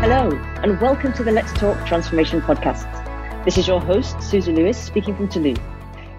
Hello, 0.00 0.30
and 0.62 0.78
welcome 0.82 1.14
to 1.14 1.24
the 1.24 1.32
Let's 1.32 1.52
Talk 1.54 1.86
Transformation 1.86 2.42
podcast. 2.42 2.84
This 3.46 3.56
is 3.56 3.66
your 3.66 3.80
host, 3.80 4.22
Susie 4.22 4.52
Lewis, 4.52 4.76
speaking 4.76 5.16
from 5.16 5.28
Toulouse. 5.28 5.56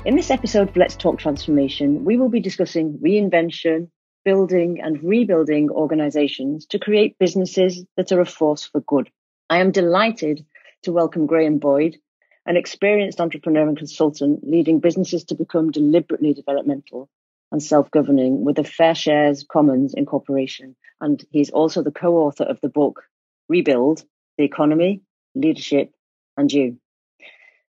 In 0.05 0.15
this 0.15 0.31
episode 0.31 0.69
of 0.69 0.75
Let's 0.75 0.95
Talk 0.95 1.19
Transformation, 1.19 2.03
we 2.03 2.17
will 2.17 2.29
be 2.29 2.39
discussing 2.39 2.97
reinvention, 2.97 3.89
building 4.23 4.81
and 4.81 5.03
rebuilding 5.03 5.69
organizations 5.69 6.65
to 6.67 6.79
create 6.79 7.19
businesses 7.19 7.85
that 7.95 8.11
are 8.11 8.21
a 8.21 8.25
force 8.25 8.65
for 8.65 8.81
good. 8.81 9.11
I 9.51 9.59
am 9.59 9.71
delighted 9.71 10.43
to 10.81 10.91
welcome 10.91 11.27
Graham 11.27 11.59
Boyd, 11.59 11.97
an 12.45 12.57
experienced 12.57 13.19
entrepreneur 13.19 13.67
and 13.67 13.77
consultant 13.77 14.47
leading 14.47 14.79
businesses 14.79 15.23
to 15.25 15.35
become 15.35 15.71
deliberately 15.71 16.33
developmental 16.33 17.09
and 17.51 17.61
self-governing 17.61 18.43
with 18.43 18.59
a 18.59 18.63
Fair 18.63 18.95
Shares 18.95 19.45
Commons 19.49 19.93
incorporation. 19.93 20.75
And 21.01 21.23
he's 21.31 21.49
also 21.49 21.81
the 21.81 21.91
co-author 21.91 22.43
of 22.43 22.59
the 22.61 22.69
book 22.69 23.03
Rebuild, 23.49 24.03
The 24.37 24.43
Economy, 24.43 25.01
Leadership 25.35 25.93
and 26.37 26.51
You. 26.51 26.77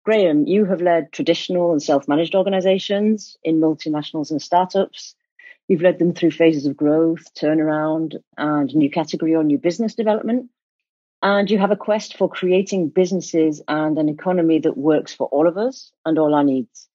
Graham, 0.04 0.46
you 0.46 0.66
have 0.66 0.82
led 0.82 1.12
traditional 1.12 1.72
and 1.72 1.82
self-managed 1.82 2.34
organizations 2.34 3.36
in 3.42 3.60
multinationals 3.60 4.30
and 4.30 4.40
startups. 4.40 5.14
You've 5.66 5.80
led 5.80 5.98
them 5.98 6.12
through 6.12 6.32
phases 6.32 6.66
of 6.66 6.76
growth, 6.76 7.32
turnaround, 7.34 8.16
and 8.36 8.74
new 8.74 8.90
category 8.90 9.34
or 9.34 9.42
new 9.42 9.58
business 9.58 9.94
development. 9.94 10.50
And 11.24 11.50
you 11.50 11.58
have 11.58 11.70
a 11.70 11.76
quest 11.76 12.18
for 12.18 12.28
creating 12.28 12.90
businesses 12.90 13.62
and 13.66 13.96
an 13.96 14.10
economy 14.10 14.58
that 14.58 14.76
works 14.76 15.14
for 15.14 15.26
all 15.28 15.48
of 15.48 15.56
us 15.56 15.90
and 16.04 16.18
all 16.18 16.34
our 16.34 16.44
needs. 16.44 16.86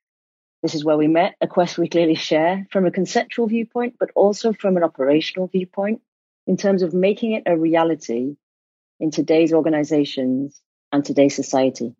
This 0.62 0.76
is 0.76 0.86
where 0.86 0.98
we 0.98 1.08
met, 1.08 1.34
a 1.42 1.48
quest 1.48 1.80
we 1.80 1.90
clearly 1.90 2.14
share 2.14 2.68
from 2.72 2.86
a 2.86 2.92
conceptual 2.92 3.48
viewpoint, 3.48 3.96
but 4.00 4.12
also 4.14 4.54
from 4.54 4.78
an 4.78 4.84
operational 4.84 5.48
viewpoint 5.48 6.02
in 6.45 6.58
terms 6.58 6.84
of 6.84 6.94
making 6.94 7.31
it 7.31 7.44
a 7.48 7.58
reality 7.58 8.36
in 9.00 9.09
today's 9.09 9.52
organizations 9.52 10.62
and 10.92 11.03
today's 11.03 11.36
society. 11.36 11.96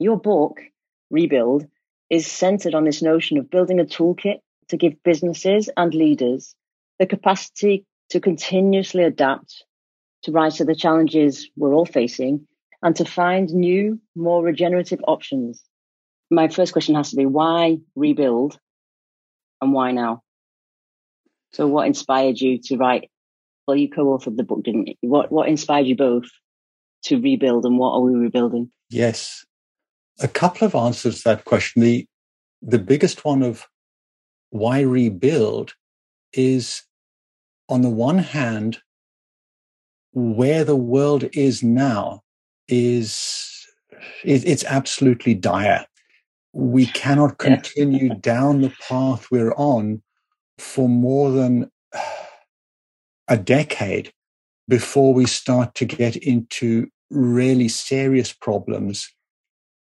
Your 0.00 0.18
book, 0.18 0.60
Rebuild, 1.08 1.68
is 2.10 2.26
centered 2.26 2.74
on 2.74 2.82
this 2.82 3.00
notion 3.00 3.38
of 3.38 3.48
building 3.48 3.78
a 3.78 3.84
toolkit 3.84 4.40
to 4.70 4.76
give 4.76 5.04
businesses 5.04 5.70
and 5.76 5.94
leaders 5.94 6.56
the 6.98 7.06
capacity 7.06 7.86
to 8.10 8.18
continuously 8.18 9.04
adapt 9.04 9.64
to 10.24 10.32
rise 10.32 10.56
to 10.56 10.64
the 10.64 10.74
challenges 10.74 11.48
we're 11.56 11.74
all 11.74 11.86
facing 11.86 12.46
and 12.82 12.96
to 12.96 13.04
find 13.04 13.50
new, 13.50 14.00
more 14.14 14.42
regenerative 14.42 15.00
options. 15.06 15.62
My 16.30 16.48
first 16.48 16.72
question 16.72 16.94
has 16.94 17.10
to 17.10 17.16
be 17.16 17.26
why 17.26 17.78
rebuild 17.94 18.58
and 19.60 19.72
why 19.72 19.92
now? 19.92 20.22
So, 21.52 21.66
what 21.66 21.86
inspired 21.86 22.40
you 22.40 22.58
to 22.64 22.76
write? 22.76 23.10
Well, 23.66 23.76
you 23.76 23.88
co 23.88 24.06
authored 24.06 24.36
the 24.36 24.42
book, 24.42 24.64
didn't 24.64 24.88
you? 24.88 24.94
What, 25.02 25.30
what 25.30 25.48
inspired 25.48 25.86
you 25.86 25.96
both 25.96 26.26
to 27.04 27.20
rebuild 27.20 27.64
and 27.64 27.78
what 27.78 27.92
are 27.92 28.00
we 28.00 28.14
rebuilding? 28.14 28.70
Yes. 28.90 29.44
A 30.20 30.28
couple 30.28 30.66
of 30.66 30.74
answers 30.74 31.18
to 31.18 31.30
that 31.30 31.44
question. 31.44 31.82
The, 31.82 32.06
the 32.62 32.78
biggest 32.78 33.24
one 33.24 33.42
of 33.42 33.66
why 34.50 34.80
rebuild 34.80 35.74
is 36.32 36.82
on 37.68 37.82
the 37.82 37.90
one 37.90 38.18
hand, 38.18 38.78
where 40.14 40.64
the 40.64 40.76
world 40.76 41.24
is 41.32 41.62
now 41.62 42.22
is 42.68 43.66
it, 44.24 44.46
it's 44.46 44.64
absolutely 44.64 45.34
dire. 45.34 45.84
We 46.52 46.86
cannot 47.02 47.38
continue 47.38 48.08
yeah. 48.08 48.14
down 48.20 48.62
the 48.62 48.72
path 48.88 49.26
we're 49.30 49.54
on 49.54 50.02
for 50.58 50.88
more 50.88 51.30
than 51.30 51.70
a 53.28 53.36
decade 53.36 54.12
before 54.68 55.12
we 55.12 55.26
start 55.26 55.74
to 55.74 55.84
get 55.84 56.16
into 56.16 56.88
really 57.10 57.68
serious 57.68 58.32
problems. 58.32 59.10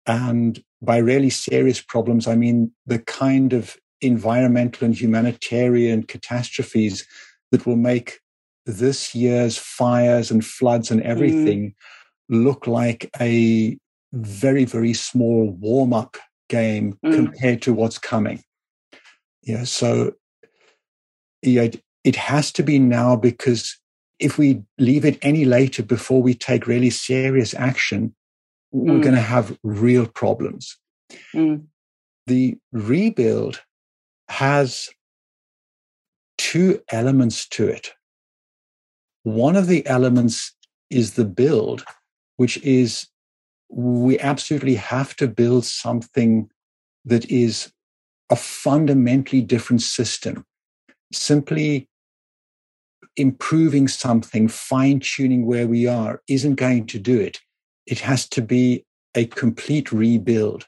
And 0.06 0.62
by 0.80 0.98
really 0.98 1.30
serious 1.30 1.80
problems, 1.82 2.26
I 2.26 2.36
mean 2.36 2.72
the 2.86 3.00
kind 3.00 3.52
of 3.52 3.76
environmental 4.00 4.86
and 4.86 4.98
humanitarian 4.98 6.04
catastrophes 6.04 7.06
that 7.50 7.66
will 7.66 7.76
make 7.76 8.20
this 8.66 9.14
year's 9.14 9.56
fires 9.56 10.30
and 10.30 10.44
floods 10.44 10.90
and 10.90 11.02
everything 11.02 11.70
mm. 11.70 12.44
look 12.44 12.66
like 12.66 13.10
a 13.20 13.76
very, 14.12 14.64
very 14.64 14.92
small 14.92 15.50
warm 15.60 15.92
up 15.92 16.16
game 16.48 16.98
mm. 17.04 17.14
compared 17.14 17.62
to 17.62 17.72
what's 17.72 17.98
coming. 17.98 18.42
Yeah. 19.42 19.64
So 19.64 20.12
yeah, 21.42 21.68
it 22.04 22.16
has 22.16 22.52
to 22.52 22.62
be 22.62 22.78
now 22.78 23.16
because 23.16 23.76
if 24.18 24.36
we 24.36 24.62
leave 24.78 25.04
it 25.04 25.18
any 25.22 25.44
later 25.44 25.82
before 25.82 26.22
we 26.22 26.34
take 26.34 26.66
really 26.66 26.90
serious 26.90 27.54
action, 27.54 28.14
mm. 28.74 28.84
we're 28.84 29.00
going 29.00 29.14
to 29.14 29.20
have 29.20 29.58
real 29.62 30.06
problems. 30.06 30.76
Mm. 31.34 31.64
The 32.26 32.58
rebuild 32.72 33.62
has 34.28 34.90
two 36.38 36.80
elements 36.90 37.48
to 37.48 37.66
it. 37.66 37.92
One 39.22 39.56
of 39.56 39.66
the 39.66 39.86
elements 39.86 40.54
is 40.88 41.14
the 41.14 41.24
build, 41.24 41.84
which 42.36 42.56
is 42.58 43.06
we 43.68 44.18
absolutely 44.18 44.74
have 44.74 45.14
to 45.16 45.28
build 45.28 45.64
something 45.64 46.50
that 47.04 47.30
is 47.30 47.72
a 48.30 48.36
fundamentally 48.36 49.42
different 49.42 49.82
system. 49.82 50.44
Simply 51.12 51.88
improving 53.16 53.88
something, 53.88 54.48
fine 54.48 55.00
tuning 55.00 55.46
where 55.46 55.66
we 55.66 55.86
are, 55.86 56.22
isn't 56.28 56.54
going 56.54 56.86
to 56.86 56.98
do 56.98 57.18
it. 57.18 57.40
It 57.86 58.00
has 58.00 58.28
to 58.30 58.42
be 58.42 58.84
a 59.14 59.26
complete 59.26 59.92
rebuild 59.92 60.66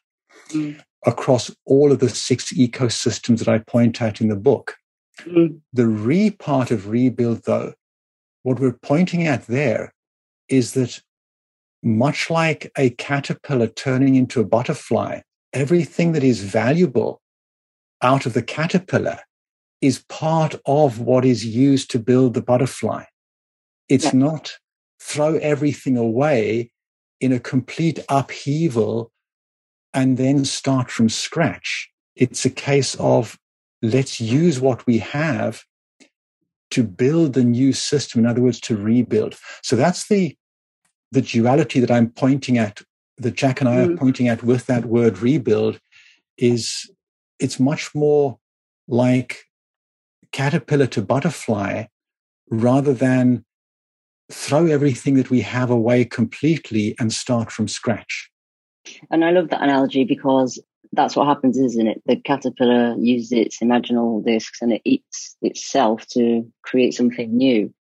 mm. 0.51 0.81
across 1.07 1.51
all 1.65 1.93
of 1.93 2.01
the 2.01 2.09
six 2.09 2.53
ecosystems 2.53 3.39
that 3.39 3.49
I 3.49 3.59
point 3.59 4.03
out 4.03 4.21
in 4.21 4.29
the 4.29 4.37
book. 4.37 4.77
Mm. 5.21 5.61
The 5.73 5.87
re 5.87 6.31
part 6.31 6.71
of 6.71 6.89
rebuild, 6.89 7.45
though, 7.45 7.75
what 8.43 8.61
we're 8.61 8.73
pointing 8.73 9.27
at 9.27 9.47
there 9.47 9.93
is 10.49 10.73
that 10.73 11.01
much 11.83 12.31
like 12.31 12.71
a 12.77 12.91
caterpillar 12.91 13.67
turning 13.67 14.15
into 14.15 14.41
a 14.41 14.45
butterfly, 14.45 15.21
everything 15.53 16.13
that 16.13 16.25
is 16.25 16.43
valuable 16.43 17.21
out 18.03 18.27
of 18.27 18.35
the 18.35 18.43
caterpillar 18.43 19.19
is 19.81 20.05
part 20.09 20.55
of 20.67 21.01
what 21.01 21.25
is 21.25 21.45
used 21.45 21.91
to 21.91 21.99
build 21.99 22.35
the 22.35 22.43
butterfly. 22.43 23.05
It's 23.89 24.07
yeah. 24.07 24.13
not 24.21 24.53
throw 25.01 25.37
everything 25.37 25.97
away 25.97 26.71
in 27.21 27.33
a 27.33 27.41
complete 27.41 27.99
upheaval 28.09 29.11
and 29.93 30.17
then 30.17 30.45
start 30.45 30.91
from 30.91 31.09
scratch. 31.09 31.91
It's 32.15 32.45
a 32.45 32.51
case 32.51 32.95
of 32.97 33.39
let's 33.83 34.21
use 34.21 34.61
what 34.61 34.87
we 34.87 34.99
have 34.99 35.65
to 36.73 36.83
build 36.83 37.37
a 37.37 37.45
new 37.45 37.73
system, 37.73 38.21
in 38.21 38.27
other 38.27 38.43
words, 38.43 38.61
to 38.61 38.77
rebuild. 38.77 39.37
So 39.63 39.77
that's 39.77 40.09
the 40.09 40.37
the 41.13 41.23
duality 41.23 41.79
that 41.79 41.91
I'm 41.91 42.09
pointing 42.09 42.57
at, 42.57 42.81
that 43.19 43.35
Jack 43.35 43.61
and 43.61 43.69
I 43.69 43.77
mm. 43.77 43.95
are 43.95 43.97
pointing 43.99 44.29
at 44.29 44.43
with 44.43 44.65
that 44.67 44.87
word 44.87 45.19
rebuild, 45.19 45.79
is 46.39 46.91
it's 47.39 47.61
much 47.61 47.95
more 47.95 48.39
like 48.89 49.45
caterpillar 50.33 50.87
to 50.87 51.03
butterfly 51.03 51.85
rather 52.51 52.95
than 52.95 53.45
throw 54.31 54.67
everything 54.67 55.15
that 55.15 55.29
we 55.29 55.43
have 55.43 55.71
away 55.71 56.05
completely 56.07 56.95
and 56.99 57.13
start 57.13 57.53
from 57.53 57.69
scratch. 57.69 58.31
And 59.11 59.25
I 59.25 59.31
love 59.31 59.51
that 59.51 59.63
analogy 59.63 60.05
because 60.05 60.59
that's 60.93 61.17
what 61.17 61.27
happens, 61.27 61.59
isn't 61.59 61.87
it? 61.87 62.03
The 62.05 62.17
caterpillar 62.17 62.95
uses 62.99 63.33
its 63.33 63.61
imaginal 63.61 64.25
discs 64.25 64.61
and 64.61 64.73
it 64.73 64.83
eats 64.85 65.37
itself 65.41 66.07
to 66.09 66.51
create 66.63 66.93
something 66.95 67.35
new. 67.35 67.73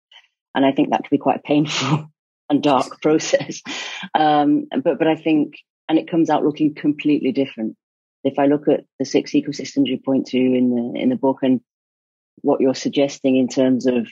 And 0.56 0.66
I 0.66 0.72
think 0.72 0.90
that 0.90 1.04
can 1.04 1.10
be 1.12 1.18
quite 1.18 1.38
a 1.38 1.48
painful 1.48 2.10
and 2.50 2.64
dark 2.64 3.02
process. 3.02 3.62
Um, 4.18 4.68
but, 4.72 4.98
but 4.98 5.08
I 5.08 5.16
think, 5.16 5.56
and 5.90 6.00
it 6.00 6.10
comes 6.10 6.30
out 6.30 6.46
looking 6.46 6.74
completely 6.74 7.34
different. 7.34 7.76
If 8.24 8.40
I 8.40 8.46
look 8.46 8.68
at 8.68 8.86
the 8.98 9.06
six 9.06 9.32
ecosystems 9.32 9.88
you 9.88 9.98
point 9.98 10.28
to 10.28 10.38
in 10.38 10.70
the, 10.94 11.02
in 11.02 11.10
the 11.10 11.16
book 11.16 11.40
and 11.42 11.60
what 12.42 12.62
you're 12.62 12.76
suggesting 12.76 13.36
in 13.36 13.48
terms 13.50 13.88
of 13.88 14.08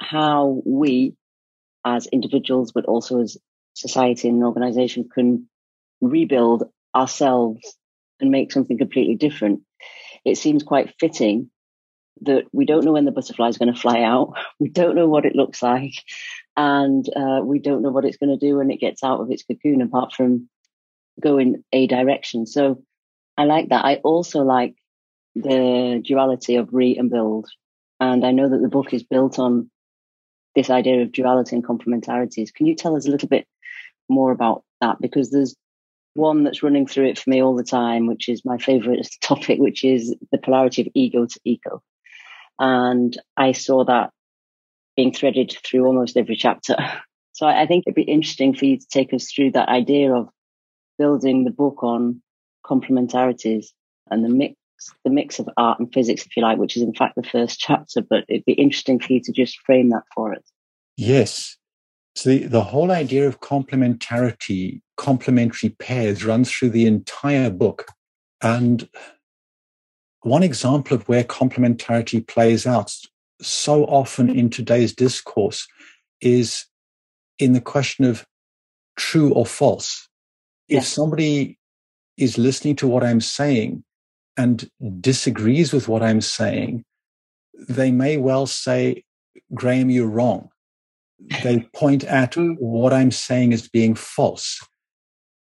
how 0.00 0.62
we 0.64 1.14
as 1.84 2.06
individuals, 2.06 2.72
but 2.72 2.86
also 2.86 3.20
as 3.20 3.36
society 3.74 4.28
and 4.28 4.38
an 4.38 4.44
organization 4.44 5.08
can 5.12 5.48
rebuild 6.00 6.64
ourselves 6.94 7.76
and 8.22 8.30
make 8.30 8.52
something 8.52 8.78
completely 8.78 9.16
different, 9.16 9.60
it 10.24 10.38
seems 10.38 10.62
quite 10.62 10.94
fitting 10.98 11.50
that 12.22 12.44
we 12.52 12.64
don't 12.64 12.84
know 12.84 12.92
when 12.92 13.04
the 13.04 13.10
butterfly 13.10 13.48
is 13.48 13.58
going 13.58 13.72
to 13.72 13.78
fly 13.78 14.02
out. 14.02 14.34
We 14.60 14.68
don't 14.68 14.94
know 14.94 15.08
what 15.08 15.26
it 15.26 15.34
looks 15.34 15.62
like. 15.62 15.94
And 16.56 17.04
uh, 17.14 17.40
we 17.44 17.58
don't 17.58 17.82
know 17.82 17.90
what 17.90 18.04
it's 18.04 18.16
going 18.16 18.30
to 18.30 18.46
do 18.46 18.56
when 18.56 18.70
it 18.70 18.80
gets 18.80 19.02
out 19.02 19.20
of 19.20 19.30
its 19.30 19.42
cocoon, 19.42 19.82
apart 19.82 20.12
from 20.12 20.48
go 21.20 21.38
in 21.38 21.64
a 21.72 21.86
direction. 21.86 22.46
So 22.46 22.82
I 23.36 23.44
like 23.44 23.70
that. 23.70 23.84
I 23.84 23.96
also 23.96 24.42
like 24.42 24.76
the 25.34 26.00
duality 26.04 26.56
of 26.56 26.68
re 26.72 26.96
and 26.96 27.10
build. 27.10 27.48
And 27.98 28.24
I 28.24 28.30
know 28.30 28.48
that 28.48 28.62
the 28.62 28.68
book 28.68 28.92
is 28.92 29.02
built 29.02 29.38
on 29.38 29.70
this 30.54 30.70
idea 30.70 31.02
of 31.02 31.12
duality 31.12 31.56
and 31.56 31.64
complementarities. 31.64 32.54
Can 32.54 32.66
you 32.66 32.76
tell 32.76 32.96
us 32.96 33.06
a 33.06 33.10
little 33.10 33.28
bit 33.28 33.46
more 34.08 34.30
about 34.30 34.64
that? 34.80 35.00
Because 35.00 35.30
there's 35.30 35.56
one 36.14 36.44
that's 36.44 36.62
running 36.62 36.86
through 36.86 37.08
it 37.08 37.18
for 37.18 37.30
me 37.30 37.42
all 37.42 37.56
the 37.56 37.64
time, 37.64 38.06
which 38.06 38.28
is 38.28 38.44
my 38.44 38.58
favorite 38.58 39.08
topic, 39.22 39.58
which 39.58 39.84
is 39.84 40.14
the 40.30 40.38
polarity 40.38 40.82
of 40.82 40.88
ego 40.94 41.26
to 41.26 41.40
eco. 41.44 41.82
And 42.58 43.16
I 43.36 43.52
saw 43.52 43.84
that 43.84 44.10
being 44.96 45.12
threaded 45.12 45.56
through 45.64 45.86
almost 45.86 46.16
every 46.16 46.36
chapter. 46.36 46.76
So 47.34 47.46
I 47.46 47.66
think 47.66 47.84
it'd 47.86 47.94
be 47.94 48.02
interesting 48.02 48.54
for 48.54 48.66
you 48.66 48.78
to 48.78 48.86
take 48.88 49.14
us 49.14 49.32
through 49.32 49.52
that 49.52 49.70
idea 49.70 50.12
of 50.14 50.28
building 50.98 51.44
the 51.44 51.50
book 51.50 51.82
on 51.82 52.20
complementarities 52.64 53.68
and 54.10 54.22
the 54.22 54.28
mix, 54.28 54.54
the 55.02 55.10
mix 55.10 55.38
of 55.38 55.48
art 55.56 55.80
and 55.80 55.92
physics, 55.92 56.26
if 56.26 56.36
you 56.36 56.42
like, 56.42 56.58
which 56.58 56.76
is 56.76 56.82
in 56.82 56.92
fact 56.92 57.16
the 57.16 57.22
first 57.22 57.58
chapter. 57.58 58.02
But 58.02 58.24
it'd 58.28 58.44
be 58.44 58.52
interesting 58.52 59.00
for 59.00 59.14
you 59.14 59.20
to 59.22 59.32
just 59.32 59.58
frame 59.60 59.88
that 59.88 60.02
for 60.14 60.34
us. 60.34 60.42
Yes. 60.96 61.56
So 62.14 62.30
the, 62.30 62.46
the 62.46 62.62
whole 62.62 62.90
idea 62.90 63.26
of 63.26 63.40
complementarity, 63.40 64.80
complementary 64.96 65.70
pairs 65.70 66.24
runs 66.24 66.50
through 66.50 66.70
the 66.70 66.86
entire 66.86 67.50
book. 67.50 67.86
And 68.42 68.88
one 70.22 70.42
example 70.42 70.96
of 70.96 71.08
where 71.08 71.24
complementarity 71.24 72.26
plays 72.26 72.66
out 72.66 72.94
so 73.40 73.84
often 73.86 74.30
in 74.30 74.50
today's 74.50 74.94
discourse 74.94 75.66
is 76.20 76.66
in 77.38 77.54
the 77.54 77.60
question 77.60 78.04
of 78.04 78.24
true 78.96 79.32
or 79.32 79.46
false. 79.46 80.08
If 80.68 80.84
somebody 80.84 81.58
is 82.16 82.38
listening 82.38 82.76
to 82.76 82.86
what 82.86 83.02
I'm 83.02 83.20
saying 83.20 83.84
and 84.36 84.70
disagrees 85.00 85.72
with 85.72 85.88
what 85.88 86.02
I'm 86.02 86.20
saying, 86.20 86.84
they 87.68 87.90
may 87.90 88.16
well 88.16 88.46
say, 88.46 89.04
Graham, 89.54 89.90
you're 89.90 90.06
wrong. 90.06 90.50
They 91.42 91.60
point 91.74 92.04
at 92.04 92.32
mm. 92.32 92.56
what 92.58 92.92
I'm 92.92 93.10
saying 93.10 93.52
as 93.52 93.68
being 93.68 93.94
false. 93.94 94.60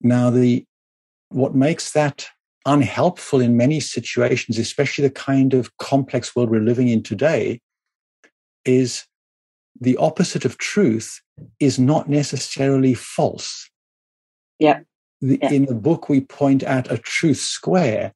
Now, 0.01 0.31
the 0.31 0.65
what 1.31 1.55
makes 1.55 1.93
that 1.93 2.27
unhelpful 2.67 3.41
in 3.41 3.57
many 3.57 3.81
situations, 3.81 4.59
especially 4.59 5.07
the 5.07 5.15
kind 5.15 5.55
of 5.55 5.77
complex 5.79 6.35
world 6.35 6.51
we're 6.51 6.61
living 6.61 6.89
in 6.89 7.03
today, 7.03 7.61
is 8.65 9.05
the 9.81 9.97
opposite 9.97 10.45
of 10.45 10.59
truth 10.59 11.21
is 11.61 11.79
not 11.79 12.09
necessarily 12.09 12.95
false. 12.95 13.69
Yeah. 14.59 14.81
The, 15.21 15.39
yeah. 15.43 15.51
In 15.51 15.67
the 15.67 15.75
book, 15.75 16.09
we 16.09 16.21
point 16.21 16.63
at 16.63 16.91
a 16.91 16.99
truth 16.99 17.39
square 17.39 18.13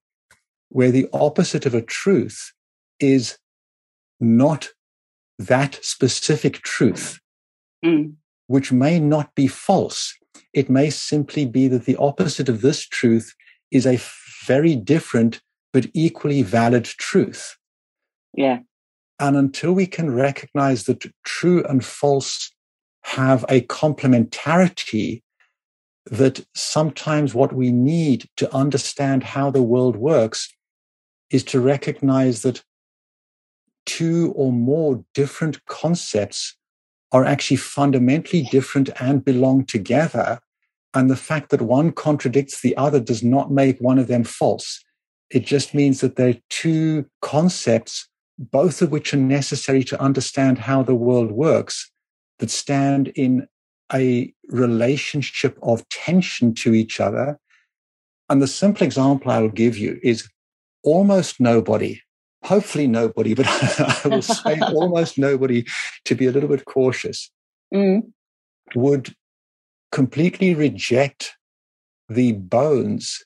where 0.69 0.91
the 0.91 1.09
opposite 1.13 1.67
of 1.67 1.75
a 1.75 1.83
truth 1.83 2.53
is 3.01 3.39
not 4.21 4.69
that 5.39 5.79
specific 5.83 6.63
truth, 6.63 7.19
mm. 7.85 8.15
which 8.47 8.73
may 8.73 8.99
not 8.99 9.35
be 9.35 9.47
false. 9.47 10.15
It 10.53 10.71
may 10.71 10.91
simply 10.91 11.47
be 11.47 11.69
that 11.69 11.85
the 11.85 11.97
opposite 11.97 12.49
of 12.49 12.63
this 12.63 12.87
truth 12.87 13.35
is 13.71 13.87
a 13.87 14.01
very 14.47 14.75
different 14.75 15.41
but 15.73 15.87
equally 15.95 16.43
valid 16.43 16.85
truth. 16.85 17.57
Yeah. 18.35 18.61
And 19.21 19.37
until 19.37 19.73
we 19.73 19.87
can 19.87 20.15
recognize 20.15 20.85
that 20.85 21.05
true 21.25 21.65
and 21.65 21.85
false 21.85 22.53
have 23.03 23.45
a 23.49 23.63
complementarity, 23.63 25.23
that 26.07 26.45
sometimes 26.55 27.35
what 27.35 27.53
we 27.53 27.71
need 27.71 28.27
to 28.37 28.53
understand 28.55 29.23
how 29.23 29.51
the 29.51 29.63
world 29.63 29.97
works 29.97 30.49
is 31.31 31.45
to 31.45 31.61
recognize 31.61 32.43
that 32.43 32.63
two 33.85 34.33
or 34.37 34.53
more 34.53 35.05
different 35.15 35.65
concepts 35.67 36.58
are 37.13 37.25
actually 37.25 37.57
fundamentally 37.57 38.43
different 38.43 38.91
and 39.01 39.25
belong 39.25 39.65
together. 39.65 40.41
And 40.95 41.11
the 41.11 41.17
fact 41.17 41.51
that 41.51 41.63
one 41.63 41.93
contradicts 41.93 42.61
the 42.61 42.77
other 42.77 43.01
does 43.01 43.23
not 43.23 43.51
make 43.51 43.79
one 43.79 43.99
of 43.99 44.09
them 44.09 44.25
false. 44.25 44.85
It 45.31 45.45
just 45.45 45.75
means 45.75 46.01
that 46.01 46.17
they're 46.17 46.41
two 46.49 47.07
concepts 47.21 48.09
both 48.39 48.81
of 48.81 48.93
which 48.93 49.13
are 49.13 49.19
necessary 49.19 49.83
to 49.85 50.01
understand 50.01 50.59
how 50.59 50.83
the 50.83 50.95
world 50.95 51.33
works, 51.33 51.91
that 52.39 52.51
stand 52.51 53.09
in 53.09 53.49
a 53.93 54.33
relationship 54.49 55.59
of 55.63 55.89
tension 55.89 56.55
to 56.55 56.75
each 56.75 57.01
other. 57.01 57.39
And 58.29 58.41
the 58.41 58.47
simple 58.47 58.85
example 58.85 59.31
I 59.31 59.41
will 59.41 59.49
give 59.49 59.77
you 59.77 59.99
is 60.03 60.29
almost 60.85 61.41
nobody, 61.41 62.01
hopefully 62.45 62.87
nobody, 62.87 63.35
but 63.39 63.47
I 63.49 64.09
will 64.09 64.23
say 64.23 64.61
almost 64.75 65.19
nobody 65.19 65.65
to 66.05 66.15
be 66.15 66.27
a 66.27 66.33
little 66.33 66.49
bit 66.49 66.65
cautious, 66.65 67.31
mm. 67.75 68.03
would 68.75 69.15
completely 69.93 70.55
reject 70.55 71.35
the 72.09 72.33
bones 72.33 73.25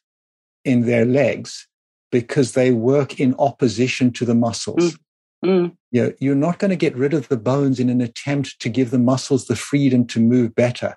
in 0.65 0.87
their 0.87 1.05
legs 1.05 1.67
because 2.11 2.53
they 2.53 2.73
work 2.73 3.19
in 3.19 3.35
opposition 3.39 4.13
to 4.13 4.25
the 4.25 4.35
muscles. 4.35 4.93
Mm. 4.93 4.99
Mm. 5.45 5.77
You 5.91 6.03
know, 6.03 6.13
you're 6.21 6.35
not 6.35 6.59
going 6.59 6.71
to 6.71 6.77
get 6.77 6.97
rid 6.97 7.15
of 7.15 7.29
the 7.29 7.37
bones 7.37 7.81
in 7.81 7.89
an 7.89 8.01
attempt 8.01 8.61
to 8.61 8.69
give 8.69 8.91
the 8.91 8.99
muscles 8.99 9.47
the 9.47 9.57
freedom 9.57 10.07
to 10.09 10.21
move 10.21 10.55
better. 10.55 10.97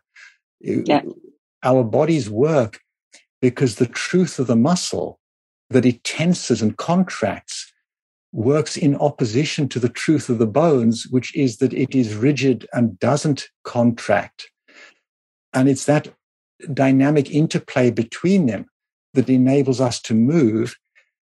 Yeah. 0.61 1.01
Our 1.63 1.83
bodies 1.83 2.29
work 2.29 2.79
because 3.41 3.75
the 3.75 3.87
truth 3.87 4.37
of 4.37 4.47
the 4.47 4.55
muscle 4.55 5.19
that 5.71 5.85
it 5.85 6.03
tenses 6.03 6.61
and 6.61 6.77
contracts 6.77 7.64
works 8.35 8.75
in 8.77 8.95
opposition 8.97 9.67
to 9.69 9.79
the 9.79 9.89
truth 9.89 10.29
of 10.29 10.37
the 10.37 10.47
bones, 10.47 11.07
which 11.09 11.35
is 11.35 11.57
that 11.57 11.73
it 11.73 11.95
is 11.95 12.15
rigid 12.15 12.67
and 12.73 12.99
doesn't 12.99 13.47
contract. 13.63 14.49
And 15.53 15.69
it's 15.69 15.85
that 15.85 16.09
dynamic 16.73 17.31
interplay 17.31 17.91
between 17.91 18.45
them 18.45 18.65
that 19.13 19.29
enables 19.29 19.79
us 19.79 20.01
to 20.01 20.13
move 20.13 20.75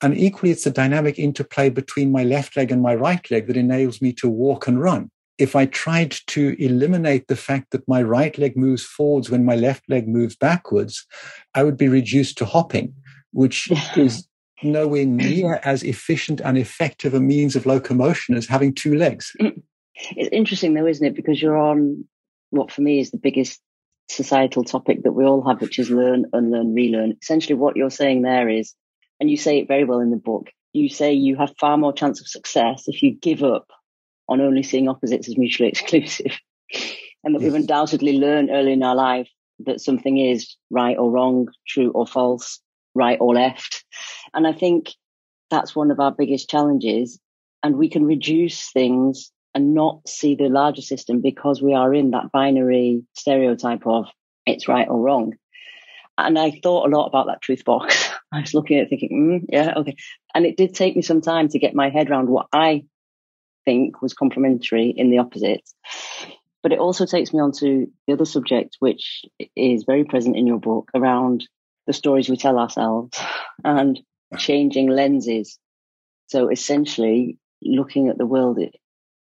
and 0.01 0.18
equally, 0.18 0.51
it's 0.51 0.65
the 0.65 0.71
dynamic 0.71 1.18
interplay 1.18 1.69
between 1.69 2.12
my 2.12 2.24
left 2.24 2.57
leg 2.57 2.71
and 2.71 2.81
my 2.81 2.94
right 2.95 3.30
leg 3.31 3.47
that 3.47 3.57
enables 3.57 4.01
me 4.01 4.12
to 4.13 4.30
walk 4.30 4.68
and 4.68 4.81
run. 4.81 5.09
If 5.38 5.56
I 5.56 5.65
tried 5.65 6.15
to 6.27 6.56
eliminate 6.63 7.27
the 7.27 7.36
fact 7.36 7.71
that 7.71 7.88
my 7.88 8.01
right 8.01 8.38
leg 8.38 8.56
moves 8.56 8.83
forwards 8.83 9.30
when 9.30 9.45
my 9.45 9.56
left 9.56 9.83
leg 9.89 10.07
moves 10.07 10.36
backwards, 10.36 11.06
I 11.53 11.63
would 11.63 11.77
be 11.77 11.88
reduced 11.88 12.38
to 12.38 12.45
hopping, 12.45 12.94
which 13.31 13.71
is 13.97 14.27
nowhere 14.65 15.06
near 15.06 15.59
as 15.63 15.83
efficient 15.83 16.41
and 16.41 16.57
effective 16.57 17.13
a 17.13 17.19
means 17.19 17.56
of 17.56 17.66
locomotion 17.66 18.35
as 18.35 18.47
having 18.47 18.73
two 18.73 18.95
legs. 18.95 19.31
Mm. 19.42 19.61
It's 20.16 20.30
interesting, 20.31 20.73
though, 20.73 20.87
isn't 20.87 21.06
it? 21.06 21.16
Because 21.16 21.42
you're 21.42 21.57
on 21.57 22.06
what 22.49 22.71
for 22.71 22.81
me 22.81 22.99
is 22.99 23.11
the 23.11 23.18
biggest 23.18 23.61
societal 24.09 24.63
topic 24.63 25.04
that 25.04 25.13
we 25.13 25.25
all 25.25 25.47
have, 25.47 25.61
which 25.61 25.80
is 25.80 25.90
learn, 25.90 26.25
unlearn, 26.33 26.73
relearn. 26.73 27.18
Essentially, 27.21 27.56
what 27.56 27.75
you're 27.75 27.90
saying 27.90 28.21
there 28.21 28.49
is 28.49 28.73
and 29.19 29.30
you 29.30 29.37
say 29.37 29.59
it 29.59 29.68
very 29.68 29.83
well 29.83 29.99
in 29.99 30.11
the 30.11 30.18
book. 30.18 30.49
You 30.73 30.90
say 30.90 31.13
you 31.13 31.37
have 31.37 31.56
far 31.59 31.78
more 31.78 31.94
chance 31.94 32.19
of 32.19 32.28
success 32.28 32.83
if 32.87 33.01
you 33.01 33.16
give 33.16 33.44
up 33.44 33.68
on 34.28 34.42
only 34.42 34.63
seeing 34.63 34.90
opposites 34.90 35.28
as 35.28 35.37
mutually 35.37 35.69
exclusive. 35.73 36.37
and 37.23 37.33
that 37.33 37.42
yes. 37.42 37.51
we've 37.51 37.61
undoubtedly 37.61 38.18
learned 38.18 38.49
early 38.51 38.73
in 38.73 38.83
our 38.83 38.95
life 38.95 39.30
that 39.59 39.80
something 39.80 40.18
is 40.18 40.56
right 40.69 40.97
or 40.97 41.11
wrong, 41.11 41.47
true 41.68 41.92
or 41.92 42.06
false, 42.06 42.59
right 42.94 43.18
or 43.21 43.35
left. 43.35 43.85
And 44.35 44.45
I 44.45 44.54
think 44.54 44.94
that's 45.49 45.75
one 45.75 45.89
of 45.89 45.99
our 45.99 46.11
biggest 46.11 46.49
challenges. 46.49 47.19
And 47.63 47.77
we 47.77 47.89
can 47.89 48.06
reduce 48.06 48.71
things 48.71 49.31
and 49.56 49.73
not 49.73 50.07
see 50.07 50.35
the 50.35 50.49
larger 50.49 50.81
system 50.81 51.21
because 51.21 51.61
we 51.61 51.73
are 51.73 51.94
in 51.94 52.11
that 52.11 52.31
binary 52.31 53.04
stereotype 53.13 53.87
of 53.87 54.06
it's 54.45 54.68
right 54.68 54.87
or 54.87 54.99
wrong. 54.99 55.33
And 56.18 56.37
I 56.37 56.59
thought 56.61 56.87
a 56.87 56.95
lot 56.95 57.07
about 57.07 57.27
that 57.27 57.42
truth 57.42 57.63
box. 57.65 58.11
I 58.31 58.42
was 58.42 58.54
looking 58.54 58.77
at 58.77 58.83
it 58.83 58.89
thinking, 58.89 59.09
mm, 59.11 59.45
yeah, 59.49 59.73
okay. 59.77 59.95
And 60.33 60.45
it 60.45 60.57
did 60.57 60.75
take 60.75 60.95
me 60.95 61.01
some 61.01 61.21
time 61.21 61.47
to 61.49 61.59
get 61.59 61.73
my 61.73 61.89
head 61.89 62.09
around 62.09 62.30
what 62.30 62.47
I 62.51 62.83
think 63.63 64.01
was 64.01 64.13
complementary 64.13 64.94
in 64.95 65.09
the 65.09 65.19
opposite. 65.19 65.61
But 66.61 66.73
it 66.73 66.80
also 66.80 67.06
takes 67.06 67.33
me 67.33 67.39
on 67.39 67.51
to 67.59 67.87
the 68.07 68.13
other 68.13 68.25
subject, 68.25 68.77
which 68.80 69.23
is 69.56 69.83
very 69.85 70.04
present 70.04 70.35
in 70.35 70.47
your 70.47 70.59
book 70.59 70.89
around 70.94 71.47
the 71.87 71.94
stories 71.94 72.27
we 72.27 72.37
tell 72.37 72.57
ourselves 72.57 73.18
and 73.63 73.99
changing 74.37 74.89
lenses. 74.89 75.59
So 76.27 76.49
essentially 76.49 77.37
looking 77.61 78.09
at 78.09 78.17
the 78.17 78.25
world 78.25 78.59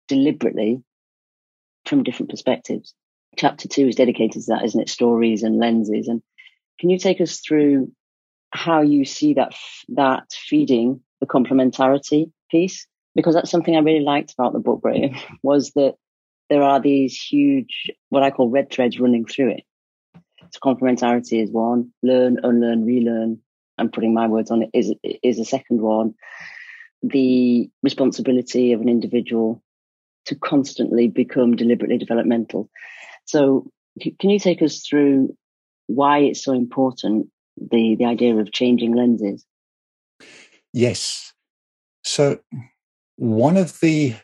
deliberately 0.08 0.82
from 1.86 2.02
different 2.02 2.30
perspectives. 2.30 2.94
Chapter 3.36 3.68
two 3.68 3.88
is 3.88 3.96
dedicated 3.96 4.42
to 4.42 4.52
that, 4.52 4.64
isn't 4.64 4.80
it? 4.80 4.88
Stories 4.88 5.42
and 5.42 5.58
lenses. 5.58 6.08
And 6.08 6.22
can 6.78 6.90
you 6.90 6.98
take 6.98 7.20
us 7.20 7.40
through 7.40 7.92
how 8.52 8.82
you 8.82 9.04
see 9.04 9.34
that 9.34 9.54
that 9.90 10.32
feeding 10.32 11.00
the 11.20 11.26
complementarity 11.26 12.32
piece? 12.50 12.86
Because 13.14 13.34
that's 13.34 13.50
something 13.50 13.74
I 13.74 13.80
really 13.80 14.04
liked 14.04 14.34
about 14.36 14.52
the 14.52 14.58
book, 14.58 14.82
Graham, 14.82 15.14
was 15.42 15.72
that 15.72 15.94
there 16.48 16.62
are 16.62 16.80
these 16.80 17.16
huge, 17.16 17.90
what 18.08 18.22
I 18.22 18.30
call 18.30 18.50
red 18.50 18.70
threads 18.70 18.98
running 18.98 19.24
through 19.24 19.52
it. 19.52 19.64
So 20.50 20.58
complementarity 20.62 21.42
is 21.42 21.50
one, 21.50 21.92
learn, 22.02 22.38
unlearn, 22.42 22.84
relearn, 22.84 23.40
and 23.80 23.92
putting 23.92 24.14
my 24.14 24.26
words 24.28 24.50
on 24.50 24.62
it 24.62 24.70
is 24.72 24.94
is 25.22 25.38
a 25.38 25.44
second 25.44 25.80
one. 25.80 26.14
the 27.02 27.70
responsibility 27.82 28.74
of 28.74 28.82
an 28.82 28.88
individual 28.88 29.62
to 30.26 30.34
constantly 30.34 31.08
become 31.08 31.56
deliberately 31.56 31.96
developmental. 31.96 32.68
So, 33.24 33.70
can 34.18 34.30
you 34.30 34.38
take 34.38 34.60
us 34.60 34.86
through 34.86 35.34
why 35.86 36.18
it's 36.18 36.44
so 36.44 36.52
important 36.52 37.28
the 37.56 37.96
the 37.96 38.04
idea 38.04 38.36
of 38.36 38.52
changing 38.52 38.94
lenses? 38.94 39.44
Yes. 40.72 41.32
So, 42.04 42.38
one 43.16 43.56
of 43.56 43.80
the 43.80 44.14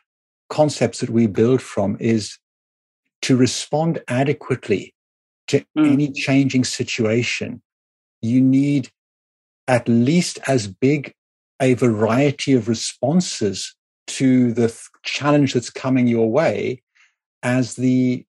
concepts 0.49 1.01
that 1.01 1.11
we 1.11 1.27
build 1.27 1.61
from 1.61 1.97
is 1.99 2.39
to 3.23 3.37
respond 3.37 4.03
adequately 4.09 4.95
to 5.49 5.65
mm. 5.77 5.93
any 5.93 6.13
changing 6.13 6.65
situation. 6.65 7.63
You 8.23 8.41
need 8.41 8.91
at 9.69 9.89
least 9.89 10.39
as 10.47 10.67
big 10.67 11.15
a 11.61 11.75
variety 11.75 12.53
of 12.53 12.69
responses 12.69 13.75
to 14.07 14.53
the 14.53 14.69
th- 14.69 14.89
challenge 15.03 15.55
that's 15.55 15.71
coming 15.71 16.07
your 16.07 16.31
way 16.31 16.83
as 17.43 17.75
the 17.75 18.25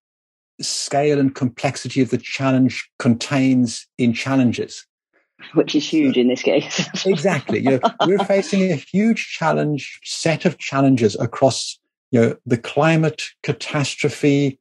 scale 0.61 1.19
and 1.19 1.35
complexity 1.35 2.01
of 2.01 2.09
the 2.09 2.17
challenge 2.17 2.89
contains 2.99 3.85
in 3.97 4.13
challenges. 4.13 4.85
Which 5.53 5.75
is 5.75 5.87
huge 5.87 6.17
in 6.17 6.29
this 6.29 6.41
case. 6.41 6.89
exactly. 7.05 7.59
You 7.59 7.71
know, 7.71 7.79
we're 8.05 8.25
facing 8.25 8.71
a 8.71 8.75
huge 8.75 9.27
challenge, 9.27 9.99
set 10.03 10.45
of 10.45 10.57
challenges 10.57 11.15
across 11.19 11.79
you 12.11 12.21
know, 12.21 12.35
the 12.45 12.57
climate 12.57 13.23
catastrophe, 13.43 14.59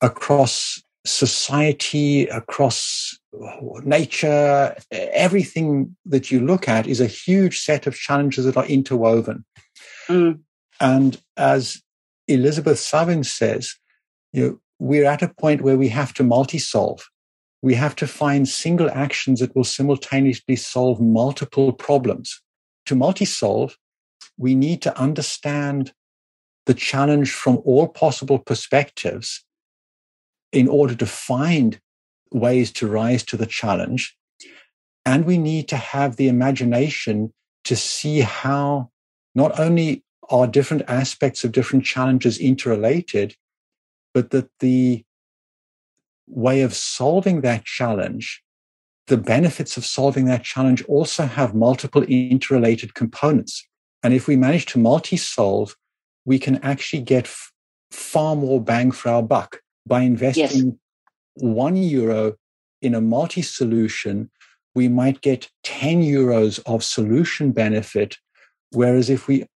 across 0.00 0.82
society, 1.06 2.26
across 2.26 3.18
nature, 3.84 4.74
everything 4.90 5.96
that 6.04 6.30
you 6.30 6.40
look 6.40 6.68
at 6.68 6.86
is 6.86 7.00
a 7.00 7.06
huge 7.06 7.60
set 7.60 7.86
of 7.86 7.94
challenges 7.94 8.44
that 8.44 8.56
are 8.56 8.66
interwoven. 8.66 9.44
Mm. 10.08 10.40
And 10.80 11.20
as 11.36 11.82
Elizabeth 12.28 12.78
Sawin 12.78 13.24
says, 13.24 13.74
you 14.32 14.42
know, 14.42 14.60
we're 14.78 15.06
at 15.06 15.22
a 15.22 15.28
point 15.28 15.62
where 15.62 15.78
we 15.78 15.88
have 15.88 16.12
to 16.14 16.24
multi-solve. 16.24 17.08
We 17.62 17.74
have 17.74 17.96
to 17.96 18.06
find 18.06 18.46
single 18.46 18.90
actions 18.90 19.40
that 19.40 19.56
will 19.56 19.64
simultaneously 19.64 20.56
solve 20.56 21.00
multiple 21.00 21.72
problems. 21.72 22.42
To 22.86 22.94
multi-solve, 22.94 23.76
we 24.36 24.54
need 24.54 24.82
to 24.82 24.98
understand 24.98 25.92
the 26.66 26.74
challenge 26.74 27.32
from 27.32 27.62
all 27.64 27.88
possible 27.88 28.38
perspectives 28.38 29.45
in 30.52 30.68
order 30.68 30.94
to 30.94 31.06
find 31.06 31.80
ways 32.32 32.72
to 32.72 32.86
rise 32.86 33.22
to 33.24 33.36
the 33.36 33.46
challenge. 33.46 34.16
And 35.04 35.24
we 35.24 35.38
need 35.38 35.68
to 35.68 35.76
have 35.76 36.16
the 36.16 36.28
imagination 36.28 37.32
to 37.64 37.76
see 37.76 38.20
how 38.20 38.90
not 39.34 39.58
only 39.58 40.04
are 40.30 40.46
different 40.46 40.82
aspects 40.88 41.44
of 41.44 41.52
different 41.52 41.84
challenges 41.84 42.38
interrelated, 42.38 43.36
but 44.12 44.30
that 44.30 44.48
the 44.60 45.04
way 46.26 46.62
of 46.62 46.74
solving 46.74 47.42
that 47.42 47.64
challenge, 47.64 48.42
the 49.06 49.16
benefits 49.16 49.76
of 49.76 49.84
solving 49.86 50.24
that 50.24 50.42
challenge 50.42 50.82
also 50.84 51.26
have 51.26 51.54
multiple 51.54 52.02
interrelated 52.02 52.94
components. 52.94 53.68
And 54.02 54.12
if 54.12 54.26
we 54.26 54.36
manage 54.36 54.66
to 54.66 54.78
multi 54.78 55.16
solve, 55.16 55.76
we 56.24 56.40
can 56.40 56.56
actually 56.64 57.02
get 57.02 57.26
f- 57.26 57.52
far 57.92 58.34
more 58.34 58.60
bang 58.60 58.90
for 58.90 59.10
our 59.10 59.22
buck 59.22 59.60
by 59.86 60.02
investing 60.02 60.66
yes. 60.66 60.74
one 61.34 61.76
euro 61.76 62.34
in 62.82 62.94
a 62.94 63.00
multi 63.00 63.42
solution. 63.42 64.30
We 64.74 64.88
might 64.88 65.20
get 65.22 65.48
10 65.64 66.02
euros 66.02 66.60
of 66.66 66.84
solution 66.84 67.52
benefit. 67.52 68.18
Whereas 68.72 69.08
if 69.08 69.26
we 69.26 69.46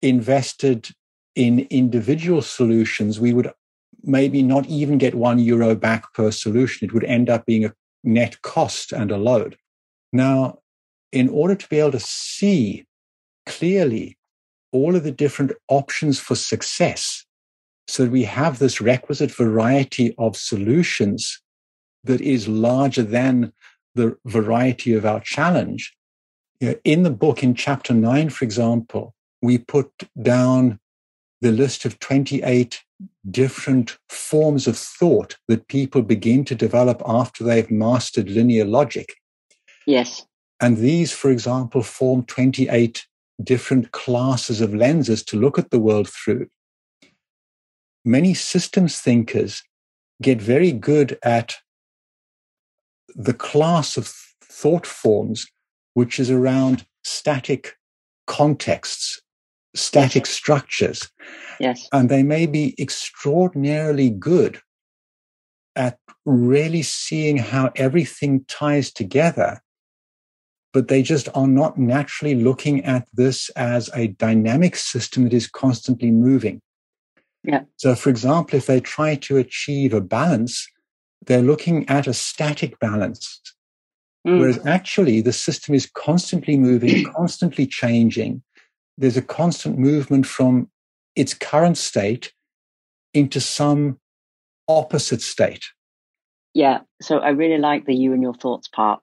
invested 0.00 0.90
in 1.34 1.66
individual 1.70 2.42
solutions, 2.42 3.18
we 3.18 3.32
would 3.32 3.50
maybe 4.04 4.42
not 4.42 4.66
even 4.66 4.98
get 4.98 5.14
one 5.14 5.38
euro 5.38 5.74
back 5.74 6.12
per 6.14 6.30
solution. 6.30 6.86
It 6.86 6.92
would 6.92 7.04
end 7.04 7.30
up 7.30 7.46
being 7.46 7.64
a 7.64 7.74
net 8.04 8.42
cost 8.42 8.92
and 8.92 9.10
a 9.10 9.16
load. 9.16 9.56
Now, 10.12 10.58
in 11.10 11.28
order 11.28 11.54
to 11.54 11.68
be 11.68 11.78
able 11.78 11.92
to 11.92 12.00
see 12.00 12.86
clearly 13.46 14.18
all 14.72 14.96
of 14.96 15.04
the 15.04 15.12
different 15.12 15.52
options 15.68 16.18
for 16.18 16.34
success, 16.34 17.24
so 17.88 18.04
that 18.04 18.12
we 18.12 18.24
have 18.24 18.58
this 18.58 18.80
requisite 18.80 19.30
variety 19.30 20.14
of 20.18 20.36
solutions 20.36 21.40
that 22.04 22.20
is 22.20 22.48
larger 22.48 23.02
than 23.02 23.52
the 23.94 24.16
variety 24.24 24.94
of 24.94 25.04
our 25.04 25.20
challenge. 25.20 25.94
You 26.60 26.70
know, 26.70 26.74
in 26.84 27.02
the 27.02 27.10
book, 27.10 27.42
in 27.42 27.54
chapter 27.54 27.92
nine, 27.92 28.30
for 28.30 28.44
example, 28.44 29.14
we 29.40 29.58
put 29.58 29.90
down 30.20 30.78
the 31.40 31.52
list 31.52 31.84
of 31.84 31.98
28 31.98 32.82
different 33.30 33.98
forms 34.08 34.68
of 34.68 34.78
thought 34.78 35.36
that 35.48 35.68
people 35.68 36.02
begin 36.02 36.44
to 36.44 36.54
develop 36.54 37.02
after 37.04 37.42
they've 37.42 37.70
mastered 37.70 38.30
linear 38.30 38.64
logic. 38.64 39.14
Yes. 39.86 40.24
And 40.60 40.76
these, 40.76 41.12
for 41.12 41.30
example, 41.30 41.82
form 41.82 42.24
28 42.26 43.04
different 43.42 43.90
classes 43.90 44.60
of 44.60 44.74
lenses 44.74 45.24
to 45.24 45.36
look 45.36 45.58
at 45.58 45.70
the 45.70 45.80
world 45.80 46.08
through. 46.08 46.46
Many 48.04 48.34
systems 48.34 48.98
thinkers 48.98 49.62
get 50.20 50.40
very 50.40 50.72
good 50.72 51.18
at 51.22 51.56
the 53.14 53.34
class 53.34 53.96
of 53.96 54.12
thought 54.42 54.86
forms 54.86 55.46
which 55.94 56.18
is 56.18 56.30
around 56.30 56.86
static 57.04 57.76
contexts 58.26 59.20
static 59.74 60.26
structures. 60.26 61.10
Yes. 61.58 61.88
And 61.92 62.08
they 62.08 62.22
may 62.22 62.46
be 62.46 62.74
extraordinarily 62.78 64.10
good 64.10 64.60
at 65.74 65.98
really 66.24 66.82
seeing 66.82 67.38
how 67.38 67.72
everything 67.76 68.44
ties 68.48 68.92
together, 68.92 69.62
but 70.72 70.88
they 70.88 71.02
just 71.02 71.28
are 71.34 71.46
not 71.46 71.78
naturally 71.78 72.34
looking 72.34 72.84
at 72.84 73.08
this 73.14 73.48
as 73.50 73.90
a 73.94 74.08
dynamic 74.08 74.76
system 74.76 75.24
that 75.24 75.32
is 75.32 75.48
constantly 75.48 76.10
moving. 76.10 76.60
Yeah. 77.44 77.62
So, 77.76 77.94
for 77.94 78.10
example, 78.10 78.56
if 78.56 78.66
they 78.66 78.80
try 78.80 79.16
to 79.16 79.36
achieve 79.36 79.92
a 79.92 80.00
balance, 80.00 80.68
they're 81.26 81.42
looking 81.42 81.88
at 81.88 82.06
a 82.06 82.14
static 82.14 82.78
balance. 82.78 83.40
Mm. 84.26 84.38
Whereas 84.38 84.64
actually 84.64 85.20
the 85.20 85.32
system 85.32 85.74
is 85.74 85.90
constantly 85.94 86.56
moving, 86.56 87.04
constantly 87.16 87.66
changing 87.66 88.42
there's 88.98 89.16
a 89.16 89.22
constant 89.22 89.78
movement 89.78 90.26
from 90.26 90.70
its 91.16 91.34
current 91.34 91.76
state 91.76 92.32
into 93.14 93.40
some 93.40 93.98
opposite 94.68 95.22
state. 95.22 95.64
Yeah. 96.54 96.80
So 97.00 97.18
I 97.18 97.30
really 97.30 97.58
like 97.58 97.86
the 97.86 97.94
you 97.94 98.12
and 98.12 98.22
your 98.22 98.34
thoughts 98.34 98.68
part. 98.68 99.00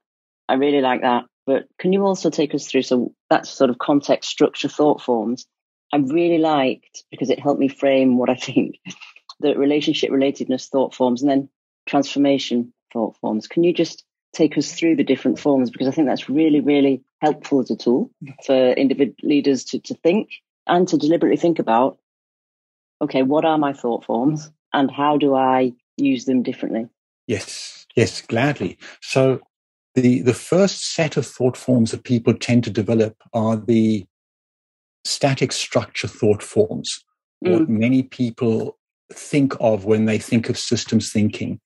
I 0.47 0.53
really 0.53 0.81
like 0.81 1.01
that. 1.01 1.25
But 1.45 1.65
can 1.79 1.93
you 1.93 2.05
also 2.05 2.29
take 2.29 2.53
us 2.53 2.67
through 2.67 2.83
so 2.83 3.13
that's 3.29 3.49
sort 3.49 3.69
of 3.69 3.79
context, 3.79 4.29
structure, 4.29 4.67
thought 4.67 5.01
forms? 5.01 5.45
I 5.91 5.97
really 5.97 6.37
liked 6.37 7.03
because 7.11 7.29
it 7.29 7.39
helped 7.39 7.59
me 7.59 7.67
frame 7.67 8.17
what 8.17 8.29
I 8.29 8.35
think 8.35 8.79
the 9.39 9.57
relationship 9.57 10.11
relatedness 10.11 10.67
thought 10.67 10.93
forms 10.93 11.21
and 11.21 11.29
then 11.29 11.49
transformation 11.87 12.73
thought 12.93 13.17
forms. 13.17 13.47
Can 13.47 13.63
you 13.63 13.73
just 13.73 14.03
take 14.33 14.57
us 14.57 14.73
through 14.73 14.95
the 14.95 15.03
different 15.03 15.39
forms 15.39 15.69
because 15.69 15.87
I 15.87 15.91
think 15.91 16.07
that's 16.07 16.29
really, 16.29 16.59
really 16.59 17.03
helpful 17.21 17.59
as 17.61 17.71
a 17.71 17.75
tool 17.75 18.11
for 18.45 18.71
individual 18.73 19.15
leaders 19.23 19.63
to, 19.65 19.79
to 19.79 19.95
think 19.95 20.29
and 20.67 20.87
to 20.87 20.97
deliberately 20.97 21.37
think 21.37 21.59
about 21.59 21.97
okay, 23.01 23.23
what 23.23 23.45
are 23.45 23.57
my 23.57 23.73
thought 23.73 24.03
forms 24.03 24.51
and 24.73 24.91
how 24.91 25.17
do 25.17 25.33
I 25.33 25.71
use 25.97 26.25
them 26.25 26.43
differently? 26.43 26.87
Yes, 27.27 27.87
yes, 27.95 28.21
gladly. 28.21 28.77
So 29.01 29.39
the 29.95 30.21
the 30.21 30.33
first 30.33 30.93
set 30.93 31.17
of 31.17 31.25
thought 31.25 31.57
forms 31.57 31.91
that 31.91 32.03
people 32.03 32.33
tend 32.33 32.63
to 32.65 32.69
develop 32.69 33.15
are 33.33 33.55
the 33.55 34.05
static 35.05 35.51
structure 35.51 36.07
thought 36.07 36.43
forms, 36.43 37.03
mm. 37.45 37.51
what 37.51 37.69
many 37.69 38.03
people 38.03 38.77
think 39.11 39.55
of 39.59 39.85
when 39.85 40.05
they 40.05 40.17
think 40.17 40.49
of 40.49 40.57
systems 40.57 41.11
thinking. 41.11 41.59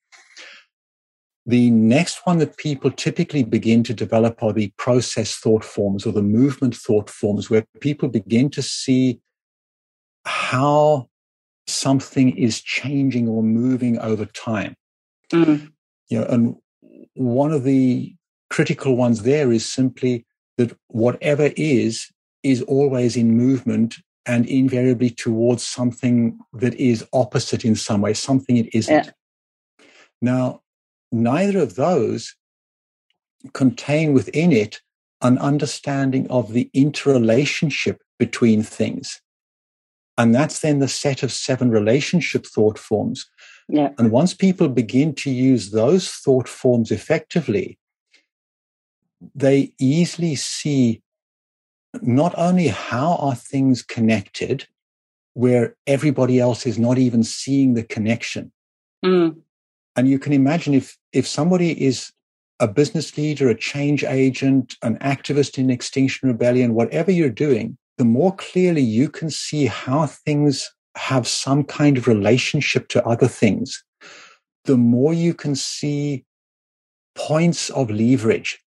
The 1.46 1.70
next 1.70 2.24
one 2.24 2.38
that 2.38 2.56
people 2.56 2.90
typically 2.90 3.42
begin 3.42 3.82
to 3.84 3.92
develop 3.92 4.42
are 4.42 4.52
the 4.52 4.72
process 4.78 5.36
thought 5.36 5.62
forms 5.62 6.06
or 6.06 6.12
the 6.12 6.22
movement 6.22 6.74
thought 6.74 7.10
forms, 7.10 7.50
where 7.50 7.66
people 7.80 8.08
begin 8.08 8.48
to 8.50 8.62
see 8.62 9.20
how 10.24 11.10
something 11.66 12.34
is 12.36 12.62
changing 12.62 13.28
or 13.28 13.42
moving 13.42 13.98
over 13.98 14.24
time. 14.24 14.74
Mm-hmm. 15.32 15.66
You 16.08 16.20
know, 16.20 16.26
and 16.26 16.56
one 17.14 17.52
of 17.52 17.64
the 17.64 18.14
critical 18.48 18.96
ones 18.96 19.22
there 19.22 19.52
is 19.52 19.70
simply 19.70 20.26
that 20.56 20.76
whatever 20.88 21.50
is, 21.56 22.10
is 22.44 22.62
always 22.62 23.16
in 23.16 23.36
movement 23.36 23.96
and 24.26 24.46
invariably 24.46 25.10
towards 25.10 25.66
something 25.66 26.38
that 26.52 26.74
is 26.74 27.06
opposite 27.12 27.64
in 27.64 27.74
some 27.74 28.00
way, 28.00 28.14
something 28.14 28.56
it 28.56 28.74
isn't. 28.74 29.06
Yeah. 29.06 29.84
Now, 30.22 30.62
neither 31.12 31.58
of 31.58 31.74
those 31.74 32.34
contain 33.52 34.14
within 34.14 34.52
it 34.52 34.80
an 35.20 35.38
understanding 35.38 36.26
of 36.30 36.52
the 36.52 36.70
interrelationship 36.72 38.02
between 38.18 38.62
things. 38.62 39.20
And 40.16 40.34
that's 40.34 40.60
then 40.60 40.78
the 40.78 40.88
set 40.88 41.22
of 41.22 41.32
seven 41.32 41.70
relationship 41.70 42.46
thought 42.46 42.78
forms. 42.78 43.26
Yeah. 43.68 43.90
And 43.98 44.10
once 44.10 44.34
people 44.34 44.68
begin 44.68 45.14
to 45.16 45.30
use 45.30 45.70
those 45.70 46.10
thought 46.10 46.48
forms 46.48 46.90
effectively, 46.90 47.78
they 49.34 49.72
easily 49.78 50.34
see 50.34 51.02
not 52.02 52.34
only 52.36 52.68
how 52.68 53.16
are 53.16 53.34
things 53.34 53.82
connected, 53.82 54.66
where 55.34 55.76
everybody 55.86 56.38
else 56.38 56.66
is 56.66 56.78
not 56.78 56.98
even 56.98 57.22
seeing 57.22 57.74
the 57.74 57.82
connection. 57.82 58.52
Mm. 59.04 59.36
And 59.96 60.08
you 60.08 60.18
can 60.18 60.32
imagine 60.32 60.74
if 60.74 60.96
if 61.12 61.26
somebody 61.26 61.84
is 61.84 62.10
a 62.60 62.68
business 62.68 63.16
leader, 63.16 63.48
a 63.48 63.54
change 63.54 64.04
agent, 64.04 64.76
an 64.82 64.96
activist 64.98 65.58
in 65.58 65.70
Extinction 65.70 66.28
Rebellion, 66.28 66.74
whatever 66.74 67.10
you're 67.10 67.30
doing, 67.30 67.76
the 67.98 68.04
more 68.04 68.34
clearly 68.34 68.80
you 68.80 69.08
can 69.08 69.30
see 69.30 69.66
how 69.66 70.06
things 70.06 70.72
have 70.96 71.26
some 71.26 71.64
kind 71.64 71.98
of 71.98 72.06
relationship 72.06 72.88
to 72.88 73.04
other 73.04 73.26
things, 73.26 73.82
the 74.64 74.76
more 74.76 75.12
you 75.12 75.34
can 75.34 75.54
see 75.54 76.24
points 77.16 77.70
of 77.70 77.90
leverage 77.90 78.63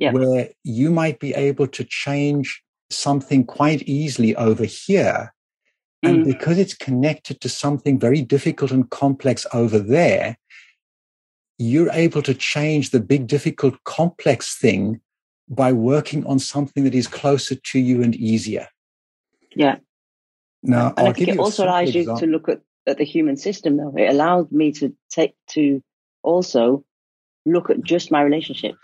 yeah. 0.00 0.12
where 0.12 0.48
you 0.64 0.90
might 0.90 1.20
be 1.20 1.32
able 1.34 1.68
to 1.68 1.84
change 1.84 2.62
something 2.88 3.44
quite 3.44 3.82
easily 3.82 4.34
over 4.34 4.64
here. 4.64 5.32
And 6.02 6.24
mm. 6.24 6.24
because 6.24 6.58
it's 6.58 6.74
connected 6.74 7.40
to 7.42 7.48
something 7.50 8.00
very 8.00 8.22
difficult 8.22 8.70
and 8.72 8.88
complex 8.88 9.46
over 9.52 9.78
there, 9.78 10.38
you're 11.58 11.92
able 11.92 12.22
to 12.22 12.32
change 12.32 12.90
the 12.90 13.00
big, 13.00 13.26
difficult, 13.26 13.84
complex 13.84 14.56
thing 14.56 15.00
by 15.50 15.72
working 15.72 16.24
on 16.24 16.38
something 16.38 16.84
that 16.84 16.94
is 16.94 17.06
closer 17.06 17.54
to 17.54 17.78
you 17.78 18.02
and 18.02 18.14
easier. 18.16 18.68
Yeah. 19.54 19.76
Now, 20.62 20.94
and 20.96 21.00
I'll 21.00 21.08
i 21.08 21.12
think 21.12 21.28
it 21.28 21.38
also 21.38 21.64
allows 21.64 21.94
you 21.94 22.04
to 22.04 22.26
look 22.26 22.48
at, 22.48 22.62
at 22.86 22.96
the 22.96 23.04
human 23.04 23.36
system, 23.36 23.76
though. 23.76 23.92
It 23.94 24.08
allowed 24.08 24.50
me 24.50 24.72
to 24.72 24.94
take 25.10 25.34
to 25.50 25.82
also 26.22 26.84
look 27.44 27.68
at 27.68 27.82
just 27.82 28.10
my 28.10 28.22
relationships 28.22 28.78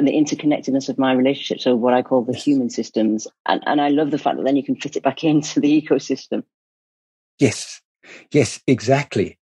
and 0.00 0.08
the 0.08 0.12
interconnectedness 0.12 0.88
of 0.88 0.98
my 0.98 1.12
relationships. 1.12 1.64
So 1.64 1.76
what 1.76 1.92
I 1.92 2.00
call 2.00 2.24
the 2.24 2.32
yes. 2.32 2.42
human 2.42 2.70
systems. 2.70 3.28
And, 3.44 3.62
and 3.66 3.82
I 3.82 3.88
love 3.88 4.10
the 4.10 4.18
fact 4.18 4.38
that 4.38 4.44
then 4.44 4.56
you 4.56 4.64
can 4.64 4.76
fit 4.76 4.96
it 4.96 5.02
back 5.02 5.22
into 5.24 5.60
the 5.60 5.80
ecosystem. 5.80 6.42
Yes. 7.38 7.82
Yes, 8.32 8.60
exactly. 8.66 9.38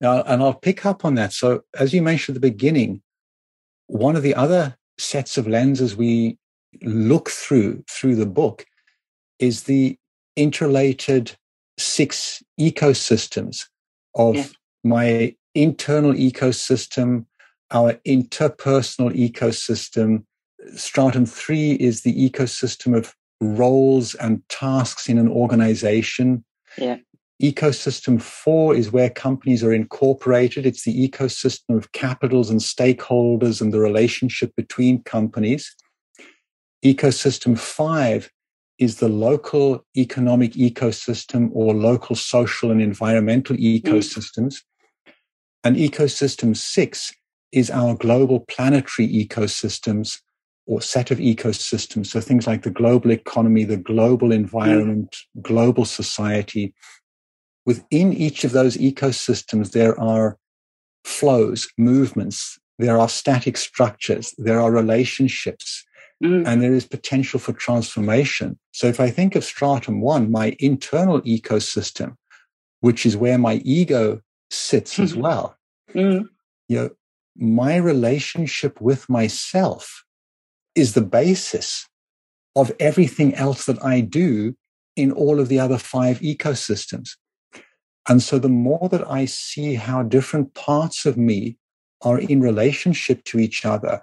Now, 0.00 0.22
and 0.22 0.42
I'll 0.42 0.54
pick 0.54 0.86
up 0.86 1.04
on 1.04 1.16
that. 1.16 1.32
So, 1.32 1.62
as 1.76 1.92
you 1.92 2.02
mentioned 2.02 2.36
at 2.36 2.42
the 2.42 2.50
beginning, 2.50 3.02
one 3.88 4.14
of 4.14 4.22
the 4.22 4.34
other 4.34 4.76
sets 4.96 5.36
of 5.36 5.48
lenses 5.48 5.96
we 5.96 6.38
look 6.82 7.30
through 7.30 7.82
through 7.90 8.14
the 8.14 8.26
book 8.26 8.64
is 9.40 9.64
the 9.64 9.98
interrelated 10.36 11.36
six 11.78 12.42
ecosystems 12.60 13.64
of 14.14 14.36
yeah. 14.36 14.44
my 14.84 15.34
internal 15.54 16.12
ecosystem, 16.12 17.24
our 17.70 17.94
interpersonal 18.06 19.12
ecosystem. 19.14 20.24
Stratum 20.74 21.26
three 21.26 21.72
is 21.72 22.02
the 22.02 22.30
ecosystem 22.30 22.96
of 22.96 23.14
roles 23.40 24.14
and 24.14 24.42
tasks 24.48 25.08
in 25.08 25.18
an 25.18 25.28
organization. 25.28 26.44
Yeah. 26.78 26.98
Ecosystem 27.42 28.20
four 28.20 28.74
is 28.74 28.90
where 28.90 29.10
companies 29.10 29.62
are 29.62 29.72
incorporated. 29.72 30.64
It's 30.64 30.84
the 30.84 31.08
ecosystem 31.08 31.76
of 31.76 31.92
capitals 31.92 32.50
and 32.50 32.60
stakeholders 32.60 33.60
and 33.60 33.74
the 33.74 33.78
relationship 33.78 34.52
between 34.56 35.02
companies. 35.02 35.74
Ecosystem 36.84 37.58
five 37.58 38.30
is 38.78 38.96
the 38.96 39.08
local 39.08 39.84
economic 39.96 40.52
ecosystem 40.52 41.50
or 41.52 41.74
local 41.74 42.16
social 42.16 42.70
and 42.70 42.80
environmental 42.80 43.56
mm. 43.56 43.82
ecosystems. 43.82 44.54
Mm. 45.06 45.12
And 45.64 45.76
ecosystem 45.76 46.56
six 46.56 47.12
is 47.56 47.70
our 47.70 47.94
global 47.94 48.40
planetary 48.40 49.08
ecosystems 49.08 50.20
or 50.66 50.82
set 50.82 51.10
of 51.10 51.18
ecosystems. 51.18 52.08
So 52.08 52.20
things 52.20 52.46
like 52.46 52.62
the 52.62 52.70
global 52.70 53.10
economy, 53.10 53.64
the 53.64 53.78
global 53.78 54.30
environment, 54.30 55.16
mm. 55.38 55.42
global 55.42 55.86
society, 55.86 56.74
within 57.64 58.12
each 58.12 58.44
of 58.44 58.52
those 58.52 58.76
ecosystems, 58.76 59.72
there 59.72 59.98
are 59.98 60.36
flows, 61.04 61.66
movements, 61.78 62.58
there 62.78 62.98
are 62.98 63.08
static 63.08 63.56
structures, 63.56 64.34
there 64.36 64.60
are 64.60 64.70
relationships, 64.70 65.82
mm. 66.22 66.46
and 66.46 66.60
there 66.60 66.74
is 66.74 66.84
potential 66.86 67.40
for 67.40 67.54
transformation. 67.54 68.58
So 68.72 68.86
if 68.86 69.00
I 69.00 69.08
think 69.08 69.34
of 69.34 69.44
stratum 69.44 70.02
one, 70.02 70.30
my 70.30 70.54
internal 70.58 71.22
ecosystem, 71.22 72.16
which 72.80 73.06
is 73.06 73.16
where 73.16 73.38
my 73.38 73.62
ego 73.64 74.20
sits 74.50 74.98
as 74.98 75.14
well, 75.24 75.56
mm. 75.94 76.28
you 76.68 76.76
know, 76.76 76.90
my 77.38 77.76
relationship 77.76 78.80
with 78.80 79.08
myself 79.08 80.04
is 80.74 80.94
the 80.94 81.02
basis 81.02 81.88
of 82.54 82.72
everything 82.80 83.34
else 83.34 83.66
that 83.66 83.82
I 83.84 84.00
do 84.00 84.56
in 84.96 85.12
all 85.12 85.40
of 85.40 85.48
the 85.48 85.60
other 85.60 85.78
five 85.78 86.20
ecosystems. 86.20 87.10
And 88.08 88.22
so 88.22 88.38
the 88.38 88.48
more 88.48 88.88
that 88.88 89.08
I 89.10 89.24
see 89.24 89.74
how 89.74 90.02
different 90.02 90.54
parts 90.54 91.06
of 91.06 91.16
me 91.16 91.58
are 92.02 92.18
in 92.18 92.40
relationship 92.40 93.24
to 93.24 93.38
each 93.38 93.64
other, 93.64 94.02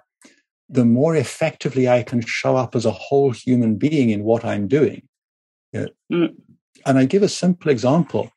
the 0.68 0.84
more 0.84 1.16
effectively 1.16 1.88
I 1.88 2.02
can 2.02 2.20
show 2.20 2.56
up 2.56 2.74
as 2.74 2.84
a 2.84 2.90
whole 2.90 3.32
human 3.32 3.76
being 3.76 4.10
in 4.10 4.24
what 4.24 4.44
I'm 4.44 4.68
doing. 4.68 5.08
Yeah. 5.72 5.86
Mm. 6.12 6.34
And 6.86 6.98
I 6.98 7.04
give 7.06 7.22
a 7.22 7.28
simple 7.28 7.70
example. 7.70 8.30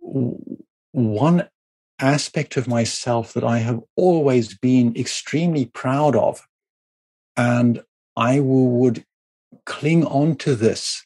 One 0.00 1.48
aspect 2.00 2.56
of 2.56 2.68
myself 2.68 3.32
that 3.32 3.44
I 3.44 3.58
have 3.58 3.80
always 3.96 4.56
been 4.56 4.96
extremely 4.96 5.66
proud 5.66 6.16
of, 6.16 6.46
and 7.36 7.82
I 8.16 8.40
would 8.40 9.04
cling 9.66 10.04
on 10.06 10.36
to 10.36 10.54
this 10.54 11.04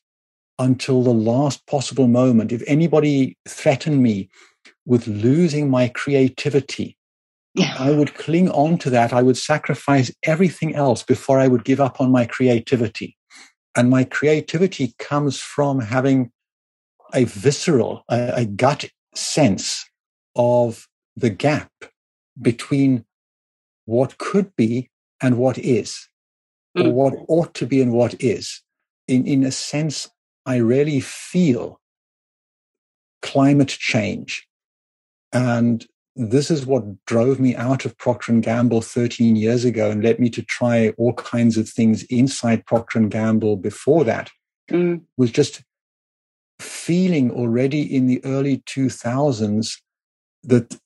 until 0.58 1.02
the 1.02 1.10
last 1.10 1.66
possible 1.66 2.08
moment. 2.08 2.52
If 2.52 2.62
anybody 2.66 3.36
threatened 3.48 4.02
me 4.02 4.28
with 4.86 5.06
losing 5.06 5.70
my 5.70 5.88
creativity, 5.88 6.96
yeah. 7.54 7.74
I 7.78 7.90
would 7.90 8.14
cling 8.14 8.50
on 8.50 8.78
to 8.78 8.90
that. 8.90 9.12
I 9.12 9.22
would 9.22 9.36
sacrifice 9.36 10.10
everything 10.22 10.74
else 10.74 11.02
before 11.02 11.38
I 11.38 11.48
would 11.48 11.64
give 11.64 11.80
up 11.80 12.00
on 12.00 12.10
my 12.10 12.24
creativity. 12.24 13.16
And 13.76 13.90
my 13.90 14.04
creativity 14.04 14.94
comes 14.98 15.38
from 15.38 15.80
having 15.80 16.30
a 17.12 17.24
visceral, 17.24 18.04
a, 18.08 18.32
a 18.36 18.44
gut 18.46 18.86
sense 19.14 19.84
of 20.36 20.88
the 21.16 21.30
gap 21.30 21.70
between 22.40 23.04
what 23.84 24.18
could 24.18 24.54
be 24.56 24.90
and 25.20 25.36
what 25.36 25.58
is, 25.58 26.08
mm. 26.76 26.86
or 26.86 26.92
what 26.92 27.14
ought 27.28 27.54
to 27.54 27.66
be 27.66 27.80
and 27.80 27.92
what 27.92 28.20
is. 28.20 28.62
In, 29.08 29.26
in 29.26 29.44
a 29.44 29.52
sense, 29.52 30.08
I 30.46 30.56
really 30.56 31.00
feel 31.00 31.80
climate 33.20 33.68
change. 33.68 34.46
And 35.32 35.86
this 36.14 36.50
is 36.50 36.66
what 36.66 36.84
drove 37.06 37.40
me 37.40 37.56
out 37.56 37.84
of 37.84 37.96
Procter 37.96 38.32
and 38.32 38.42
Gamble 38.42 38.82
13 38.82 39.36
years 39.36 39.64
ago 39.64 39.90
and 39.90 40.02
led 40.02 40.18
me 40.18 40.28
to 40.30 40.42
try 40.42 40.90
all 40.98 41.14
kinds 41.14 41.56
of 41.56 41.68
things 41.68 42.02
inside 42.04 42.66
Procter 42.66 42.98
and 42.98 43.10
Gamble 43.10 43.56
before 43.56 44.04
that. 44.04 44.30
Mm. 44.70 45.02
Was 45.16 45.30
just 45.30 45.62
feeling 46.60 47.30
already 47.30 47.82
in 47.82 48.06
the 48.06 48.24
early 48.24 48.58
2000s 48.58 49.76
that 50.44 50.78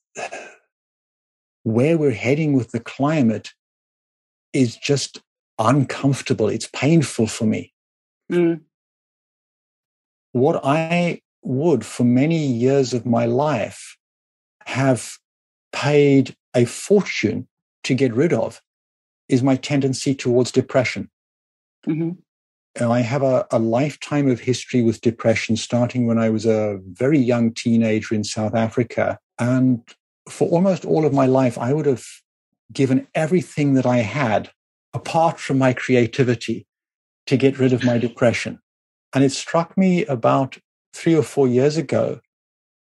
where 1.63 1.99
we're 1.99 2.11
heading 2.13 2.53
with 2.53 2.71
the 2.71 2.81
climate 2.81 3.51
is 4.53 4.77
just 4.77 5.21
uncomfortable. 5.59 6.49
It's 6.49 6.69
painful 6.73 7.27
for 7.27 7.45
me. 7.45 7.73
Mm 8.31 8.61
what 10.37 10.61
I 10.63 11.23
would 11.43 11.85
for 11.87 12.05
many 12.05 12.37
years 12.37 12.93
of 12.93 13.07
my 13.07 13.25
life 13.25 13.97
have 14.67 15.17
paid 15.73 16.37
a 16.55 16.67
fortune 16.67 17.49
to 17.85 17.95
get 17.95 18.13
rid 18.13 18.35
of 18.35 18.61
is 19.31 19.43
my 19.43 19.57
tendency 19.57 20.15
towards 20.15 20.53
depression. 20.53 21.09
Mm-hmm. 21.87 22.11
And 22.79 22.93
I 22.93 23.01
have 23.01 23.23
a, 23.23 23.47
a, 23.51 23.59
lifetime 23.59 24.29
of 24.29 24.41
history 24.41 24.83
with 24.83 25.01
depression, 25.01 25.57
starting 25.57 26.07
when 26.07 26.19
I 26.19 26.29
was 26.29 26.45
a 26.45 26.81
very 26.83 27.19
young 27.19 27.55
teenager 27.55 28.15
in 28.15 28.23
South 28.23 28.55
Africa. 28.55 29.19
And 29.39 29.83
for 30.29 30.49
almost 30.49 30.85
all 30.85 31.05
of 31.05 31.13
my 31.13 31.27
life, 31.27 31.59
I 31.59 31.73
would 31.73 31.87
have 31.87 32.05
given 32.73 33.07
everything 33.15 33.75
that 33.75 33.87
I 33.87 33.99
had, 33.99 34.51
apart 34.95 35.39
from 35.39 35.59
my 35.59 35.73
creativity, 35.73 36.67
to 37.27 37.37
get 37.37 37.59
rid 37.59 37.73
of 37.73 37.85
my 37.85 37.99
depression. 37.99 38.61
And 39.15 39.25
it 39.25 39.33
struck 39.33 39.77
me 39.77 40.05
about 40.07 40.59
three 40.95 41.15
or 41.15 41.23
four 41.23 41.49
years 41.49 41.77
ago. 41.77 42.21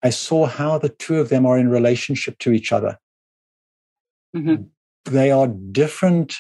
I 0.04 0.10
saw 0.10 0.46
how 0.46 0.78
the 0.78 0.90
two 0.90 1.20
of 1.20 1.30
them 1.30 1.46
are 1.46 1.58
in 1.58 1.70
relationship 1.70 2.38
to 2.40 2.52
each 2.52 2.72
other. 2.72 2.98
Mm-hmm. 4.36 4.64
They 5.06 5.32
are 5.32 5.48
different 5.48 6.36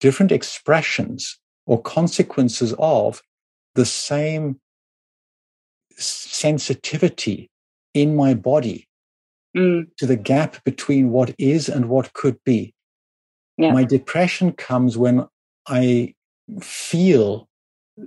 different 0.00 0.30
expressions 0.30 1.38
or 1.66 1.82
consequences 1.82 2.72
of 2.78 3.20
the 3.74 3.84
same 3.84 4.60
sensitivity 5.96 7.50
in 7.94 8.14
my 8.14 8.32
body 8.32 8.88
mm. 9.58 9.86
to 9.98 10.06
the 10.06 10.16
gap 10.16 10.62
between 10.64 11.10
what 11.10 11.34
is 11.38 11.68
and 11.68 11.88
what 11.88 12.12
could 12.12 12.42
be. 12.44 12.74
Yeah. 13.56 13.72
My 13.72 13.84
depression 13.84 14.52
comes 14.52 14.96
when 14.96 15.26
I 15.66 16.14
feel, 16.60 17.48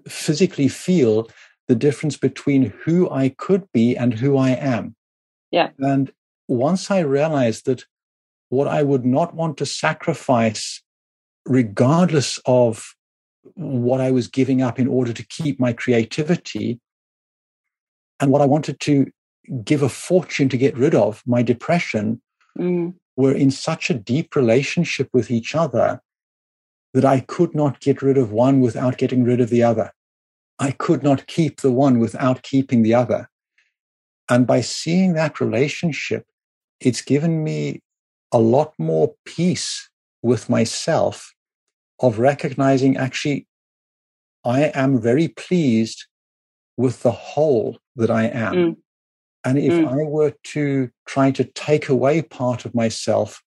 physically 0.07 0.67
feel 0.67 1.29
the 1.67 1.75
difference 1.75 2.17
between 2.17 2.73
who 2.83 3.09
I 3.09 3.29
could 3.29 3.67
be 3.71 3.95
and 3.95 4.13
who 4.13 4.37
I 4.37 4.51
am. 4.51 4.95
Yeah. 5.51 5.69
And 5.79 6.11
once 6.47 6.89
I 6.89 6.99
realized 6.99 7.65
that 7.65 7.85
what 8.49 8.67
I 8.67 8.83
would 8.83 9.05
not 9.05 9.33
want 9.33 9.57
to 9.57 9.65
sacrifice, 9.65 10.81
regardless 11.45 12.39
of 12.45 12.95
what 13.55 14.01
I 14.01 14.11
was 14.11 14.27
giving 14.27 14.61
up 14.61 14.79
in 14.79 14.87
order 14.87 15.13
to 15.13 15.25
keep 15.25 15.59
my 15.59 15.73
creativity, 15.73 16.79
and 18.19 18.31
what 18.31 18.41
I 18.41 18.45
wanted 18.45 18.79
to 18.81 19.07
give 19.63 19.81
a 19.81 19.89
fortune 19.89 20.49
to 20.49 20.57
get 20.57 20.77
rid 20.77 20.95
of, 20.95 21.23
my 21.25 21.41
depression, 21.41 22.21
mm. 22.57 22.93
were 23.15 23.33
in 23.33 23.51
such 23.51 23.89
a 23.89 23.93
deep 23.95 24.35
relationship 24.35 25.09
with 25.13 25.31
each 25.31 25.55
other 25.55 26.01
that 26.93 27.05
I 27.05 27.21
could 27.21 27.55
not 27.55 27.79
get 27.79 28.01
rid 28.01 28.17
of 28.17 28.31
one 28.31 28.59
without 28.59 28.97
getting 28.97 29.23
rid 29.23 29.39
of 29.39 29.49
the 29.49 29.63
other. 29.63 29.91
I 30.59 30.71
could 30.71 31.03
not 31.03 31.27
keep 31.27 31.61
the 31.61 31.71
one 31.71 31.99
without 31.99 32.43
keeping 32.43 32.83
the 32.83 32.93
other. 32.93 33.29
And 34.29 34.45
by 34.45 34.61
seeing 34.61 35.13
that 35.13 35.41
relationship, 35.41 36.25
it's 36.79 37.01
given 37.01 37.43
me 37.43 37.81
a 38.31 38.39
lot 38.39 38.73
more 38.77 39.15
peace 39.25 39.89
with 40.21 40.49
myself 40.49 41.33
of 41.99 42.19
recognizing 42.19 42.97
actually, 42.97 43.47
I 44.43 44.71
am 44.73 44.99
very 44.99 45.27
pleased 45.27 46.05
with 46.77 47.03
the 47.03 47.11
whole 47.11 47.79
that 47.95 48.09
I 48.09 48.25
am. 48.25 48.53
Mm. 48.53 48.75
And 49.43 49.57
if 49.57 49.73
Mm. 49.73 49.87
I 49.87 50.03
were 50.03 50.33
to 50.53 50.89
try 51.07 51.31
to 51.31 51.43
take 51.43 51.89
away 51.89 52.21
part 52.21 52.65
of 52.65 52.75
myself, 52.75 53.41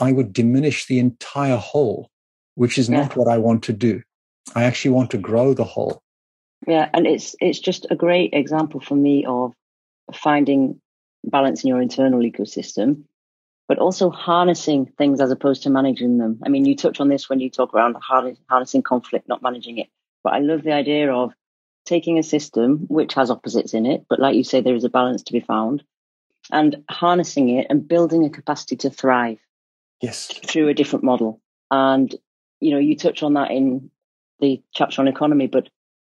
I 0.00 0.12
would 0.12 0.32
diminish 0.32 0.86
the 0.86 0.98
entire 0.98 1.56
whole, 1.56 2.10
which 2.54 2.78
is 2.78 2.88
not 2.88 3.16
what 3.16 3.28
I 3.28 3.38
want 3.38 3.62
to 3.64 3.72
do. 3.72 4.02
I 4.54 4.64
actually 4.64 4.92
want 4.92 5.10
to 5.12 5.18
grow 5.18 5.54
the 5.54 5.64
whole. 5.64 6.02
Yeah, 6.66 6.88
and 6.92 7.06
it's 7.06 7.36
it's 7.40 7.60
just 7.60 7.86
a 7.90 7.96
great 7.96 8.34
example 8.34 8.80
for 8.80 8.96
me 8.96 9.24
of 9.24 9.54
finding 10.12 10.80
balance 11.24 11.62
in 11.62 11.68
your 11.68 11.80
internal 11.80 12.20
ecosystem, 12.20 13.04
but 13.68 13.78
also 13.78 14.10
harnessing 14.10 14.86
things 14.98 15.20
as 15.20 15.30
opposed 15.30 15.62
to 15.64 15.70
managing 15.70 16.18
them. 16.18 16.40
I 16.44 16.48
mean, 16.48 16.64
you 16.64 16.74
touch 16.74 17.00
on 17.00 17.08
this 17.08 17.28
when 17.28 17.40
you 17.40 17.50
talk 17.50 17.74
around 17.74 17.96
harnessing 18.00 18.82
conflict, 18.82 19.28
not 19.28 19.42
managing 19.42 19.78
it. 19.78 19.88
But 20.24 20.32
I 20.32 20.38
love 20.40 20.62
the 20.62 20.72
idea 20.72 21.12
of 21.12 21.32
taking 21.88 22.18
a 22.18 22.22
system 22.22 22.86
which 22.88 23.14
has 23.14 23.30
opposites 23.30 23.72
in 23.72 23.86
it, 23.86 24.04
but 24.08 24.20
like 24.20 24.36
you 24.36 24.44
say, 24.44 24.60
there 24.60 24.74
is 24.74 24.84
a 24.84 24.90
balance 24.90 25.22
to 25.24 25.32
be 25.32 25.40
found, 25.40 25.82
and 26.52 26.84
harnessing 26.90 27.48
it 27.48 27.66
and 27.70 27.88
building 27.88 28.24
a 28.24 28.30
capacity 28.30 28.76
to 28.76 28.90
thrive 28.90 29.38
Yes. 30.02 30.28
through 30.46 30.68
a 30.68 30.74
different 30.74 31.04
model. 31.04 31.40
And 31.70 32.14
you 32.60 32.72
know, 32.72 32.78
you 32.78 32.96
touch 32.96 33.22
on 33.22 33.34
that 33.34 33.50
in 33.50 33.90
the 34.40 34.62
chapter 34.74 35.00
on 35.00 35.08
economy, 35.08 35.46
but 35.46 35.68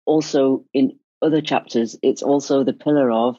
also 0.06 0.64
in 0.72 0.98
other 1.22 1.40
chapters, 1.40 1.96
it's 2.02 2.22
also 2.22 2.64
the 2.64 2.72
pillar 2.72 3.10
of 3.10 3.36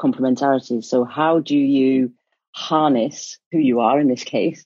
complementarity. 0.00 0.84
So 0.84 1.04
how 1.04 1.40
do 1.40 1.56
you 1.56 2.12
harness 2.52 3.38
who 3.52 3.58
you 3.58 3.80
are 3.80 4.00
in 4.00 4.08
this 4.08 4.24
case? 4.24 4.64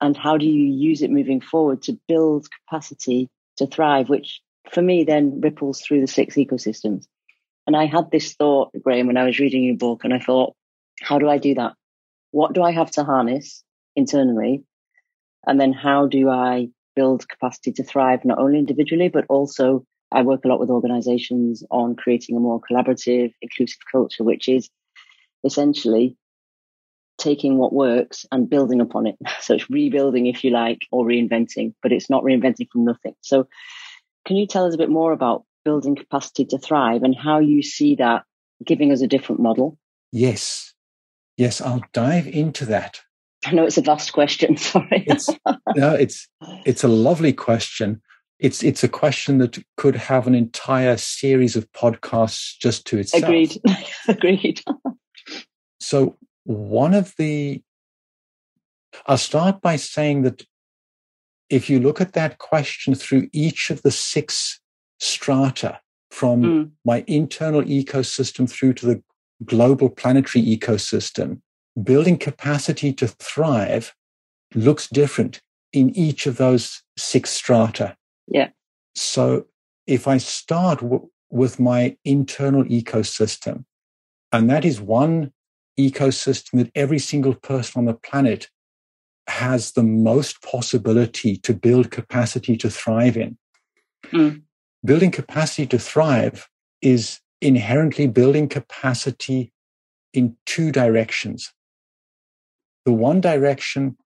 And 0.00 0.16
how 0.16 0.36
do 0.38 0.46
you 0.46 0.72
use 0.72 1.02
it 1.02 1.10
moving 1.10 1.40
forward 1.40 1.82
to 1.82 1.98
build 2.08 2.48
capacity 2.50 3.28
to 3.56 3.66
thrive, 3.66 4.08
which 4.08 4.40
for 4.72 4.82
me 4.82 5.04
then 5.04 5.40
ripples 5.40 5.80
through 5.80 6.00
the 6.00 6.06
six 6.06 6.36
ecosystems. 6.36 7.06
And 7.66 7.76
I 7.76 7.86
had 7.86 8.10
this 8.10 8.34
thought, 8.34 8.70
Graham, 8.82 9.06
when 9.06 9.16
I 9.16 9.24
was 9.24 9.38
reading 9.38 9.64
your 9.64 9.76
book, 9.76 10.04
and 10.04 10.12
I 10.12 10.18
thought, 10.18 10.54
how 11.00 11.18
do 11.18 11.28
I 11.28 11.38
do 11.38 11.54
that? 11.54 11.74
What 12.32 12.54
do 12.54 12.62
I 12.62 12.72
have 12.72 12.90
to 12.92 13.04
harness 13.04 13.62
internally? 13.94 14.64
And 15.46 15.60
then 15.60 15.72
how 15.72 16.06
do 16.06 16.28
I 16.28 16.68
build 16.96 17.28
capacity 17.28 17.72
to 17.72 17.84
thrive, 17.84 18.24
not 18.24 18.38
only 18.38 18.58
individually, 18.58 19.08
but 19.08 19.26
also 19.28 19.84
I 20.10 20.22
work 20.22 20.44
a 20.44 20.48
lot 20.48 20.60
with 20.60 20.70
organizations 20.70 21.64
on 21.70 21.94
creating 21.94 22.36
a 22.36 22.40
more 22.40 22.60
collaborative, 22.60 23.32
inclusive 23.40 23.80
culture, 23.90 24.24
which 24.24 24.48
is 24.48 24.68
essentially 25.44 26.16
taking 27.18 27.58
what 27.58 27.72
works 27.72 28.26
and 28.32 28.50
building 28.50 28.80
upon 28.80 29.06
it. 29.06 29.16
So 29.40 29.54
it's 29.54 29.70
rebuilding, 29.70 30.26
if 30.26 30.44
you 30.44 30.50
like, 30.50 30.78
or 30.90 31.04
reinventing, 31.04 31.74
but 31.82 31.92
it's 31.92 32.08
not 32.08 32.22
reinventing 32.22 32.68
from 32.70 32.84
nothing. 32.84 33.14
So 33.22 33.48
can 34.24 34.36
you 34.36 34.46
tell 34.46 34.66
us 34.66 34.74
a 34.74 34.78
bit 34.78 34.90
more 34.90 35.12
about 35.12 35.44
building 35.64 35.96
capacity 35.96 36.44
to 36.46 36.58
thrive 36.58 37.02
and 37.02 37.14
how 37.16 37.38
you 37.38 37.62
see 37.62 37.96
that 37.96 38.24
giving 38.64 38.92
us 38.92 39.02
a 39.02 39.06
different 39.06 39.40
model? 39.40 39.78
Yes. 40.12 40.74
Yes, 41.36 41.60
I'll 41.60 41.82
dive 41.92 42.26
into 42.26 42.66
that. 42.66 43.00
I 43.44 43.52
know 43.52 43.64
it's 43.64 43.78
a 43.78 43.82
vast 43.82 44.12
question. 44.12 44.56
Sorry. 44.58 45.04
It's 45.06 45.28
no, 45.74 45.94
it's 45.94 46.28
it's 46.64 46.84
a 46.84 46.88
lovely 46.88 47.32
question. 47.32 48.00
It's 48.38 48.62
it's 48.62 48.84
a 48.84 48.88
question 48.88 49.38
that 49.38 49.58
could 49.76 49.96
have 49.96 50.26
an 50.26 50.34
entire 50.34 50.96
series 50.96 51.56
of 51.56 51.70
podcasts 51.72 52.56
just 52.60 52.86
to 52.88 52.98
itself. 52.98 53.24
Agreed. 53.24 53.60
Agreed. 54.08 54.62
So 55.80 56.16
one 56.44 56.94
of 56.94 57.14
the 57.18 57.62
I'll 59.06 59.18
start 59.18 59.60
by 59.60 59.76
saying 59.76 60.22
that 60.22 60.44
if 61.52 61.68
you 61.68 61.78
look 61.78 62.00
at 62.00 62.14
that 62.14 62.38
question 62.38 62.94
through 62.94 63.28
each 63.32 63.70
of 63.70 63.82
the 63.82 63.90
six 63.90 64.58
strata 64.98 65.80
from 66.10 66.42
Mm. 66.42 66.70
my 66.84 67.04
internal 67.06 67.62
ecosystem 67.62 68.50
through 68.50 68.72
to 68.74 68.86
the 68.86 69.02
global 69.44 69.88
planetary 69.90 70.42
ecosystem, 70.56 71.40
building 71.82 72.16
capacity 72.18 72.92
to 72.92 73.06
thrive 73.08 73.94
looks 74.54 74.88
different 74.88 75.40
in 75.72 75.90
each 75.96 76.26
of 76.26 76.36
those 76.36 76.82
six 76.96 77.30
strata. 77.30 77.96
Yeah. 78.28 78.50
So 78.94 79.46
if 79.86 80.06
I 80.06 80.18
start 80.18 80.80
w- 80.80 81.08
with 81.30 81.58
my 81.60 81.96
internal 82.04 82.64
ecosystem, 82.64 83.64
and 84.32 84.48
that 84.50 84.64
is 84.64 84.80
one 84.80 85.32
ecosystem 85.78 86.52
that 86.60 86.70
every 86.74 86.98
single 86.98 87.34
person 87.34 87.78
on 87.80 87.84
the 87.86 87.94
planet 87.94 88.48
has 89.28 89.72
the 89.72 89.82
most 89.82 90.42
possibility 90.42 91.36
to 91.38 91.54
build 91.54 91.90
capacity 91.90 92.56
to 92.56 92.70
thrive 92.70 93.16
in. 93.16 93.38
Mm. 94.12 94.42
Building 94.84 95.10
capacity 95.10 95.66
to 95.66 95.78
thrive 95.78 96.48
is 96.80 97.20
inherently 97.40 98.06
building 98.06 98.48
capacity 98.48 99.52
in 100.12 100.36
two 100.46 100.72
directions. 100.72 101.52
The 102.84 102.92
one 102.92 103.20
direction 103.20 103.96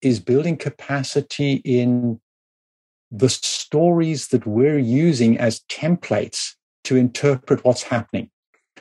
is 0.00 0.20
building 0.20 0.56
capacity 0.56 1.54
in 1.64 2.20
the 3.10 3.28
stories 3.28 4.28
that 4.28 4.46
we're 4.46 4.78
using 4.78 5.38
as 5.38 5.60
templates 5.68 6.52
to 6.84 6.96
interpret 6.96 7.64
what's 7.64 7.82
happening. 7.82 8.30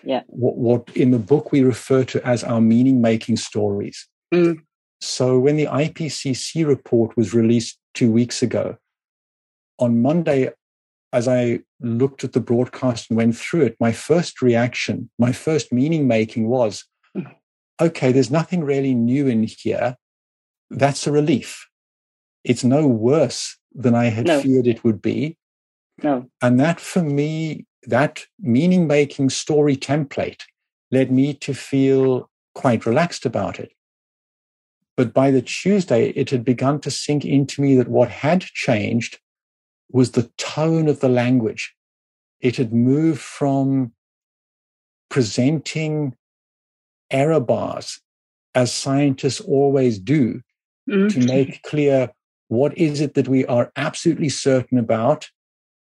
Yeah. 0.04 0.21
What, 0.28 0.58
what 0.58 0.95
in 0.95 1.12
the 1.12 1.19
book 1.19 1.51
we 1.51 1.62
refer 1.62 2.04
to 2.06 2.25
as 2.25 2.43
our 2.43 2.62
meaning 2.62 3.01
making 3.01 3.38
stories. 3.38 4.08
Mm. 4.34 4.62
So 5.01 5.38
when 5.39 5.55
the 5.58 5.67
IPCC 5.67 6.65
report 6.65 7.15
was 7.17 7.34
released 7.34 7.77
two 7.93 8.12
weeks 8.12 8.41
ago, 8.41 8.77
on 9.79 10.01
Monday, 10.01 10.51
as 11.13 11.27
I 11.27 11.60
looked 11.79 12.23
at 12.23 12.34
the 12.34 12.39
broadcast 12.39 13.10
and 13.10 13.17
went 13.17 13.38
through 13.38 13.63
it, 13.63 13.77
my 13.79 13.91
first 13.91 14.41
reaction, 14.41 15.10
my 15.19 15.31
first 15.31 15.71
meaning 15.71 16.08
making 16.08 16.47
was, 16.47 16.86
hmm. 17.13 17.23
okay, 17.79 18.12
there's 18.12 18.31
nothing 18.31 18.63
really 18.63 18.93
new 18.93 19.27
in 19.27 19.43
here. 19.43 19.95
That's 20.69 21.08
a 21.08 21.12
relief. 21.12 21.67
It's 22.43 22.63
no 22.63 22.88
worse 22.88 23.58
than 23.73 23.95
I 23.95 24.05
had 24.05 24.27
No. 24.27 24.41
feared 24.41 24.67
it 24.67 24.84
would 24.84 25.01
be. 25.01 25.38
No. 26.03 26.29
And 26.41 26.60
that 26.60 26.79
for 26.79 27.01
me, 27.01 27.65
that 27.84 28.25
meaning 28.39 28.88
making 28.88 29.29
story 29.29 29.75
template 29.75 30.41
led 30.91 31.12
me 31.12 31.34
to 31.34 31.53
feel 31.53 32.29
quite 32.53 32.86
relaxed 32.86 33.25
about 33.25 33.60
it. 33.60 33.71
But 34.97 35.13
by 35.13 35.31
the 35.31 35.41
Tuesday, 35.41 36.10
it 36.10 36.29
had 36.29 36.45
begun 36.45 36.79
to 36.81 36.91
sink 36.91 37.25
into 37.25 37.62
me 37.62 37.75
that 37.75 37.89
what 37.89 38.10
had 38.10 38.41
changed 38.41 39.19
was 39.91 40.12
the 40.12 40.31
tone 40.38 40.88
of 40.88 40.99
the 41.01 41.10
language. 41.10 41.75
It 42.39 42.55
had 42.55 42.73
moved 42.73 43.21
from 43.21 43.91
presenting 45.10 46.15
error 47.12 47.39
bars, 47.39 48.01
as 48.53 48.73
scientists 48.73 49.41
always 49.41 49.99
do, 49.99 50.41
Mm. 50.89 51.12
to 51.13 51.19
make 51.25 51.63
clear 51.63 52.12
what 52.47 52.77
is 52.77 53.01
it 53.01 53.15
that 53.15 53.27
we 53.27 53.43
are 53.47 53.71
absolutely 53.75 54.29
certain 54.29 54.77
about 54.77 55.29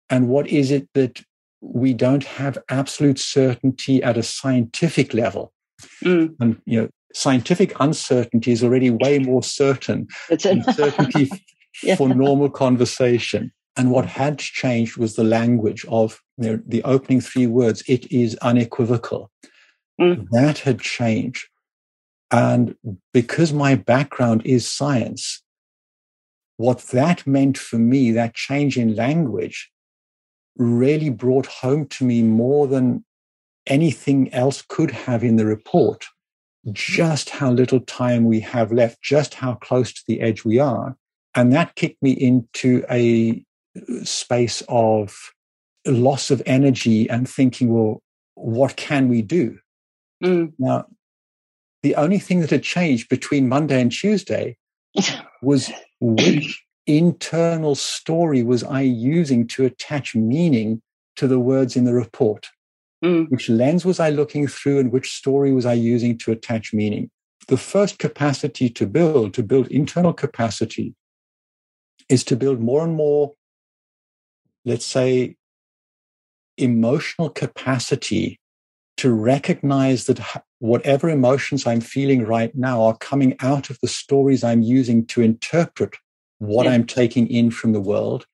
and 0.10 0.30
what 0.30 0.48
is 0.48 0.72
it 0.72 0.88
that 0.94 1.22
we 1.60 1.94
don't 1.94 2.24
have 2.24 2.58
absolute 2.70 3.20
certainty 3.20 4.02
at 4.02 4.18
a 4.18 4.24
scientific 4.24 5.14
level 5.14 5.52
Mm. 6.02 6.36
and 6.40 6.62
you 6.66 6.82
know 6.82 6.90
scientific 7.16 7.74
uncertainty 7.80 8.52
is 8.52 8.64
already 8.64 8.90
way 8.90 9.20
more 9.20 9.42
certain 9.42 10.08
than 10.30 10.64
certainty 10.74 11.32
yeah. 11.84 11.96
for 11.96 12.10
normal 12.10 12.50
conversation. 12.50 13.52
And 13.78 13.90
what 13.90 14.06
had 14.06 14.38
changed 14.38 14.98
was 14.98 15.16
the 15.16 15.24
language 15.24 15.86
of 15.88 16.22
know, 16.38 16.60
the 16.66 16.84
opening 16.84 17.22
three 17.22 17.48
words, 17.48 17.84
it 17.88 18.12
is 18.12 18.36
unequivocal. 18.38 19.32
Mm. 20.00 20.28
That 20.32 20.60
had 20.60 20.82
changed. 20.82 21.48
And 22.32 22.76
because 23.14 23.54
my 23.54 23.76
background 23.76 24.42
is 24.44 24.68
science, 24.68 25.42
what 26.58 26.80
that 26.88 27.26
meant 27.26 27.58
for 27.58 27.78
me, 27.78 28.12
that 28.12 28.34
change 28.34 28.78
in 28.78 28.96
language, 28.96 29.72
really 30.58 31.10
brought 31.10 31.46
home 31.46 31.88
to 31.88 32.04
me 32.04 32.24
more 32.24 32.68
than 32.68 33.06
anything 33.68 34.34
else 34.34 34.62
could 34.68 34.92
have 34.92 35.24
in 35.24 35.38
the 35.38 35.46
report 35.46 36.06
just 36.72 37.30
how 37.30 37.52
little 37.52 37.80
time 37.80 38.26
we 38.26 38.40
have 38.40 38.72
left, 38.72 39.02
just 39.02 39.36
how 39.36 39.56
close 39.56 39.94
to 39.94 40.02
the 40.08 40.22
edge 40.22 40.44
we 40.44 40.60
are. 40.60 40.96
And 41.36 41.52
that 41.54 41.76
kicked 41.76 42.02
me 42.02 42.12
into 42.12 42.84
a 42.90 43.44
space 44.04 44.64
of 44.68 45.32
loss 45.86 46.32
of 46.32 46.42
energy 46.46 47.10
and 47.10 47.30
thinking, 47.30 47.74
well, 47.74 48.02
what 48.36 48.76
can 48.76 49.10
we 49.10 49.22
do? 49.22 49.60
Mm. 50.24 50.54
Now, 50.58 50.86
the 51.84 51.96
only 51.96 52.20
thing 52.20 52.40
that 52.40 52.50
had 52.50 52.64
changed 52.64 53.10
between 53.10 53.50
Monday 53.50 53.80
and 53.80 53.92
Tuesday 53.92 54.58
was 55.42 55.72
which 56.00 56.64
internal 56.88 57.76
story 57.76 58.44
was 58.44 58.64
I 58.64 58.82
using 58.82 59.48
to 59.50 59.66
attach 59.66 60.16
meaning 60.16 60.82
to 61.18 61.28
the 61.28 61.40
words 61.40 61.76
in 61.76 61.86
the 61.86 61.94
report? 61.94 62.48
Mm. 63.04 63.30
Which 63.30 63.50
lens 63.50 63.86
was 63.86 64.00
I 64.00 64.10
looking 64.10 64.48
through 64.48 64.80
and 64.80 64.92
which 64.92 65.12
story 65.12 65.54
was 65.54 65.66
I 65.66 65.74
using 65.74 66.18
to 66.20 66.32
attach 66.32 66.74
meaning? 66.74 67.10
The 67.48 67.58
first 67.58 68.00
capacity 68.00 68.70
to 68.70 68.88
build, 68.88 69.34
to 69.36 69.44
build 69.44 69.68
internal 69.68 70.14
capacity, 70.14 70.96
is 72.10 72.24
to 72.26 72.36
build 72.36 72.60
more 72.60 72.84
and 72.84 72.96
more, 72.96 73.34
let's 74.64 74.86
say, 74.86 75.36
emotional 76.58 77.30
capacity 77.30 78.40
to 78.98 79.14
recognize 79.14 80.06
that 80.06 80.20
whatever 80.60 81.10
emotions 81.10 81.68
I'm 81.68 81.82
feeling 81.82 82.26
right 82.26 82.56
now 82.56 82.82
are 82.84 82.98
coming 82.98 83.36
out 83.42 83.70
of 83.70 83.78
the 83.82 83.88
stories 83.88 84.44
I'm 84.44 84.62
using 84.62 85.06
to 85.08 85.22
interpret 85.22 85.96
what 86.40 86.66
yeah. 86.66 86.72
I'm 86.72 86.86
taking 86.86 87.28
in 87.28 87.52
from 87.52 87.74
the 87.74 87.82
world. 87.82 88.26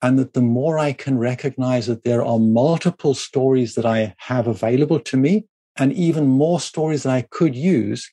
And 0.00 0.18
that 0.18 0.34
the 0.34 0.42
more 0.42 0.78
I 0.78 0.92
can 0.92 1.18
recognize 1.18 1.86
that 1.86 2.04
there 2.04 2.24
are 2.24 2.38
multiple 2.38 3.14
stories 3.14 3.74
that 3.74 3.84
I 3.84 4.14
have 4.18 4.46
available 4.46 5.00
to 5.00 5.16
me, 5.16 5.46
and 5.76 5.92
even 5.92 6.26
more 6.26 6.60
stories 6.60 7.02
that 7.02 7.12
I 7.12 7.22
could 7.22 7.54
use, 7.54 8.10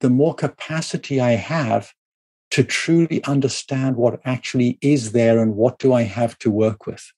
the 0.00 0.10
more 0.10 0.34
capacity 0.34 1.20
I 1.20 1.32
have 1.32 1.92
to 2.52 2.62
truly 2.62 3.24
understand 3.24 3.96
what 3.96 4.20
actually 4.24 4.78
is 4.82 5.12
there 5.12 5.40
and 5.40 5.56
what 5.56 5.78
do 5.78 5.94
I 5.94 6.02
have 6.02 6.38
to 6.40 6.50
work 6.50 6.86
with. 6.86 7.10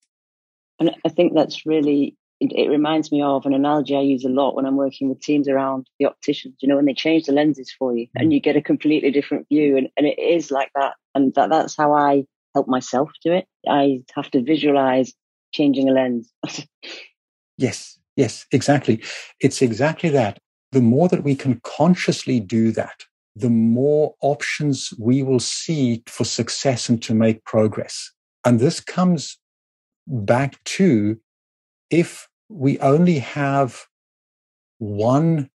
And 0.78 0.94
I 1.04 1.08
think 1.08 1.34
that's 1.34 1.66
really 1.66 2.16
it, 2.40 2.52
it, 2.52 2.68
reminds 2.68 3.10
me 3.10 3.22
of 3.22 3.46
an 3.46 3.54
analogy 3.54 3.96
I 3.96 4.00
use 4.00 4.24
a 4.24 4.28
lot 4.28 4.54
when 4.54 4.66
I'm 4.66 4.76
working 4.76 5.08
with 5.08 5.20
teams 5.20 5.48
around 5.48 5.88
the 5.98 6.06
opticians, 6.06 6.56
you 6.60 6.68
know, 6.68 6.76
when 6.76 6.84
they 6.84 6.94
change 6.94 7.24
the 7.24 7.32
lenses 7.32 7.72
for 7.76 7.96
you 7.96 8.06
and 8.16 8.30
mm. 8.30 8.34
you 8.34 8.40
get 8.40 8.56
a 8.56 8.62
completely 8.62 9.10
different 9.10 9.48
view. 9.48 9.76
And, 9.76 9.88
and 9.96 10.06
it 10.06 10.18
is 10.18 10.50
like 10.50 10.70
that. 10.74 10.94
And 11.14 11.34
that, 11.34 11.50
that's 11.50 11.76
how 11.76 11.92
I 11.92 12.24
help 12.54 12.68
myself 12.68 13.10
do 13.24 13.32
it. 13.32 13.46
I 13.68 14.02
have 14.14 14.30
to 14.32 14.42
visualize 14.42 15.12
changing 15.52 15.88
a 15.88 15.92
lens. 15.92 16.32
yes, 17.58 17.98
yes, 18.16 18.46
exactly. 18.52 19.02
It's 19.40 19.62
exactly 19.62 20.10
that. 20.10 20.38
The 20.72 20.80
more 20.80 21.08
that 21.08 21.24
we 21.24 21.34
can 21.34 21.60
consciously 21.62 22.40
do 22.40 22.72
that, 22.72 23.04
the 23.36 23.50
more 23.50 24.14
options 24.20 24.92
we 24.98 25.22
will 25.22 25.40
see 25.40 26.02
for 26.06 26.24
success 26.24 26.88
and 26.88 27.02
to 27.02 27.14
make 27.14 27.44
progress. 27.44 28.12
And 28.44 28.60
this 28.60 28.80
comes 28.80 29.38
back 30.06 30.62
to 30.64 31.18
if 31.90 32.28
we 32.48 32.78
only 32.78 33.18
have 33.18 33.86
one 34.78 35.50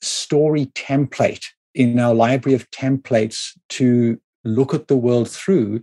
story 0.00 0.66
template 0.66 1.44
in 1.74 1.98
our 1.98 2.14
library 2.14 2.54
of 2.54 2.70
templates 2.70 3.50
to 3.68 4.20
look 4.44 4.74
at 4.74 4.88
the 4.88 4.96
world 4.96 5.28
through, 5.28 5.82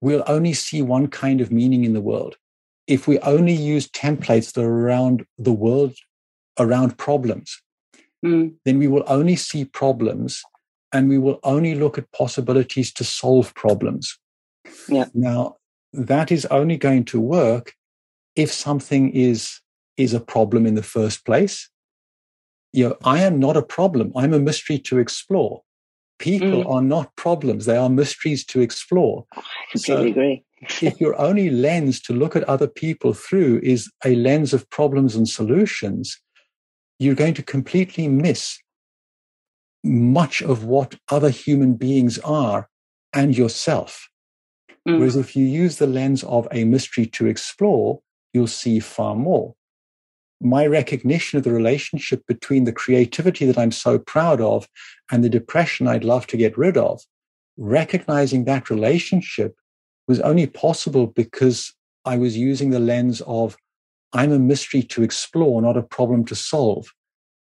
we'll 0.00 0.24
only 0.26 0.52
see 0.52 0.82
one 0.82 1.08
kind 1.08 1.40
of 1.40 1.52
meaning 1.52 1.84
in 1.84 1.92
the 1.92 2.00
world. 2.00 2.36
If 2.86 3.06
we 3.06 3.18
only 3.20 3.52
use 3.52 3.88
templates 3.88 4.52
that 4.52 4.64
are 4.64 4.86
around 4.86 5.24
the 5.38 5.52
world, 5.52 5.94
around 6.58 6.98
problems, 6.98 7.60
mm. 8.24 8.52
then 8.64 8.78
we 8.78 8.88
will 8.88 9.04
only 9.06 9.36
see 9.36 9.64
problems 9.64 10.42
and 10.92 11.08
we 11.08 11.18
will 11.18 11.38
only 11.44 11.74
look 11.74 11.98
at 11.98 12.10
possibilities 12.12 12.92
to 12.94 13.04
solve 13.04 13.54
problems. 13.54 14.18
Yeah. 14.88 15.06
Now, 15.14 15.56
that 15.92 16.32
is 16.32 16.46
only 16.46 16.76
going 16.76 17.04
to 17.06 17.20
work 17.20 17.74
if 18.36 18.52
something 18.52 19.10
is 19.10 19.60
is 19.96 20.14
a 20.14 20.20
problem 20.20 20.66
in 20.66 20.74
the 20.74 20.82
first 20.82 21.24
place 21.24 21.68
you 22.72 22.88
know 22.88 22.96
i 23.04 23.20
am 23.20 23.38
not 23.38 23.56
a 23.56 23.62
problem 23.62 24.12
i'm 24.16 24.32
a 24.32 24.38
mystery 24.38 24.78
to 24.78 24.98
explore 24.98 25.62
people 26.20 26.64
mm. 26.64 26.70
are 26.70 26.82
not 26.82 27.14
problems 27.16 27.66
they 27.66 27.76
are 27.76 27.88
mysteries 27.88 28.44
to 28.44 28.60
explore 28.60 29.26
i 29.36 29.42
completely 29.72 29.78
so 29.78 30.06
agree 30.06 30.44
if 30.82 31.00
your 31.00 31.18
only 31.20 31.50
lens 31.50 32.00
to 32.00 32.12
look 32.12 32.36
at 32.36 32.44
other 32.44 32.68
people 32.68 33.12
through 33.12 33.58
is 33.62 33.90
a 34.04 34.14
lens 34.14 34.52
of 34.52 34.68
problems 34.70 35.16
and 35.16 35.28
solutions 35.28 36.20
you're 36.98 37.14
going 37.14 37.34
to 37.34 37.42
completely 37.42 38.06
miss 38.06 38.58
much 39.82 40.42
of 40.42 40.64
what 40.64 40.94
other 41.10 41.30
human 41.30 41.74
beings 41.74 42.18
are 42.20 42.68
and 43.12 43.36
yourself 43.36 44.08
mm. 44.86 44.98
whereas 44.98 45.16
if 45.16 45.34
you 45.34 45.44
use 45.44 45.78
the 45.78 45.86
lens 45.86 46.22
of 46.24 46.46
a 46.52 46.64
mystery 46.64 47.06
to 47.06 47.26
explore 47.26 48.00
you'll 48.32 48.46
see 48.46 48.80
far 48.80 49.14
more. 49.14 49.54
My 50.40 50.66
recognition 50.66 51.36
of 51.36 51.44
the 51.44 51.52
relationship 51.52 52.26
between 52.26 52.64
the 52.64 52.72
creativity 52.72 53.44
that 53.46 53.58
I'm 53.58 53.72
so 53.72 53.98
proud 53.98 54.40
of 54.40 54.66
and 55.10 55.22
the 55.22 55.28
depression 55.28 55.86
I'd 55.86 56.04
love 56.04 56.26
to 56.28 56.36
get 56.36 56.56
rid 56.56 56.76
of, 56.76 57.02
recognizing 57.56 58.44
that 58.44 58.70
relationship 58.70 59.54
was 60.08 60.20
only 60.20 60.46
possible 60.46 61.06
because 61.06 61.74
I 62.04 62.16
was 62.16 62.36
using 62.36 62.70
the 62.70 62.80
lens 62.80 63.20
of 63.26 63.56
I'm 64.12 64.32
a 64.32 64.38
mystery 64.38 64.82
to 64.84 65.02
explore, 65.02 65.60
not 65.62 65.76
a 65.76 65.82
problem 65.82 66.24
to 66.26 66.34
solve. 66.34 66.92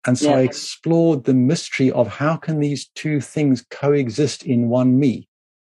And 0.06 0.18
so 0.18 0.30
yeah. 0.30 0.36
I 0.36 0.40
explored 0.40 1.24
the 1.24 1.34
mystery 1.34 1.90
of 1.90 2.08
how 2.08 2.36
can 2.36 2.60
these 2.60 2.88
two 2.94 3.20
things 3.20 3.64
coexist 3.70 4.44
in 4.44 4.68
one 4.68 4.98
me? 4.98 5.28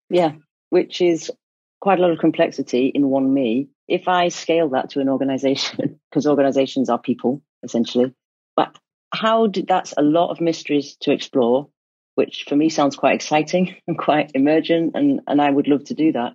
Yeah, 0.09 0.33
which 0.69 1.01
is 1.01 1.31
quite 1.79 1.99
a 1.99 2.01
lot 2.01 2.11
of 2.11 2.19
complexity 2.19 2.87
in 2.87 3.09
one 3.09 3.33
me 3.33 3.67
if 3.87 4.07
I 4.07 4.29
scale 4.29 4.69
that 4.69 4.91
to 4.91 4.99
an 4.99 5.09
organization, 5.09 5.99
because 6.09 6.27
organizations 6.27 6.89
are 6.89 6.99
people 6.99 7.41
essentially, 7.63 8.13
but 8.55 8.77
how 9.13 9.47
did 9.47 9.67
that's 9.67 9.93
a 9.97 10.01
lot 10.01 10.31
of 10.31 10.41
mysteries 10.41 10.95
to 11.01 11.11
explore, 11.11 11.69
which 12.15 12.45
for 12.47 12.55
me 12.55 12.69
sounds 12.69 12.95
quite 12.95 13.15
exciting 13.15 13.75
and 13.87 13.97
quite 13.97 14.31
emergent, 14.33 14.95
and, 14.95 15.21
and 15.27 15.41
I 15.41 15.49
would 15.49 15.67
love 15.67 15.85
to 15.85 15.93
do 15.93 16.11
that. 16.13 16.33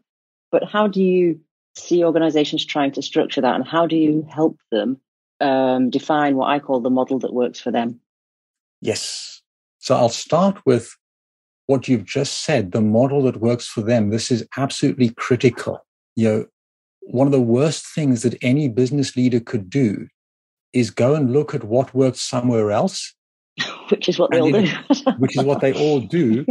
But 0.51 0.65
how 0.65 0.89
do 0.89 1.03
you 1.03 1.41
see 1.77 2.05
organizations 2.05 2.65
trying 2.65 2.93
to 2.93 3.03
structure 3.03 3.41
that, 3.41 3.55
and 3.55 3.67
how 3.67 3.87
do 3.87 3.97
you 3.97 4.27
help 4.29 4.59
them 4.71 5.01
um, 5.41 5.91
define 5.91 6.37
what 6.37 6.49
I 6.49 6.59
call 6.59 6.81
the 6.81 6.91
model 6.91 7.19
that 7.21 7.33
works 7.33 7.61
for 7.61 7.71
them? 7.71 8.01
Yes. 8.81 9.43
So 9.79 9.97
I'll 9.97 10.09
start 10.09 10.59
with 10.67 10.97
what 11.67 11.89
you've 11.89 12.05
just 12.05 12.45
said, 12.45 12.73
the 12.73 12.81
model 12.81 13.23
that 13.23 13.37
works 13.37 13.67
for 13.67 13.81
them. 13.81 14.11
This 14.11 14.31
is 14.31 14.47
absolutely 14.57 15.11
critical. 15.11 15.87
You 16.17 16.29
know, 16.29 16.47
one 17.01 17.27
of 17.27 17.33
the 17.33 17.41
worst 17.41 17.87
things 17.87 18.23
that 18.23 18.39
any 18.43 18.69
business 18.69 19.17
leader 19.17 19.41
could 19.41 19.71
do 19.71 20.09
is 20.73 20.91
go 20.91 21.15
and 21.15 21.33
look 21.33 21.55
at 21.55 21.65
what 21.65 21.95
works 21.95 22.21
somewhere 22.21 22.71
else. 22.71 23.15
Which 23.89 24.09
is 24.09 24.19
what 24.19 24.31
they 24.31 24.41
all 24.41 24.53
do. 24.53 24.69
which 25.19 25.37
is 25.37 25.43
what 25.43 25.61
they 25.61 25.73
all 25.73 26.01
do. 26.01 26.47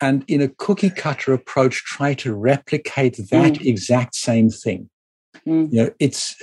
And 0.00 0.24
in 0.28 0.40
a 0.40 0.48
cookie 0.48 0.90
cutter 0.90 1.32
approach, 1.32 1.84
try 1.84 2.14
to 2.14 2.34
replicate 2.34 3.16
that 3.30 3.54
mm. 3.54 3.66
exact 3.66 4.14
same 4.14 4.48
thing. 4.48 4.88
Mm. 5.46 5.72
You 5.72 5.82
know, 5.82 5.90
it's 5.98 6.36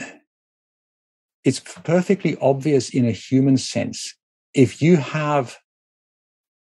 it's 1.43 1.59
perfectly 1.59 2.37
obvious 2.41 2.89
in 2.89 3.05
a 3.05 3.11
human 3.11 3.57
sense. 3.57 4.13
If 4.53 4.81
you 4.81 4.97
have 4.97 5.57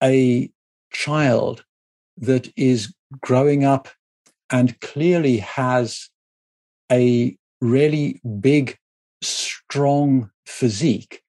a 0.03 0.51
child 0.93 1.65
that 2.19 2.53
is 2.57 2.95
growing 3.21 3.65
up 3.65 3.89
and 4.51 4.79
clearly 4.81 5.39
has 5.39 6.11
a 6.91 7.37
really 7.61 8.21
big, 8.41 8.79
strong 9.23 10.31
physique, 10.47 11.23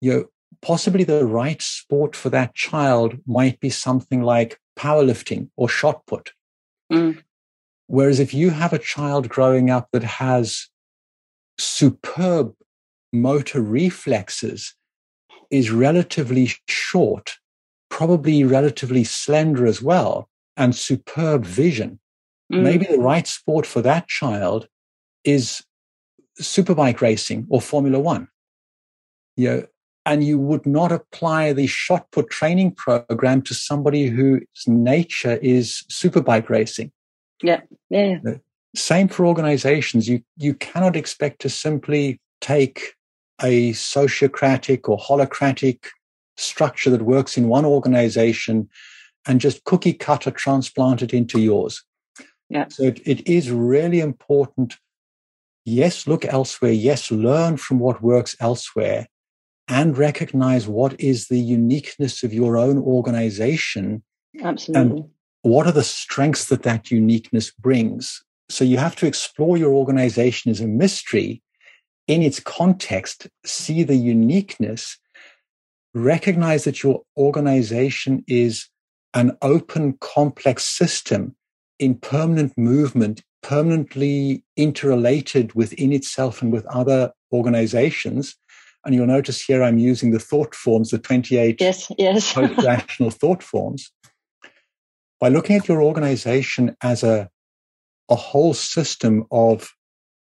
you 0.00 0.12
know, 0.12 0.24
possibly 0.62 1.04
the 1.04 1.24
right 1.26 1.60
sport 1.60 2.16
for 2.16 2.30
that 2.30 2.54
child 2.54 3.18
might 3.26 3.60
be 3.60 3.70
something 3.70 4.22
like 4.22 4.58
powerlifting 4.78 5.48
or 5.56 5.68
shot 5.68 6.06
put. 6.06 6.32
Mm. 6.92 7.22
Whereas 7.86 8.18
if 8.18 8.32
you 8.32 8.50
have 8.50 8.72
a 8.72 8.78
child 8.78 9.28
growing 9.28 9.70
up 9.70 9.88
that 9.92 10.02
has 10.04 10.68
superb 11.58 12.54
motor 13.12 13.60
reflexes, 13.60 14.74
is 15.50 15.70
relatively 15.70 16.50
short, 16.66 17.36
probably 17.90 18.42
relatively 18.42 19.04
slender 19.04 19.66
as 19.66 19.80
well, 19.80 20.28
and 20.56 20.74
superb 20.74 21.44
vision. 21.44 22.00
Mm. 22.52 22.62
Maybe 22.62 22.86
the 22.86 22.98
right 22.98 23.26
sport 23.26 23.66
for 23.66 23.82
that 23.82 24.08
child 24.08 24.68
is 25.24 25.62
superbike 26.40 27.00
racing 27.00 27.46
or 27.48 27.60
Formula 27.60 27.98
One. 27.98 28.28
You 29.36 29.48
know, 29.48 29.66
and 30.06 30.22
you 30.22 30.38
would 30.38 30.66
not 30.66 30.92
apply 30.92 31.52
the 31.52 31.66
shot 31.66 32.10
put 32.12 32.30
training 32.30 32.72
program 32.74 33.42
to 33.42 33.54
somebody 33.54 34.06
whose 34.06 34.42
nature 34.66 35.38
is 35.42 35.84
superbike 35.90 36.48
racing. 36.48 36.92
Yeah. 37.42 37.60
Yeah. 37.90 38.18
Same 38.76 39.08
for 39.08 39.26
organizations. 39.26 40.08
You 40.08 40.22
you 40.36 40.54
cannot 40.54 40.96
expect 40.96 41.40
to 41.42 41.48
simply 41.48 42.20
take 42.40 42.94
a 43.42 43.72
sociocratic 43.72 44.88
or 44.88 44.98
holacratic 44.98 45.86
structure 46.36 46.90
that 46.90 47.02
works 47.02 47.36
in 47.36 47.48
one 47.48 47.64
organization 47.64 48.68
and 49.26 49.40
just 49.40 49.64
cookie 49.64 49.92
cutter 49.92 50.30
transplant 50.30 51.02
it 51.02 51.14
into 51.14 51.40
yours. 51.40 51.82
Yeah. 52.50 52.66
So 52.68 52.84
it, 52.84 53.00
it 53.06 53.26
is 53.26 53.50
really 53.50 54.00
important. 54.00 54.76
Yes, 55.64 56.06
look 56.06 56.24
elsewhere. 56.24 56.72
Yes, 56.72 57.10
learn 57.10 57.56
from 57.56 57.78
what 57.78 58.02
works 58.02 58.36
elsewhere 58.40 59.06
and 59.66 59.96
recognize 59.96 60.68
what 60.68 60.98
is 61.00 61.28
the 61.28 61.40
uniqueness 61.40 62.22
of 62.22 62.34
your 62.34 62.56
own 62.56 62.78
organization. 62.78 64.02
Absolutely. 64.42 64.98
And 64.98 65.10
what 65.42 65.66
are 65.66 65.72
the 65.72 65.82
strengths 65.82 66.46
that 66.46 66.62
that 66.64 66.90
uniqueness 66.90 67.50
brings? 67.50 68.22
So 68.50 68.64
you 68.64 68.76
have 68.76 68.96
to 68.96 69.06
explore 69.06 69.56
your 69.56 69.72
organization 69.72 70.50
as 70.50 70.60
a 70.60 70.66
mystery 70.66 71.42
in 72.06 72.22
its 72.22 72.40
context, 72.40 73.28
see 73.46 73.82
the 73.82 73.96
uniqueness, 73.96 74.98
recognize 75.94 76.64
that 76.64 76.82
your 76.82 77.02
organization 77.16 78.22
is 78.26 78.68
an 79.14 79.36
open, 79.40 79.96
complex 80.00 80.66
system 80.66 81.34
in 81.78 81.94
permanent 81.94 82.56
movement, 82.58 83.22
permanently 83.44 84.42
interrelated 84.56 85.54
within 85.54 85.92
itself 85.92 86.40
and 86.40 86.50
with 86.50 86.64
other 86.66 87.12
organizations. 87.30 88.36
And 88.84 88.94
you'll 88.94 89.06
notice 89.06 89.44
here 89.44 89.62
I'm 89.62 89.78
using 89.78 90.10
the 90.10 90.18
thought 90.18 90.54
forms, 90.54 90.90
the 90.90 90.98
28 90.98 91.60
yes, 91.60 91.92
yes. 91.98 92.36
rational 92.36 93.10
thought 93.10 93.42
forms. 93.42 93.92
By 95.20 95.28
looking 95.28 95.56
at 95.56 95.68
your 95.68 95.82
organization 95.82 96.74
as 96.82 97.02
a, 97.02 97.28
a 98.08 98.14
whole 98.14 98.54
system 98.54 99.24
of 99.30 99.70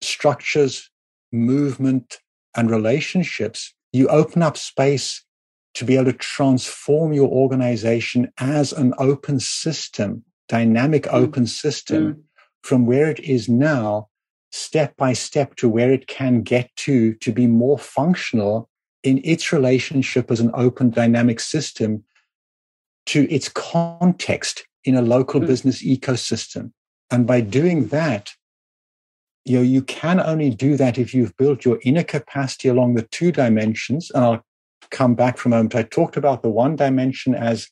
structures, 0.03 0.91
movement, 1.33 2.19
and 2.57 2.71
relationships, 2.71 3.75
you 3.93 4.09
open 4.09 4.43
up 4.43 4.57
space 4.57 5.25
to 5.75 5.85
be 5.85 5.95
able 5.95 6.07
to 6.07 6.13
transform 6.13 7.13
your 7.13 7.29
organization 7.29 8.33
as 8.39 8.73
an 8.73 8.93
open 8.99 9.39
system, 9.39 10.25
dynamic 10.49 11.05
mm. 11.05 11.13
open 11.13 11.47
system 11.47 12.15
mm. 12.15 12.23
From 12.65 12.87
where 12.87 13.11
it 13.11 13.21
is 13.21 13.47
now, 13.47 14.09
step 14.51 14.97
by 14.97 15.13
step 15.13 15.55
to 15.57 15.69
where 15.69 15.93
it 15.93 16.07
can 16.07 16.41
get 16.41 16.75
to, 16.77 17.13
to 17.17 17.31
be 17.31 17.47
more 17.47 17.79
functional 17.79 18.71
in 19.03 19.21
its 19.23 19.53
relationship 19.53 20.31
as 20.31 20.41
an 20.41 20.51
open 20.55 20.89
dynamic 20.89 21.41
system 21.41 22.03
to 23.05 23.31
its 23.31 23.51
context 23.51 24.67
in 24.85 24.95
a 24.95 25.03
local 25.03 25.41
mm. 25.41 25.47
business 25.47 25.85
ecosystem. 25.85 26.73
And 27.11 27.27
by 27.27 27.43
doing 27.43 27.89
that, 27.89 28.33
you 29.45 29.59
know, 29.59 29.63
you 29.63 29.83
can 29.83 30.19
only 30.19 30.49
do 30.49 30.79
that 30.79 30.97
if 30.97 31.13
you've 31.13 31.37
built 31.37 31.67
your 31.67 31.79
inner 31.85 32.03
capacity 32.03 32.69
along 32.69 32.95
the 32.95 33.03
two 33.03 33.31
dimensions. 33.31 34.11
And 34.15 34.25
I'll 34.25 34.45
come 34.91 35.15
back 35.15 35.37
for 35.37 35.51
a 35.51 35.51
moment. 35.51 35.75
I 35.75 35.83
talked 35.83 36.17
about 36.17 36.41
the 36.41 36.49
one 36.49 36.77
dimension 36.77 37.35
as 37.35 37.69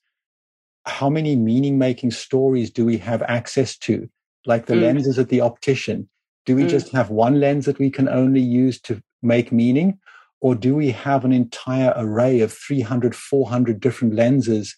how 0.84 1.08
many 1.08 1.34
meaning 1.34 1.78
making 1.78 2.10
stories 2.10 2.70
do 2.70 2.84
we 2.84 2.98
have 2.98 3.22
access 3.22 3.78
to? 3.78 4.10
Like 4.46 4.66
the 4.66 4.74
mm. 4.74 4.82
lenses 4.82 5.18
at 5.18 5.28
the 5.28 5.40
optician. 5.40 6.08
Do 6.46 6.56
we 6.56 6.64
mm. 6.64 6.68
just 6.68 6.90
have 6.92 7.10
one 7.10 7.38
lens 7.38 7.66
that 7.66 7.78
we 7.78 7.90
can 7.90 8.08
only 8.08 8.40
use 8.40 8.80
to 8.82 9.00
make 9.22 9.52
meaning? 9.52 9.98
Or 10.40 10.56
do 10.56 10.74
we 10.74 10.90
have 10.90 11.24
an 11.24 11.32
entire 11.32 11.92
array 11.96 12.40
of 12.40 12.52
300, 12.52 13.14
400 13.14 13.78
different 13.78 14.14
lenses 14.14 14.76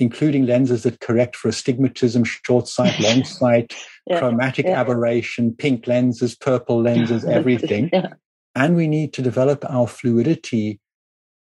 including 0.00 0.46
lenses 0.46 0.82
that 0.82 1.00
correct 1.00 1.36
for 1.36 1.48
astigmatism, 1.48 2.24
short 2.24 2.66
sight, 2.66 2.98
long 3.00 3.24
sight, 3.24 3.74
yeah, 4.06 4.18
chromatic 4.18 4.66
yeah. 4.66 4.80
aberration, 4.80 5.54
pink 5.54 5.86
lenses, 5.86 6.34
purple 6.34 6.82
lenses, 6.82 7.24
everything. 7.28 7.90
yeah. 7.92 8.08
And 8.54 8.74
we 8.74 8.88
need 8.88 9.12
to 9.12 9.22
develop 9.22 9.64
our 9.68 9.86
fluidity 9.86 10.80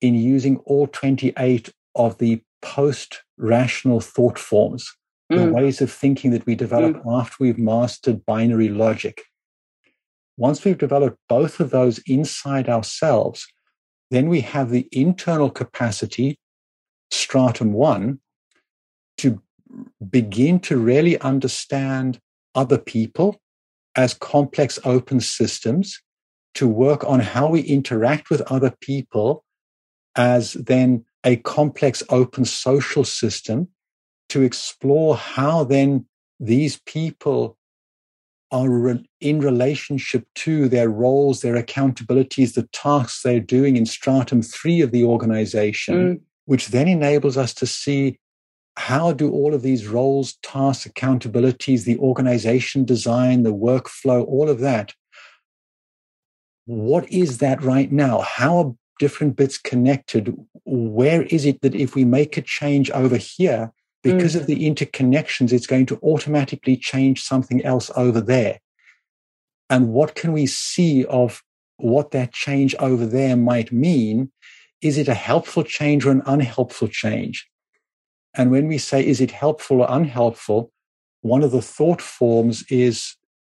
in 0.01 0.15
using 0.15 0.57
all 0.65 0.87
28 0.87 1.71
of 1.95 2.17
the 2.17 2.41
post 2.61 3.23
rational 3.37 4.01
thought 4.01 4.37
forms, 4.37 4.91
mm. 5.31 5.37
the 5.37 5.51
ways 5.51 5.81
of 5.81 5.91
thinking 5.91 6.31
that 6.31 6.45
we 6.45 6.55
develop 6.55 6.97
mm. 6.97 7.19
after 7.19 7.35
we've 7.39 7.59
mastered 7.59 8.25
binary 8.25 8.69
logic. 8.69 9.23
Once 10.37 10.63
we've 10.63 10.77
developed 10.77 11.17
both 11.27 11.59
of 11.59 11.71
those 11.71 11.99
inside 12.05 12.69
ourselves, 12.69 13.47
then 14.11 14.29
we 14.29 14.41
have 14.41 14.69
the 14.69 14.87
internal 14.91 15.49
capacity, 15.49 16.39
stratum 17.11 17.73
one, 17.73 18.19
to 19.17 19.41
begin 20.09 20.59
to 20.59 20.77
really 20.77 21.19
understand 21.19 22.19
other 22.55 22.77
people 22.77 23.41
as 23.95 24.13
complex 24.13 24.79
open 24.85 25.19
systems, 25.19 25.99
to 26.53 26.67
work 26.67 27.03
on 27.03 27.19
how 27.19 27.49
we 27.49 27.61
interact 27.61 28.29
with 28.29 28.41
other 28.43 28.73
people 28.81 29.43
as 30.15 30.53
then 30.53 31.03
a 31.23 31.35
complex 31.37 32.01
open 32.09 32.45
social 32.45 33.03
system, 33.03 33.67
to 34.29 34.41
explore 34.41 35.15
how 35.15 35.63
then 35.63 36.05
these 36.39 36.79
people 36.85 37.57
are 38.51 38.99
in 39.19 39.39
relationship 39.39 40.25
to 40.35 40.69
their 40.69 40.89
roles, 40.89 41.41
their 41.41 41.61
accountabilities, 41.61 42.53
the 42.53 42.67
tasks 42.71 43.21
they're 43.21 43.39
doing 43.39 43.75
in 43.75 43.85
stratum 43.85 44.41
three 44.41 44.79
of 44.81 44.91
the 44.91 45.03
organization, 45.03 45.95
mm. 45.95 46.21
which 46.45 46.69
then 46.69 46.87
enables 46.87 47.37
us 47.37 47.53
to 47.53 47.65
see 47.65 48.17
how 48.77 49.11
do 49.11 49.31
all 49.31 49.53
of 49.53 49.63
these 49.63 49.87
roles, 49.87 50.35
tasks, 50.43 50.87
accountabilities, 50.87 51.83
the 51.83 51.97
organization 51.97 52.85
design, 52.85 53.43
the 53.43 53.53
workflow, 53.53 54.25
all 54.27 54.49
of 54.49 54.59
that, 54.59 54.93
what 56.67 57.09
is 57.11 57.39
that 57.39 57.63
right 57.63 57.91
now? 57.91 58.21
How 58.21 58.57
are 58.57 58.75
different 58.99 59.35
bits 59.35 59.57
connected? 59.57 60.35
Where 60.65 61.23
is 61.23 61.45
it 61.45 61.61
that 61.61 61.73
if 61.73 61.95
we 61.95 62.05
make 62.05 62.37
a 62.37 62.41
change 62.41 62.91
over 62.91 63.17
here, 63.17 63.71
because 64.13 64.35
mm. 64.35 64.41
of 64.41 64.47
the 64.47 64.69
interconnections, 64.69 65.51
it's 65.51 65.67
going 65.67 65.85
to 65.87 65.99
automatically 66.01 66.77
change 66.77 67.23
something 67.23 67.63
else 67.63 67.91
over 67.95 68.21
there? 68.21 68.59
And 69.69 69.89
what 69.89 70.15
can 70.15 70.31
we 70.31 70.45
see 70.45 71.05
of 71.05 71.43
what 71.77 72.11
that 72.11 72.33
change 72.33 72.75
over 72.79 73.05
there 73.05 73.35
might 73.35 73.71
mean? 73.71 74.31
Is 74.81 74.97
it 74.97 75.07
a 75.07 75.13
helpful 75.13 75.63
change 75.63 76.05
or 76.05 76.11
an 76.11 76.23
unhelpful 76.25 76.87
change? 76.87 77.47
And 78.33 78.51
when 78.51 78.67
we 78.67 78.77
say, 78.77 79.05
is 79.05 79.19
it 79.19 79.31
helpful 79.31 79.81
or 79.81 79.87
unhelpful? 79.89 80.71
One 81.21 81.43
of 81.43 81.51
the 81.51 81.61
thought 81.61 82.01
forms 82.01 82.63
is, 82.69 83.15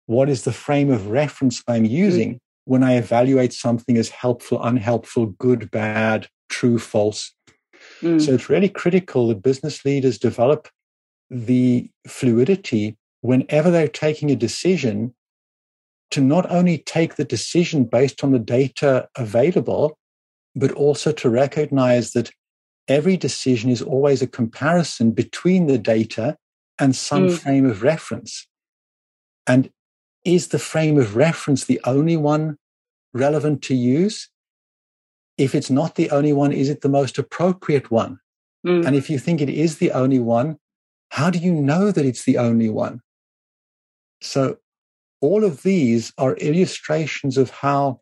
what 0.05 0.29
is 0.29 0.43
the 0.43 0.53
frame 0.53 0.91
of 0.91 1.07
reference 1.07 1.63
I'm 1.67 1.83
mm. 1.83 1.89
using 1.89 2.35
mm. 2.35 2.39
when 2.65 2.83
I 2.83 2.95
evaluate 2.95 3.53
something 3.53 3.97
as 3.97 4.09
helpful, 4.09 4.63
unhelpful, 4.63 5.27
good, 5.27 5.69
bad, 5.71 6.27
true, 6.49 6.79
false? 6.79 7.33
Mm. 8.01 8.21
So 8.21 8.33
it's 8.33 8.49
really 8.49 8.69
critical 8.69 9.27
that 9.27 9.41
business 9.41 9.83
leaders 9.85 10.17
develop 10.17 10.67
the 11.29 11.89
fluidity 12.07 12.97
whenever 13.21 13.71
they're 13.71 13.87
taking 13.87 14.31
a 14.31 14.35
decision 14.35 15.13
to 16.11 16.21
not 16.21 16.49
only 16.49 16.77
take 16.77 17.15
the 17.15 17.25
decision 17.25 17.83
based 17.83 18.23
on 18.23 18.31
the 18.31 18.39
data 18.39 19.09
available, 19.17 19.97
but 20.55 20.71
also 20.71 21.11
to 21.11 21.29
recognize 21.29 22.13
that 22.13 22.31
every 22.87 23.17
decision 23.17 23.69
is 23.69 23.81
always 23.81 24.21
a 24.21 24.27
comparison 24.27 25.11
between 25.11 25.67
the 25.67 25.77
data 25.77 26.37
and 26.79 26.95
some 26.95 27.27
mm. 27.27 27.37
frame 27.37 27.69
of 27.69 27.83
reference. 27.83 28.47
And 29.45 29.69
is 30.23 30.49
the 30.49 30.59
frame 30.59 30.97
of 30.97 31.15
reference 31.15 31.65
the 31.65 31.81
only 31.83 32.17
one 32.17 32.57
relevant 33.13 33.61
to 33.63 33.75
use? 33.75 34.29
If 35.37 35.53
it's 35.53 35.69
not 35.69 35.95
the 35.95 36.09
only 36.09 36.33
one, 36.33 36.51
is 36.51 36.69
it 36.69 36.81
the 36.81 36.89
most 36.89 37.17
appropriate 37.17 37.91
one? 37.91 38.19
Mm. 38.65 38.85
And 38.85 38.95
if 38.95 39.09
you 39.09 39.19
think 39.19 39.41
it 39.41 39.49
is 39.49 39.77
the 39.77 39.91
only 39.91 40.19
one, 40.19 40.57
how 41.09 41.29
do 41.29 41.39
you 41.39 41.53
know 41.53 41.91
that 41.91 42.05
it's 42.05 42.25
the 42.25 42.37
only 42.37 42.69
one? 42.69 43.01
So, 44.21 44.57
all 45.21 45.43
of 45.43 45.63
these 45.63 46.11
are 46.17 46.35
illustrations 46.35 47.37
of 47.37 47.49
how, 47.49 48.01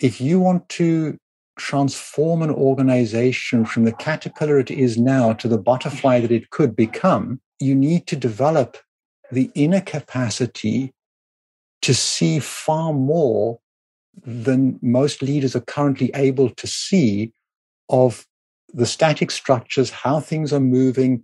if 0.00 0.20
you 0.20 0.40
want 0.40 0.68
to 0.70 1.18
transform 1.58 2.42
an 2.42 2.50
organization 2.50 3.64
from 3.64 3.84
the 3.84 3.92
caterpillar 3.92 4.58
it 4.58 4.70
is 4.70 4.96
now 4.96 5.32
to 5.34 5.48
the 5.48 5.58
butterfly 5.58 6.20
that 6.20 6.30
it 6.30 6.50
could 6.50 6.74
become, 6.74 7.40
you 7.60 7.74
need 7.74 8.06
to 8.06 8.16
develop 8.16 8.78
the 9.30 9.50
inner 9.54 9.80
capacity 9.80 10.94
to 11.82 11.92
see 11.94 12.38
far 12.38 12.92
more 12.92 13.58
than 14.24 14.78
most 14.82 15.22
leaders 15.22 15.54
are 15.54 15.60
currently 15.60 16.10
able 16.14 16.50
to 16.50 16.66
see 16.66 17.32
of 17.88 18.26
the 18.72 18.86
static 18.86 19.30
structures, 19.30 19.90
how 19.90 20.20
things 20.20 20.52
are 20.52 20.60
moving, 20.60 21.22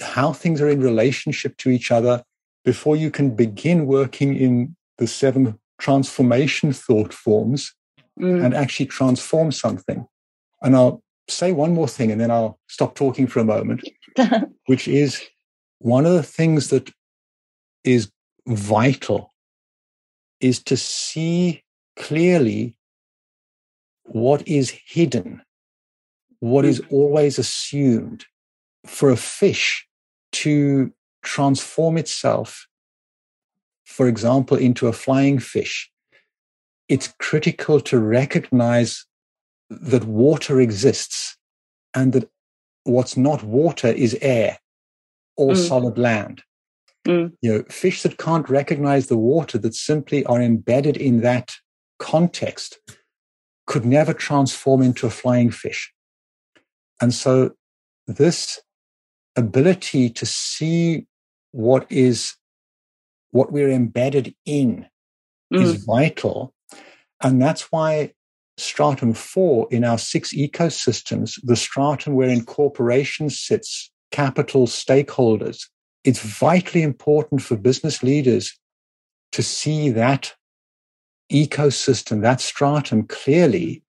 how 0.00 0.32
things 0.32 0.60
are 0.60 0.68
in 0.68 0.80
relationship 0.80 1.56
to 1.58 1.70
each 1.70 1.90
other 1.90 2.22
before 2.64 2.96
you 2.96 3.10
can 3.10 3.34
begin 3.34 3.86
working 3.86 4.34
in 4.36 4.74
the 4.98 5.06
seven 5.06 5.58
transformation 5.78 6.72
thought 6.72 7.12
forms 7.12 7.74
mm. 8.18 8.44
and 8.44 8.54
actually 8.54 8.86
transform 8.86 9.52
something. 9.52 10.06
And 10.62 10.74
I'll 10.74 11.02
say 11.28 11.52
one 11.52 11.74
more 11.74 11.88
thing 11.88 12.10
and 12.10 12.20
then 12.20 12.30
I'll 12.30 12.58
stop 12.68 12.94
talking 12.94 13.26
for 13.26 13.40
a 13.40 13.44
moment, 13.44 13.88
which 14.66 14.88
is 14.88 15.22
one 15.78 16.06
of 16.06 16.12
the 16.12 16.22
things 16.22 16.68
that 16.68 16.90
is 17.84 18.10
vital 18.46 19.33
is 20.44 20.62
to 20.62 20.76
see 20.76 21.64
clearly 21.96 22.76
what 24.04 24.46
is 24.46 24.70
hidden, 24.86 25.40
what 26.40 26.66
is 26.66 26.80
mm. 26.80 26.92
always 26.92 27.38
assumed. 27.38 28.26
For 28.86 29.08
a 29.08 29.16
fish 29.16 29.88
to 30.32 30.92
transform 31.22 31.96
itself, 31.96 32.68
for 33.86 34.06
example, 34.06 34.58
into 34.58 34.86
a 34.88 34.92
flying 34.92 35.38
fish, 35.38 35.90
it's 36.90 37.14
critical 37.18 37.80
to 37.80 37.98
recognize 37.98 39.06
that 39.70 40.04
water 40.04 40.60
exists 40.60 41.38
and 41.94 42.12
that 42.12 42.28
what's 42.82 43.16
not 43.16 43.42
water 43.42 43.88
is 43.88 44.18
air 44.20 44.58
or 45.38 45.54
mm. 45.54 45.68
solid 45.68 45.96
land. 45.96 46.42
Mm. 47.06 47.32
You 47.42 47.52
know, 47.52 47.64
fish 47.68 48.02
that 48.02 48.18
can't 48.18 48.48
recognize 48.48 49.08
the 49.08 49.18
water 49.18 49.58
that 49.58 49.74
simply 49.74 50.24
are 50.26 50.40
embedded 50.40 50.96
in 50.96 51.20
that 51.20 51.52
context 51.98 52.78
could 53.66 53.84
never 53.84 54.12
transform 54.12 54.82
into 54.82 55.06
a 55.06 55.10
flying 55.10 55.50
fish. 55.50 55.92
And 57.00 57.12
so 57.12 57.52
this 58.06 58.60
ability 59.36 60.10
to 60.10 60.26
see 60.26 61.06
what 61.52 61.86
is 61.90 62.34
what 63.30 63.52
we're 63.52 63.70
embedded 63.70 64.34
in 64.46 64.86
mm. 65.52 65.60
is 65.60 65.84
vital. 65.84 66.54
And 67.22 67.40
that's 67.40 67.72
why 67.72 68.12
stratum 68.56 69.12
four 69.12 69.66
in 69.70 69.84
our 69.84 69.98
six 69.98 70.32
ecosystems, 70.32 71.40
the 71.42 71.56
stratum 71.56 72.14
wherein 72.14 72.44
corporation 72.44 73.30
sits, 73.30 73.90
capital 74.10 74.66
stakeholders, 74.66 75.66
it's 76.04 76.20
vitally 76.20 76.82
important 76.82 77.42
for 77.42 77.56
business 77.56 78.02
leaders 78.02 78.58
to 79.32 79.42
see 79.42 79.90
that 79.90 80.34
ecosystem, 81.32 82.22
that 82.22 82.40
stratum 82.40 83.06
clearly, 83.06 83.82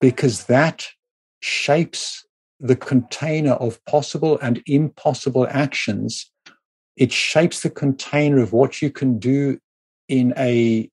because 0.00 0.44
that 0.46 0.86
shapes 1.40 2.26
the 2.58 2.76
container 2.76 3.52
of 3.52 3.82
possible 3.84 4.38
and 4.42 4.62
impossible 4.66 5.46
actions. 5.50 6.30
It 6.96 7.12
shapes 7.12 7.60
the 7.60 7.70
container 7.70 8.38
of 8.42 8.52
what 8.52 8.82
you 8.82 8.90
can 8.90 9.18
do 9.18 9.58
in 10.08 10.34
a 10.36 10.90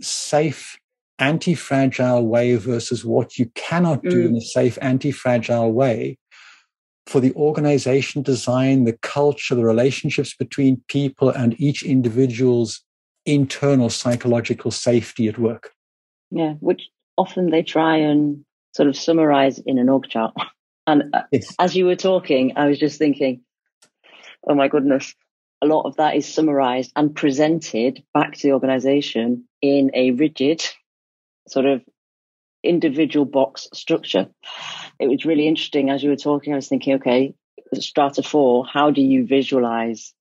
safe, 0.00 0.78
anti 1.18 1.54
fragile 1.54 2.26
way 2.26 2.56
versus 2.56 3.04
what 3.04 3.38
you 3.38 3.50
cannot 3.54 4.02
do 4.02 4.24
mm. 4.24 4.28
in 4.30 4.36
a 4.36 4.40
safe, 4.40 4.78
anti 4.80 5.12
fragile 5.12 5.72
way 5.72 6.18
for 7.06 7.20
the 7.20 7.32
organization 7.34 8.22
design, 8.22 8.84
the 8.84 8.96
culture, 9.02 9.54
the 9.54 9.64
relationships 9.64 10.34
between 10.34 10.82
people, 10.88 11.30
and 11.30 11.60
each 11.60 11.82
individual's 11.82 12.82
internal 13.26 13.90
psychological 13.90 14.70
safety 14.70 15.28
at 15.28 15.38
work. 15.38 15.72
Yeah, 16.30 16.54
which 16.60 16.88
often 17.16 17.50
they 17.50 17.62
try 17.62 17.96
and 17.96 18.44
sort 18.74 18.88
of 18.88 18.96
summarize 18.96 19.58
in 19.58 19.78
an 19.78 19.88
org 19.88 20.08
chart. 20.08 20.34
And 20.84 21.14
uh, 21.14 21.22
yes. 21.30 21.54
as 21.60 21.76
you 21.76 21.86
were 21.86 21.94
talking, 21.94 22.54
I 22.56 22.66
was 22.66 22.76
just 22.76 22.98
thinking, 22.98 23.42
oh 24.48 24.56
my 24.56 24.66
goodness, 24.66 25.14
a 25.62 25.66
lot 25.66 25.86
of 25.86 25.94
that 25.96 26.16
is 26.16 26.26
summarized 26.26 26.90
and 26.96 27.14
presented 27.14 28.02
back 28.12 28.34
to 28.34 28.42
the 28.42 28.52
organization 28.52 29.44
in 29.60 29.92
a 29.94 30.10
rigid 30.10 30.60
sort 31.46 31.66
of 31.66 31.82
individual 32.62 33.24
box 33.24 33.68
structure. 33.72 34.28
It 34.98 35.08
was 35.08 35.24
really 35.24 35.48
interesting 35.48 35.90
as 35.90 36.02
you 36.02 36.10
were 36.10 36.16
talking. 36.16 36.52
I 36.52 36.56
was 36.56 36.68
thinking, 36.68 36.94
okay, 36.94 37.34
strata 37.74 38.22
four, 38.22 38.66
how 38.66 38.90
do 38.90 39.00
you 39.00 39.26
visualize 39.26 40.12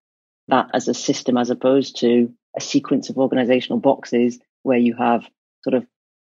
that 0.48 0.70
as 0.74 0.88
a 0.88 0.94
system 0.94 1.38
as 1.38 1.50
opposed 1.50 2.00
to 2.00 2.34
a 2.58 2.62
sequence 2.62 3.10
of 3.10 3.18
organizational 3.18 3.80
boxes 3.80 4.40
where 4.64 4.78
you 4.78 4.96
have 4.96 5.24
sort 5.64 5.76
of 5.76 5.86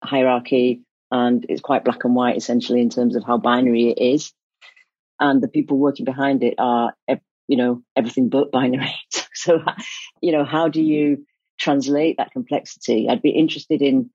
hierarchy 0.03 0.83
and 1.11 1.45
it's 1.49 1.61
quite 1.61 1.85
black 1.85 2.03
and 2.03 2.15
white 2.15 2.37
essentially 2.37 2.81
in 2.81 2.89
terms 2.89 3.15
of 3.15 3.23
how 3.23 3.37
binary 3.37 3.89
it 3.89 4.01
is. 4.01 4.33
And 5.19 5.41
the 5.41 5.47
people 5.47 5.77
working 5.77 6.05
behind 6.05 6.43
it 6.43 6.55
are, 6.57 6.93
you 7.47 7.57
know, 7.57 7.81
everything 7.95 8.29
but 8.29 8.51
binary. 8.51 8.93
so, 9.33 9.59
you 10.21 10.31
know, 10.31 10.43
how 10.43 10.67
do 10.67 10.81
you 10.81 11.25
translate 11.59 12.17
that 12.17 12.31
complexity? 12.31 13.07
I'd 13.09 13.21
be 13.21 13.29
interested 13.29 13.81
in 13.81 14.09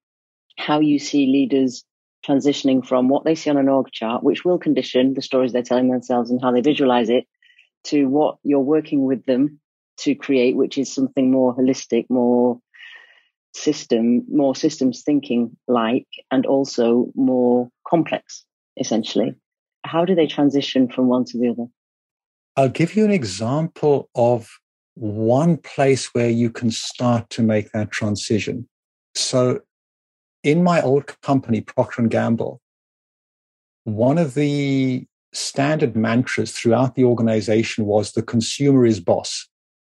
how 0.58 0.80
you 0.80 0.98
see 0.98 1.26
leaders 1.26 1.84
transitioning 2.26 2.86
from 2.86 3.08
what 3.08 3.24
they 3.24 3.34
see 3.34 3.48
on 3.48 3.56
an 3.56 3.68
org 3.68 3.90
chart, 3.92 4.22
which 4.22 4.44
will 4.44 4.58
condition 4.58 5.14
the 5.14 5.22
stories 5.22 5.52
they're 5.52 5.62
telling 5.62 5.88
themselves 5.88 6.30
and 6.30 6.42
how 6.42 6.52
they 6.52 6.60
visualize 6.60 7.08
it, 7.08 7.24
to 7.84 8.06
what 8.06 8.36
you're 8.42 8.58
working 8.58 9.04
with 9.04 9.24
them 9.24 9.60
to 9.98 10.14
create, 10.14 10.56
which 10.56 10.76
is 10.76 10.92
something 10.92 11.30
more 11.30 11.56
holistic, 11.56 12.06
more 12.10 12.60
system, 13.54 14.24
more 14.30 14.54
systems 14.54 15.02
thinking 15.02 15.56
like, 15.68 16.06
and 16.30 16.44
also 16.44 17.06
more 17.14 17.68
complex, 17.86 18.44
essentially. 18.78 19.34
How 19.84 20.04
do 20.04 20.14
they 20.14 20.26
transition 20.26 20.88
from 20.88 21.06
one 21.06 21.24
to 21.26 21.38
the 21.38 21.48
other? 21.48 21.66
I'll 22.56 22.68
give 22.68 22.96
you 22.96 23.04
an 23.04 23.12
example 23.12 24.10
of 24.14 24.50
one 24.94 25.56
place 25.56 26.12
where 26.14 26.28
you 26.28 26.50
can 26.50 26.72
start 26.72 27.30
to 27.30 27.42
make 27.42 27.70
that 27.70 27.92
transition. 27.92 28.68
So 29.14 29.60
in 30.42 30.62
my 30.62 30.80
old 30.80 31.20
company, 31.20 31.60
Procter 31.60 32.02
and 32.02 32.10
Gamble, 32.10 32.60
one 33.84 34.18
of 34.18 34.34
the 34.34 35.06
standard 35.32 35.96
mantras 35.96 36.52
throughout 36.52 36.94
the 36.94 37.04
organization 37.04 37.84
was 37.84 38.12
the 38.12 38.22
consumer 38.22 38.86
is 38.86 39.00
boss. 39.00 39.48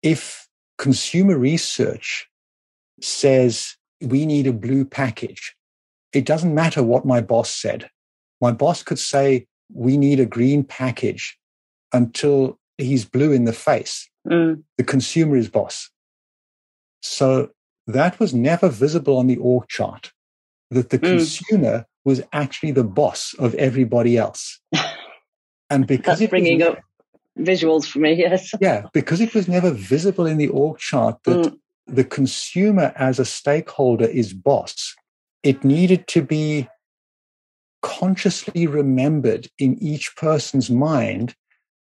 If 0.02 0.48
consumer 0.78 1.38
research 1.38 2.28
says 3.02 3.76
we 4.02 4.26
need 4.26 4.48
a 4.48 4.54
blue 4.54 4.86
package, 4.86 5.56
it 6.14 6.26
doesn't 6.26 6.56
matter 6.56 6.84
what 6.84 7.06
my 7.06 7.22
boss 7.22 7.50
said. 7.50 7.90
My 8.42 8.52
boss 8.52 8.84
could 8.84 9.00
say 9.00 9.46
we 9.74 9.98
need 9.98 10.20
a 10.20 10.26
green 10.26 10.64
package 10.64 11.38
until 11.94 12.60
he's 12.78 13.06
blue 13.06 13.32
in 13.32 13.46
the 13.46 13.54
face. 13.54 14.10
Mm. 14.28 14.64
The 14.78 14.84
consumer 14.84 15.38
is 15.38 15.50
boss. 15.50 15.90
So 17.02 17.50
that 17.88 18.20
was 18.20 18.34
never 18.34 18.70
visible 18.70 19.18
on 19.18 19.28
the 19.28 19.38
org 19.38 19.68
chart 19.68 20.12
that 20.72 20.90
the 20.90 21.00
mm. 21.00 21.10
consumer 21.10 21.86
was 22.04 22.22
actually 22.34 22.72
the 22.72 22.84
boss 22.84 23.34
of 23.38 23.54
everybody 23.56 24.18
else. 24.18 24.60
And 25.72 25.88
because 25.88 26.20
That's 26.20 26.30
bringing 26.30 26.62
up 26.64 26.80
visuals 27.40 27.86
for 27.86 28.00
me, 28.00 28.14
yes. 28.18 28.52
yeah, 28.60 28.88
because 28.92 29.22
it 29.22 29.34
was 29.34 29.48
never 29.48 29.72
visible 29.72 30.26
in 30.26 30.38
the 30.38 30.50
org 30.50 30.80
chart 30.80 31.18
that 31.24 31.46
mm. 31.46 31.58
the 31.88 32.04
consumer 32.04 32.92
as 32.98 33.20
a 33.20 33.26
stakeholder 33.26 34.04
is 34.04 34.34
boss, 34.34 34.94
it 35.44 35.64
needed 35.64 36.08
to 36.08 36.22
be 36.22 36.68
consciously 37.82 38.68
remembered 38.68 39.48
in 39.58 39.82
each 39.82 40.14
person's 40.18 40.70
mind 40.70 41.36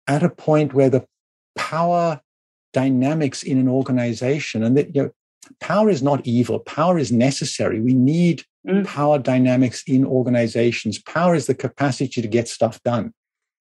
at 0.08 0.24
a 0.24 0.28
point 0.28 0.74
where 0.74 0.90
the 0.90 1.06
power 1.56 2.20
dynamics 2.72 3.42
in 3.42 3.56
an 3.56 3.68
organization 3.68 4.62
and 4.62 4.76
that 4.76 4.94
you 4.94 5.04
know 5.04 5.10
power 5.60 5.88
is 5.88 6.02
not 6.02 6.26
evil 6.26 6.58
power 6.58 6.98
is 6.98 7.10
necessary 7.10 7.80
we 7.80 7.94
need 7.94 8.44
mm. 8.66 8.86
power 8.86 9.18
dynamics 9.18 9.82
in 9.86 10.04
organizations. 10.04 10.98
Power 10.98 11.34
is 11.34 11.46
the 11.46 11.54
capacity 11.54 12.20
to 12.22 12.28
get 12.28 12.48
stuff 12.48 12.82
done. 12.82 13.12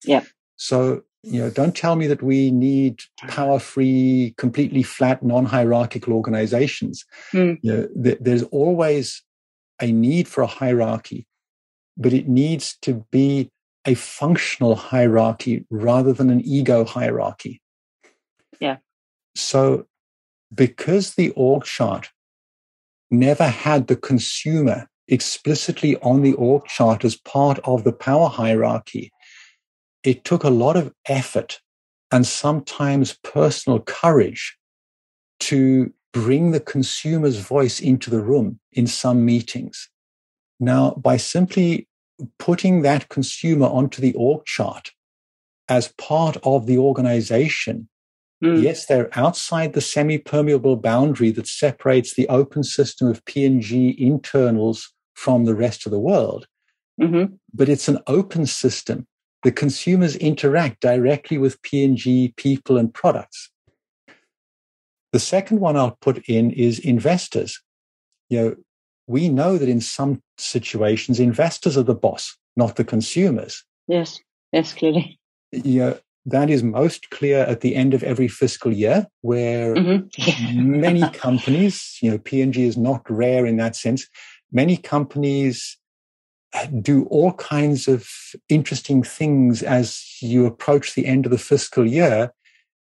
Yeah. 0.05 0.25
So, 0.57 1.03
you 1.23 1.41
know, 1.41 1.51
don't 1.51 1.77
tell 1.77 1.97
me 1.97 2.07
that 2.07 2.23
we 2.23 2.51
need 2.51 3.01
power 3.29 3.59
free, 3.59 4.35
completely 4.37 4.83
flat, 4.83 5.23
non 5.23 5.47
hierarchical 5.47 6.13
organizations. 6.13 7.05
Mm. 7.33 7.59
You 7.63 7.73
know, 7.73 7.89
th- 8.03 8.19
there's 8.21 8.43
always 8.45 9.23
a 9.81 9.91
need 9.91 10.29
for 10.29 10.43
a 10.43 10.47
hierarchy, 10.47 11.27
but 11.97 12.13
it 12.13 12.29
needs 12.29 12.77
to 12.83 13.05
be 13.11 13.51
a 13.85 13.95
functional 13.95 14.77
hierarchy 14.77 15.65
rather 15.71 16.13
than 16.13 16.31
an 16.31 16.41
ego 16.45 16.85
hierarchy. 16.85 17.61
Yeah. 18.61 18.77
So, 19.35 19.87
because 20.55 21.15
the 21.15 21.31
org 21.31 21.65
chart 21.65 22.11
never 23.11 23.47
had 23.47 23.87
the 23.87 23.97
consumer 23.97 24.89
explicitly 25.09 25.97
on 25.97 26.23
the 26.23 26.35
org 26.35 26.67
chart 26.67 27.05
as 27.05 27.17
part 27.17 27.59
of 27.65 27.85
the 27.85 27.93
power 27.93 28.29
hierarchy. 28.29 29.13
It 30.05 30.25
took 30.25 30.45
a 30.45 30.51
lot 30.51 30.77
of 30.77 30.93
effort 31.07 31.61
and 32.11 32.27
sometimes 32.27 33.19
personal 33.23 33.81
courage 33.81 34.57
to 35.41 35.93
bring 36.13 36.51
the 36.51 36.61
consumer's 36.61 37.39
voice 37.39 37.81
into 37.81 38.11
the 38.11 38.21
room 38.21 38.61
in 38.73 38.87
some 38.87 39.25
meetings. 39.25 39.89
Now, 40.61 40.91
by 40.93 41.17
simply 41.17 41.89
putting 42.39 42.83
that 42.83 43.09
consumer 43.09 43.67
onto 43.67 44.01
the 44.01 44.15
org 44.15 44.45
chart 44.45 44.93
as 45.69 45.93
part 45.99 46.37
of 46.43 46.67
the 46.67 46.79
organization. 46.79 47.89
Mm. 48.43 48.63
Yes, 48.63 48.87
they're 48.87 49.09
outside 49.17 49.73
the 49.73 49.81
semi-permeable 49.81 50.77
boundary 50.77 51.31
that 51.33 51.47
separates 51.47 52.15
the 52.15 52.29
open 52.29 52.65
system 52.65 53.09
of 53.09 53.25
P&G 53.25 53.97
internals 53.99 54.93
from 55.15 55.45
the 55.45 55.55
rest 55.55 55.87
of 55.87 55.93
the 55.93 55.99
world. 55.99 56.47
Mm-hmm. 57.01 57.35
But 57.55 57.69
it's 57.69 57.89
an 57.89 57.99
open 58.07 58.47
system. 58.47 59.07
The 59.45 59.53
consumers 59.53 60.17
interact 60.17 60.81
directly 60.81 61.39
with 61.39 61.63
P&G 61.63 62.35
people 62.37 62.79
and 62.79 62.93
products. 62.93 63.51
The 65.13 65.21
second 65.21 65.61
one 65.61 65.77
I'll 65.77 65.99
put 66.01 66.25
in 66.29 66.51
is 66.51 66.79
investors. 66.79 67.61
You 68.29 68.39
know, 68.39 68.57
we 69.07 69.29
know 69.29 69.59
that 69.59 69.69
in 69.69 69.81
some 69.81 70.23
situations, 70.39 71.21
investors 71.21 71.77
are 71.77 71.83
the 71.83 71.95
boss, 71.95 72.37
not 72.57 72.77
the 72.77 72.85
consumers. 72.85 73.65
Yes, 73.89 74.19
yes, 74.53 74.73
clearly. 74.73 75.19
You 75.51 75.81
know, 75.81 75.99
that 76.25 76.51
is 76.51 76.63
most 76.63 77.11
clear 77.11 77.41
at 77.41 77.61
the 77.61 77.75
end 77.75 77.95
of 77.95 78.03
every 78.03 78.29
fiscal 78.29 78.73
year, 78.73 79.07
where 79.23 79.75
mm-hmm. 79.75 80.81
many 80.81 81.09
companies, 81.11 81.99
you 82.01 82.11
know, 82.11 82.19
P&G 82.19 82.63
is 82.63 82.77
not 82.77 83.03
rare 83.11 83.45
in 83.45 83.57
that 83.57 83.75
sense. 83.75 84.07
Many 84.53 84.77
companies 84.77 85.79
do 86.81 87.05
all 87.07 87.33
kinds 87.35 87.89
of 87.89 88.09
interesting 88.49 89.03
things 89.03 89.63
as 89.63 90.05
you 90.21 90.47
approach 90.47 90.95
the 90.95 91.07
end 91.07 91.25
of 91.25 91.33
the 91.33 91.39
fiscal 91.39 91.87
year 91.87 92.33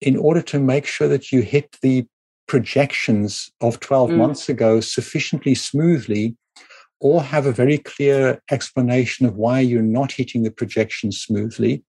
in 0.01 0.15
order 0.15 0.41
to 0.41 0.59
make 0.59 0.85
sure 0.85 1.07
that 1.07 1.31
you 1.31 1.41
hit 1.41 1.77
the 1.81 2.05
projections 2.47 3.51
of 3.61 3.79
12 3.79 4.11
mm. 4.11 4.17
months 4.17 4.47
ago 4.47 4.79
sufficiently 4.79 5.53
smoothly 5.53 6.35
or 6.99 7.21
have 7.21 7.45
a 7.45 7.51
very 7.51 7.77
clear 7.77 8.41
explanation 8.49 9.25
of 9.25 9.35
why 9.35 9.59
you're 9.59 9.81
not 9.81 10.11
hitting 10.13 10.43
the 10.43 10.51
projections 10.51 11.19
smoothly. 11.19 11.83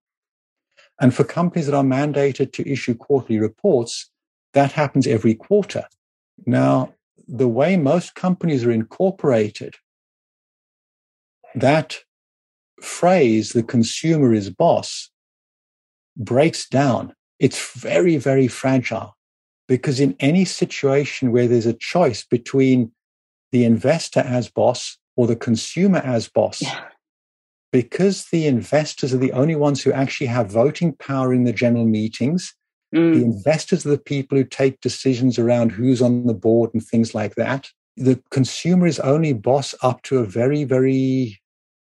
And 1.01 1.15
for 1.15 1.25
companies 1.25 1.67
that 1.67 1.77
are 1.77 1.85
mandated 1.85 2.53
to 2.55 2.69
issue 2.69 2.95
quarterly 2.95 3.39
reports, 3.39 4.11
that 4.53 4.73
happens 4.73 5.07
every 5.07 5.35
quarter. 5.35 5.85
Now, 6.47 6.95
the 7.27 7.49
way 7.49 7.77
most 7.77 8.15
companies 8.15 8.65
are 8.65 8.71
incorporated, 8.71 9.77
that 11.55 11.99
phrase, 12.81 13.53
the 13.53 13.63
consumer 13.63 14.33
is 14.33 14.51
boss, 14.51 15.11
breaks 16.17 16.69
down. 16.69 17.15
It's 17.39 17.73
very, 17.75 18.17
very 18.17 18.49
fragile 18.49 19.17
because 19.69 20.01
in 20.01 20.17
any 20.19 20.45
situation 20.45 21.31
where 21.31 21.47
there's 21.47 21.67
a 21.67 21.75
choice 21.75 22.25
between 22.25 22.93
the 23.53 23.65
investor 23.65 24.21
as 24.21 24.49
boss 24.49 24.99
or 25.17 25.27
the 25.27 25.37
consumer 25.37 25.99
as 25.99 26.29
boss, 26.29 26.63
yeah. 26.63 26.81
Because 27.73 28.27
the 28.27 28.47
investors 28.47 29.13
are 29.13 29.19
the 29.19 29.33
only 29.33 29.55
ones 29.55 29.83
who 29.83 29.93
actually 29.93 30.27
have 30.29 30.51
voting 30.51 30.95
power 30.95 31.35
in 31.35 31.45
the 31.45 31.53
general 31.53 31.85
meetings, 31.85 32.55
mm. 32.95 33.15
the 33.15 33.23
investors 33.23 33.85
are 33.85 33.91
the 33.91 33.99
people 33.99 34.39
who 34.39 34.45
take 34.45 34.81
decisions 34.81 35.39
around 35.39 35.73
who's 35.73 36.01
on 36.01 36.27
the 36.27 36.35
board 36.35 36.71
and 36.73 36.83
things 36.83 37.15
like 37.15 37.35
that. 37.35 37.71
The 37.97 38.21
consumer 38.31 38.87
is 38.87 39.01
only 39.01 39.33
boss 39.33 39.75
up 39.83 40.03
to 40.05 40.19
a 40.19 40.25
very, 40.25 40.65
very 40.65 41.41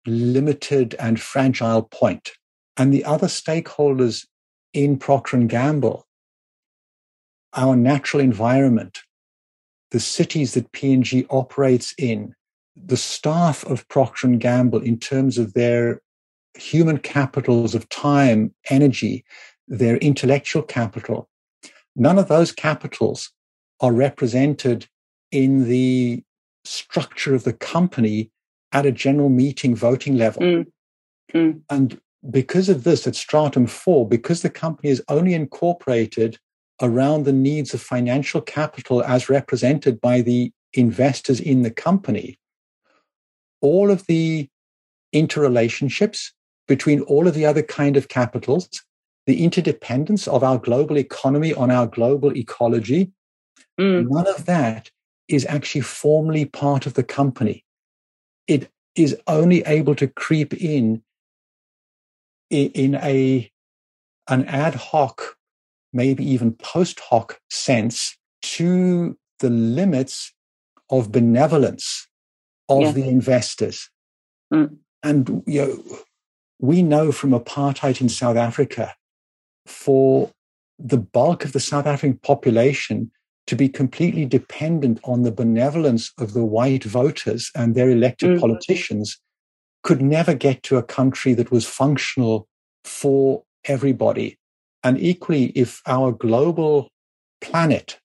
limited 0.06 0.96
and 1.00 1.20
fragile 1.20 1.84
point. 1.84 2.32
And 2.78 2.94
the 2.94 3.06
other 3.06 3.28
stakeholders 3.28 4.26
in 4.74 4.98
Procter 4.98 5.38
and 5.38 5.50
Gamble, 5.50 6.06
our 7.56 7.76
natural 7.76 8.22
environment, 8.22 9.00
the 9.92 10.00
cities 10.00 10.56
that 10.56 10.72
P&G 10.72 11.26
operates 11.30 11.94
in, 11.98 12.34
the 12.76 12.98
staff 12.98 13.64
of 13.66 13.88
Procter 13.88 14.28
and 14.28 14.40
Gamble 14.40 14.82
in 14.82 15.00
terms 15.00 15.38
of 15.38 15.54
their 15.54 16.02
human 16.56 16.98
capitals 16.98 17.76
of 17.76 17.90
time, 17.90 18.54
energy, 18.70 19.24
their 19.68 19.98
intellectual 19.98 20.64
capital, 20.64 21.30
none 21.96 22.18
of 22.18 22.28
those 22.28 22.52
capitals 22.52 23.32
are 23.80 23.92
represented 23.92 24.88
in 25.32 25.68
the 25.68 26.24
structure 26.66 27.36
of 27.36 27.44
the 27.44 27.54
company 27.54 28.32
at 28.72 28.86
a 28.86 28.92
general 28.92 29.30
meeting 29.30 29.76
voting 29.76 30.18
level. 30.18 30.42
Mm. 30.42 30.66
Mm. 31.34 31.62
And 31.70 32.00
because 32.30 32.70
of 32.70 32.84
this, 32.84 33.06
at 33.06 33.16
stratum 33.16 33.68
four, 33.68 34.08
because 34.08 34.42
the 34.42 34.50
company 34.50 34.90
is 34.90 35.04
only 35.10 35.34
incorporated 35.34 36.38
around 36.82 37.24
the 37.24 37.34
needs 37.34 37.74
of 37.74 37.82
financial 37.82 38.42
capital 38.42 39.04
as 39.04 39.30
represented 39.30 40.00
by 40.00 40.22
the 40.22 40.52
investors 40.74 41.40
in 41.40 41.62
the 41.62 41.72
company, 41.72 42.38
all 43.64 43.89
of 43.89 44.05
the 44.05 44.47
interrelationships 45.16 46.30
between 46.68 47.01
all 47.01 47.28
of 47.28 47.34
the 47.34 47.45
other 47.47 47.64
kind 47.64 47.97
of 47.97 48.07
capitals, 48.09 48.70
the 49.26 49.43
interdependence 49.43 50.28
of 50.28 50.43
our 50.43 50.59
global 50.59 50.99
economy 50.99 51.53
on 51.55 51.72
our 51.72 51.88
global 51.88 52.38
ecology, 52.38 53.11
mm. 53.80 54.07
none 54.07 54.28
of 54.28 54.45
that 54.45 54.91
is 55.28 55.45
actually 55.47 55.82
formally 55.82 56.45
part 56.45 56.86
of 56.86 56.93
the 56.93 57.03
company 57.03 57.66
it 58.47 58.70
is 58.95 59.18
only 59.28 59.61
able 59.64 59.95
to 59.95 60.07
creep 60.07 60.53
in 60.53 61.01
in 62.49 62.95
a 62.95 63.49
an 64.30 64.45
ad 64.45 64.76
hoc, 64.76 65.36
maybe 65.91 66.24
even 66.24 66.53
post 66.53 66.99
hoc 66.99 67.39
sense 67.49 68.18
to 68.41 69.18
the 69.39 69.49
limits 69.49 70.34
of 70.89 71.11
benevolence 71.11 72.07
of 72.78 72.98
yeah. 72.98 73.04
the 73.04 73.10
investors. 73.10 73.90
Mm. 74.54 74.78
And 75.04 75.44
you 75.46 75.62
know, 75.66 75.98
we 76.60 76.82
know 76.82 77.12
from 77.12 77.32
apartheid 77.32 78.02
in 78.02 78.10
South 78.10 78.38
Africa, 78.38 78.94
for 79.66 80.32
the 80.80 80.98
bulk 80.98 81.46
of 81.46 81.54
the 81.54 81.60
South 81.60 81.86
African 81.86 82.18
population, 82.20 83.12
to 83.48 83.56
be 83.56 83.68
completely 83.68 84.26
dependent 84.26 85.00
on 85.04 85.24
the 85.24 85.32
benevolence 85.32 86.12
of 86.18 86.34
the 86.34 86.46
white 86.46 86.84
voters 86.84 87.52
and 87.56 87.76
their 87.76 87.90
elected 87.90 88.38
mm. 88.38 88.40
politicians 88.40 89.20
could 89.84 90.02
never 90.02 90.34
get 90.34 90.64
to 90.64 90.78
a 90.78 90.84
country 90.84 91.34
that 91.34 91.52
was 91.52 91.66
functional 91.66 92.48
for 92.86 93.44
everybody. 93.66 94.38
And 94.84 95.00
equally, 95.00 95.46
if 95.48 95.82
our 95.86 96.12
global 96.12 96.90
planet, 97.42 98.00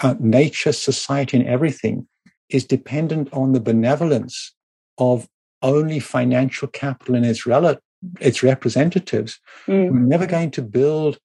uh, 0.00 0.14
nature, 0.20 0.72
society, 0.72 1.38
and 1.38 1.46
everything 1.46 2.06
is 2.52 2.64
dependent 2.64 3.32
on 3.32 3.52
the 3.52 3.60
benevolence 3.60 4.54
of 4.98 5.28
only 5.62 6.00
financial 6.00 6.68
capital 6.68 7.14
and 7.14 7.24
its, 7.24 7.46
rel- 7.46 7.78
its 8.20 8.42
representatives, 8.42 9.40
mm. 9.66 9.90
we're 9.90 9.98
never 9.98 10.26
going 10.26 10.50
to 10.50 10.62
build 10.62 11.18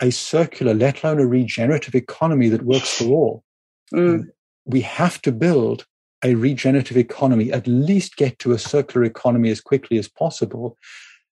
a 0.00 0.10
circular, 0.10 0.74
let 0.74 1.02
alone 1.02 1.20
a 1.20 1.26
regenerative 1.26 1.94
economy 1.94 2.48
that 2.48 2.62
works 2.62 2.98
for 2.98 3.04
all. 3.04 3.44
Mm. 3.92 4.28
We 4.64 4.80
have 4.82 5.20
to 5.22 5.32
build 5.32 5.86
a 6.24 6.34
regenerative 6.34 6.96
economy, 6.96 7.52
at 7.52 7.66
least 7.66 8.16
get 8.16 8.38
to 8.40 8.52
a 8.52 8.58
circular 8.58 9.04
economy 9.04 9.50
as 9.50 9.60
quickly 9.60 9.98
as 9.98 10.08
possible. 10.08 10.78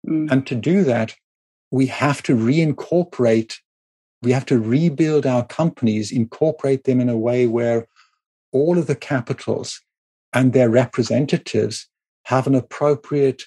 Mm. 0.08 0.32
And 0.32 0.48
to 0.48 0.56
do 0.56 0.84
that, 0.84 1.16
we 1.72 1.88
have 1.88 2.24
to 2.24 2.36
reincorporate, 2.36 3.56
we 4.22 4.32
have 4.32 4.46
to 4.46 4.60
rebuild 4.60 5.26
our 5.26 5.46
companies, 5.46 6.12
incorporate 6.12 6.86
them 6.86 7.02
in 7.02 7.10
a 7.10 7.18
way 7.18 7.48
where 7.48 7.88
all 8.58 8.78
of 8.78 8.88
the 8.88 8.96
capitals 8.96 9.82
and 10.34 10.54
their 10.54 10.70
representatives 10.70 11.88
have 12.26 12.48
an 12.48 12.56
appropriate 12.56 13.44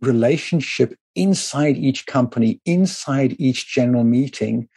relationship 0.00 0.94
inside 1.14 1.76
each 1.76 2.06
company, 2.06 2.60
inside 2.64 3.36
each 3.38 3.72
general 3.72 4.04
meeting, 4.04 4.68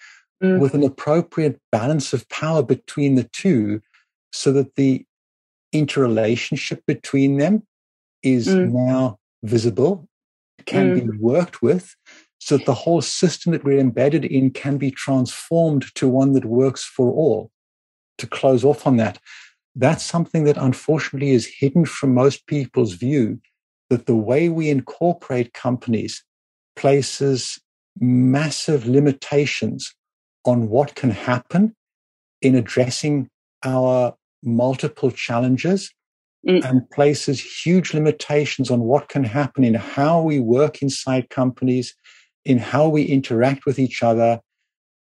mm. 0.44 0.60
with 0.60 0.74
an 0.74 0.84
appropriate 0.84 1.60
balance 1.72 2.14
of 2.14 2.28
power 2.30 2.62
between 2.62 3.16
the 3.16 3.30
two 3.34 3.82
so 4.32 4.52
that 4.52 4.76
the 4.76 5.06
interrelationship 5.72 6.84
between 6.86 7.38
them 7.38 7.64
is 8.22 8.48
mm. 8.48 8.72
now 8.72 9.20
visible, 9.44 10.08
can 10.66 10.96
mm. 10.96 11.12
be 11.12 11.18
worked 11.18 11.62
with, 11.62 11.96
so 12.40 12.58
that 12.58 12.66
the 12.66 12.74
whole 12.74 13.02
system 13.02 13.52
that 13.52 13.64
we're 13.64 13.80
embedded 13.80 14.26
in 14.26 14.52
can 14.52 14.78
be 14.78 14.92
transformed 14.92 15.94
to 15.96 16.08
one 16.08 16.34
that 16.34 16.46
works 16.46 16.84
for 16.84 17.12
all. 17.12 17.50
To 18.20 18.28
close 18.28 18.64
off 18.64 18.86
on 18.86 18.98
that, 18.98 19.18
that's 19.76 20.04
something 20.04 20.44
that 20.44 20.58
unfortunately 20.58 21.32
is 21.32 21.48
hidden 21.60 21.86
from 21.86 22.14
most 22.14 22.46
people's 22.48 22.94
view 22.94 23.40
that 23.90 24.06
the 24.06 24.16
way 24.16 24.50
we 24.50 24.70
incorporate 24.70 25.54
companies 25.54 26.24
places 26.76 27.60
massive 28.00 28.88
limitations 28.88 29.94
on 30.46 30.70
what 30.70 30.96
can 30.96 31.12
happen 31.12 31.76
in 32.42 32.56
addressing 32.56 33.30
our 33.64 34.16
multiple 34.44 35.12
challenges 35.12 35.92
mm. 36.48 36.64
and 36.66 36.90
places 36.90 37.64
huge 37.66 37.94
limitations 37.94 38.70
on 38.70 38.82
what 38.82 39.10
can 39.10 39.24
happen 39.24 39.64
in 39.64 39.74
how 39.74 40.22
we 40.22 40.40
work 40.40 40.82
inside 40.82 41.30
companies, 41.30 41.96
in 42.46 42.58
how 42.58 42.88
we 42.90 43.04
interact 43.04 43.66
with 43.66 43.80
each 43.80 44.04
other, 44.04 44.40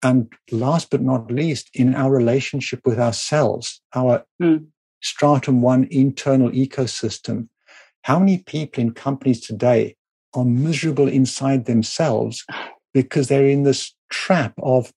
and 0.02 0.32
last 0.50 0.90
but 0.90 1.02
not 1.02 1.30
least, 1.30 1.70
in 1.74 1.94
our 1.94 2.10
relationship 2.10 2.80
with 2.84 2.98
ourselves, 2.98 3.80
our 3.94 4.24
mm. 4.40 4.66
stratum 5.00 5.62
one 5.62 5.86
internal 5.90 6.50
ecosystem 6.50 7.48
how 8.02 8.18
many 8.18 8.38
people 8.38 8.82
in 8.82 8.92
companies 8.92 9.40
today 9.40 9.96
are 10.34 10.44
miserable 10.44 11.08
inside 11.08 11.64
themselves 11.64 12.44
because 12.94 13.28
they're 13.28 13.46
in 13.46 13.62
this 13.62 13.94
trap 14.10 14.52
of, 14.62 14.92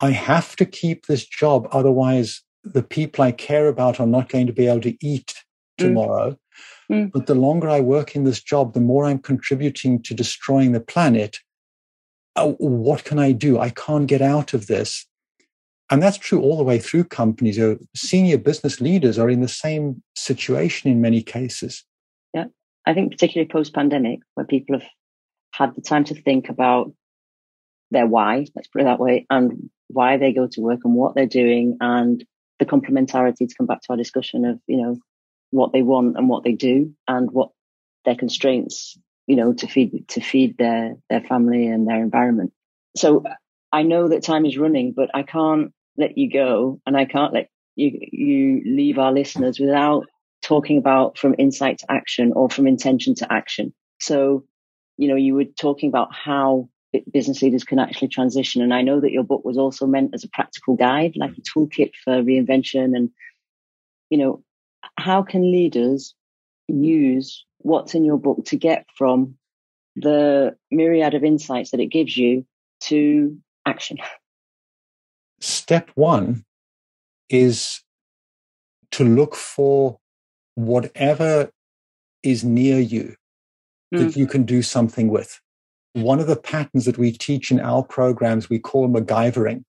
I 0.00 0.10
have 0.10 0.56
to 0.56 0.64
keep 0.64 1.06
this 1.06 1.26
job. 1.26 1.68
Otherwise, 1.70 2.42
the 2.64 2.82
people 2.82 3.24
I 3.24 3.32
care 3.32 3.68
about 3.68 4.00
are 4.00 4.06
not 4.06 4.28
going 4.28 4.46
to 4.46 4.52
be 4.52 4.66
able 4.66 4.80
to 4.82 4.96
eat 5.04 5.34
mm. 5.78 5.84
tomorrow. 5.84 6.36
Mm. 6.90 7.12
But 7.12 7.26
the 7.26 7.34
longer 7.34 7.68
I 7.68 7.80
work 7.80 8.16
in 8.16 8.24
this 8.24 8.42
job, 8.42 8.74
the 8.74 8.80
more 8.80 9.04
I'm 9.04 9.18
contributing 9.18 10.02
to 10.02 10.14
destroying 10.14 10.72
the 10.72 10.80
planet. 10.80 11.38
Oh, 12.38 12.56
what 12.58 13.04
can 13.04 13.18
I 13.18 13.32
do? 13.32 13.58
I 13.58 13.70
can't 13.70 14.06
get 14.06 14.22
out 14.22 14.54
of 14.54 14.66
this. 14.66 15.06
And 15.90 16.02
that's 16.02 16.18
true 16.18 16.40
all 16.40 16.56
the 16.56 16.64
way 16.64 16.78
through 16.78 17.04
companies. 17.04 17.56
You 17.56 17.78
senior 17.96 18.38
business 18.38 18.80
leaders 18.80 19.18
are 19.18 19.30
in 19.30 19.40
the 19.40 19.48
same 19.48 20.02
situation 20.14 20.90
in 20.90 21.00
many 21.00 21.22
cases. 21.22 21.84
Yeah. 22.34 22.46
I 22.86 22.94
think 22.94 23.10
particularly 23.10 23.48
post 23.48 23.74
pandemic, 23.74 24.20
where 24.34 24.46
people 24.46 24.78
have 24.78 24.88
had 25.52 25.74
the 25.74 25.80
time 25.80 26.04
to 26.04 26.14
think 26.14 26.48
about 26.48 26.92
their 27.90 28.06
why, 28.06 28.46
let's 28.54 28.68
put 28.68 28.82
it 28.82 28.84
that 28.84 29.00
way, 29.00 29.26
and 29.30 29.70
why 29.88 30.18
they 30.18 30.32
go 30.32 30.46
to 30.46 30.60
work 30.60 30.80
and 30.84 30.94
what 30.94 31.14
they're 31.14 31.26
doing 31.26 31.78
and 31.80 32.24
the 32.58 32.66
complementarity 32.66 33.48
to 33.48 33.54
come 33.56 33.66
back 33.66 33.80
to 33.80 33.90
our 33.90 33.96
discussion 33.96 34.44
of, 34.44 34.60
you 34.66 34.76
know, 34.76 34.98
what 35.50 35.72
they 35.72 35.80
want 35.80 36.18
and 36.18 36.28
what 36.28 36.44
they 36.44 36.52
do 36.52 36.92
and 37.06 37.30
what 37.30 37.50
their 38.04 38.14
constraints, 38.14 38.98
you 39.28 39.36
know, 39.36 39.52
to 39.52 39.66
feed 39.68 40.08
to 40.08 40.20
feed 40.20 40.56
their 40.58 40.96
their 41.10 41.20
family 41.20 41.68
and 41.68 41.86
their 41.86 42.02
environment. 42.02 42.52
So 42.96 43.22
I 43.70 43.82
know 43.82 44.08
that 44.08 44.24
time 44.24 44.46
is 44.46 44.58
running, 44.58 44.92
but 44.96 45.10
I 45.14 45.22
can't 45.22 45.72
let 45.98 46.16
you 46.16 46.30
go 46.32 46.80
and 46.86 46.96
I 46.96 47.04
can't 47.04 47.34
let 47.34 47.50
you, 47.76 47.92
you 48.10 48.62
leave 48.64 48.98
our 48.98 49.12
listeners 49.12 49.60
without 49.60 50.06
talking 50.42 50.78
about 50.78 51.18
from 51.18 51.34
insight 51.38 51.78
to 51.78 51.92
action 51.92 52.32
or 52.34 52.48
from 52.48 52.66
intention 52.66 53.14
to 53.16 53.30
action. 53.32 53.74
So, 54.00 54.44
you 54.96 55.08
know, 55.08 55.16
you 55.16 55.34
were 55.34 55.44
talking 55.44 55.90
about 55.90 56.08
how 56.14 56.70
business 57.12 57.42
leaders 57.42 57.64
can 57.64 57.78
actually 57.78 58.08
transition. 58.08 58.62
And 58.62 58.72
I 58.72 58.80
know 58.80 59.00
that 59.00 59.12
your 59.12 59.24
book 59.24 59.44
was 59.44 59.58
also 59.58 59.86
meant 59.86 60.14
as 60.14 60.24
a 60.24 60.28
practical 60.30 60.74
guide, 60.74 61.12
like 61.16 61.32
a 61.32 61.42
toolkit 61.42 61.90
for 62.02 62.22
reinvention. 62.22 62.96
And, 62.96 63.10
you 64.08 64.16
know, 64.16 64.42
how 64.96 65.22
can 65.22 65.42
leaders 65.42 66.14
use 66.68 67.44
what's 67.58 67.94
in 67.94 68.04
your 68.04 68.18
book 68.18 68.44
to 68.46 68.56
get 68.56 68.86
from 68.96 69.36
the 69.96 70.56
myriad 70.70 71.14
of 71.14 71.24
insights 71.24 71.70
that 71.70 71.80
it 71.80 71.86
gives 71.86 72.16
you 72.16 72.46
to 72.80 73.36
action? 73.66 73.98
step 75.40 75.90
one 75.94 76.44
is 77.28 77.82
to 78.90 79.04
look 79.04 79.34
for 79.34 79.98
whatever 80.54 81.50
is 82.22 82.42
near 82.42 82.80
you 82.80 83.14
mm. 83.94 83.98
that 83.98 84.16
you 84.16 84.26
can 84.26 84.44
do 84.44 84.62
something 84.62 85.08
with. 85.08 85.40
One 85.92 86.20
of 86.20 86.26
the 86.26 86.36
patterns 86.36 86.84
that 86.84 86.98
we 86.98 87.12
teach 87.12 87.50
in 87.50 87.60
our 87.60 87.82
programs, 87.82 88.48
we 88.48 88.58
call 88.58 88.88
MacGyvering 88.88 89.64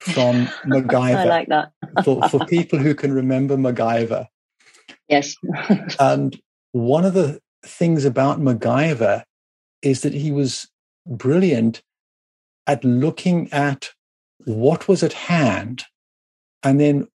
from 0.00 0.46
MacGyver. 0.64 1.16
I 1.16 1.24
like 1.24 1.48
that. 1.48 1.72
for, 2.04 2.28
for 2.28 2.44
people 2.46 2.78
who 2.78 2.94
can 2.94 3.12
remember 3.12 3.56
MacGyver. 3.56 4.26
Yes. 5.08 5.36
and 6.00 6.40
one 6.76 7.06
of 7.06 7.14
the 7.14 7.40
things 7.64 8.04
about 8.04 8.38
MacGyver 8.38 9.22
is 9.80 10.02
that 10.02 10.12
he 10.12 10.30
was 10.30 10.68
brilliant 11.06 11.82
at 12.66 12.84
looking 12.84 13.50
at 13.52 13.90
what 14.44 14.86
was 14.86 15.02
at 15.02 15.14
hand 15.14 15.84
and 16.62 16.78
then 16.78 17.08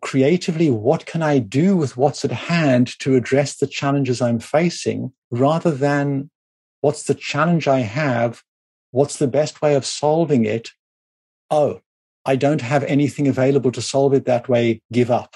creatively 0.00 0.70
what 0.70 1.06
can 1.06 1.22
i 1.22 1.38
do 1.38 1.76
with 1.76 1.96
what's 1.96 2.24
at 2.24 2.30
hand 2.30 2.86
to 3.00 3.16
address 3.16 3.56
the 3.56 3.66
challenges 3.66 4.22
i'm 4.22 4.38
facing 4.38 5.12
rather 5.32 5.72
than 5.72 6.30
what's 6.82 7.02
the 7.04 7.14
challenge 7.14 7.66
i 7.66 7.80
have 7.80 8.42
what's 8.92 9.16
the 9.16 9.26
best 9.26 9.60
way 9.60 9.74
of 9.74 9.84
solving 9.84 10.44
it? 10.44 10.70
Oh 11.50 11.80
i 12.24 12.36
don't 12.36 12.60
have 12.60 12.84
anything 12.84 13.26
available 13.26 13.72
to 13.72 13.82
solve 13.82 14.14
it 14.14 14.26
that 14.26 14.48
way. 14.48 14.80
Give 14.92 15.10
up. 15.10 15.34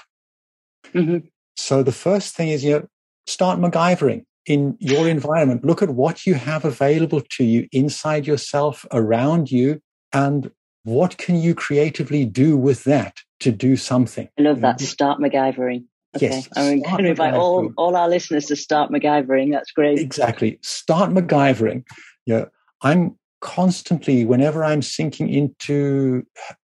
Mm-hmm. 0.93 1.27
so 1.57 1.83
the 1.83 1.91
first 1.91 2.35
thing 2.35 2.49
is 2.49 2.63
you 2.63 2.71
know 2.71 2.87
start 3.27 3.59
MacGyvering 3.59 4.25
in 4.45 4.75
your 4.79 5.07
environment 5.07 5.63
look 5.63 5.81
at 5.81 5.89
what 5.89 6.25
you 6.25 6.33
have 6.33 6.65
available 6.65 7.21
to 7.21 7.45
you 7.45 7.67
inside 7.71 8.27
yourself 8.27 8.85
around 8.91 9.49
you 9.49 9.79
and 10.11 10.51
what 10.83 11.17
can 11.17 11.35
you 11.37 11.55
creatively 11.55 12.25
do 12.25 12.57
with 12.57 12.83
that 12.83 13.17
to 13.39 13.51
do 13.51 13.75
something? 13.75 14.29
I 14.37 14.41
love 14.41 14.61
that. 14.61 14.79
Start 14.81 15.19
MacGyvering. 15.19 15.85
Okay. 16.15 16.27
Yes. 16.27 16.49
I'm 16.55 16.81
going 16.81 17.03
to 17.05 17.09
invite 17.09 17.33
all, 17.33 17.71
all 17.77 17.95
our 17.95 18.07
listeners 18.07 18.45
to 18.47 18.55
start 18.55 18.91
MacGyvering. 18.91 19.51
That's 19.51 19.71
great. 19.71 19.99
Exactly. 19.99 20.59
Start 20.61 21.11
MacGyvering. 21.11 21.85
You 22.25 22.33
know, 22.33 22.47
I'm 22.81 23.17
constantly, 23.41 24.25
whenever 24.25 24.63
I'm 24.63 24.81
sinking 24.81 25.29
into 25.29 26.23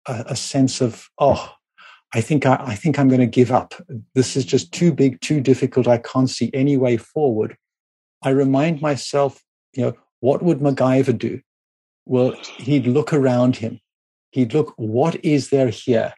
a, 0.07 0.25
a 0.29 0.35
sense 0.35 0.81
of, 0.81 1.09
oh, 1.19 1.51
I 2.15 2.21
think 2.21 2.45
I, 2.45 2.55
I 2.59 2.75
think 2.75 2.97
I'm 2.97 3.09
going 3.09 3.21
to 3.21 3.27
give 3.27 3.51
up. 3.51 3.75
This 4.15 4.35
is 4.35 4.45
just 4.45 4.71
too 4.71 4.91
big, 4.91 5.21
too 5.21 5.39
difficult. 5.41 5.87
I 5.87 5.99
can't 5.99 6.29
see 6.29 6.49
any 6.53 6.77
way 6.77 6.97
forward. 6.97 7.55
I 8.23 8.29
remind 8.29 8.81
myself, 8.81 9.43
you 9.73 9.83
know, 9.83 9.93
what 10.21 10.41
would 10.41 10.59
MacGyver 10.59 11.15
do? 11.15 11.41
Well, 12.05 12.33
he'd 12.57 12.87
look 12.87 13.13
around 13.13 13.57
him 13.57 13.79
he'd 14.35 14.53
look, 14.53 14.73
what 14.75 15.15
is 15.23 15.49
there 15.49 15.69
here? 15.69 16.13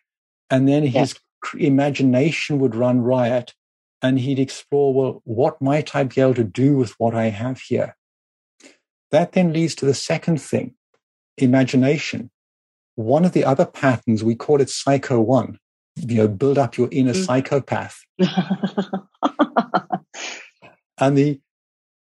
And 0.49 0.67
then 0.67 0.87
his 0.87 1.15
yeah. 1.53 1.67
imagination 1.67 2.57
would 2.57 2.73
run 2.73 3.01
riot 3.01 3.53
and 4.01 4.19
he'd 4.19 4.39
explore, 4.39 4.93
well, 4.93 5.21
what 5.23 5.61
might 5.61 5.95
I 5.95 6.03
be 6.03 6.19
able 6.19 6.33
to 6.33 6.43
do 6.43 6.75
with 6.75 6.93
what 6.97 7.13
I 7.13 7.25
have 7.25 7.59
here? 7.59 7.95
That 9.11 9.33
then 9.33 9.53
leads 9.53 9.75
to 9.75 9.85
the 9.85 9.93
second 9.93 10.41
thing 10.41 10.73
imagination. 11.37 12.31
One 12.95 13.23
of 13.23 13.33
the 13.33 13.45
other 13.45 13.67
patterns, 13.67 14.23
we 14.23 14.33
call 14.33 14.59
it 14.59 14.71
Psycho 14.71 15.21
One, 15.21 15.59
you 16.05 16.17
know, 16.17 16.27
build 16.27 16.57
up 16.57 16.77
your 16.77 16.89
inner 16.91 17.13
mm. 17.13 17.25
psychopath. 17.25 17.99
and 20.99 21.17
the, 21.17 21.39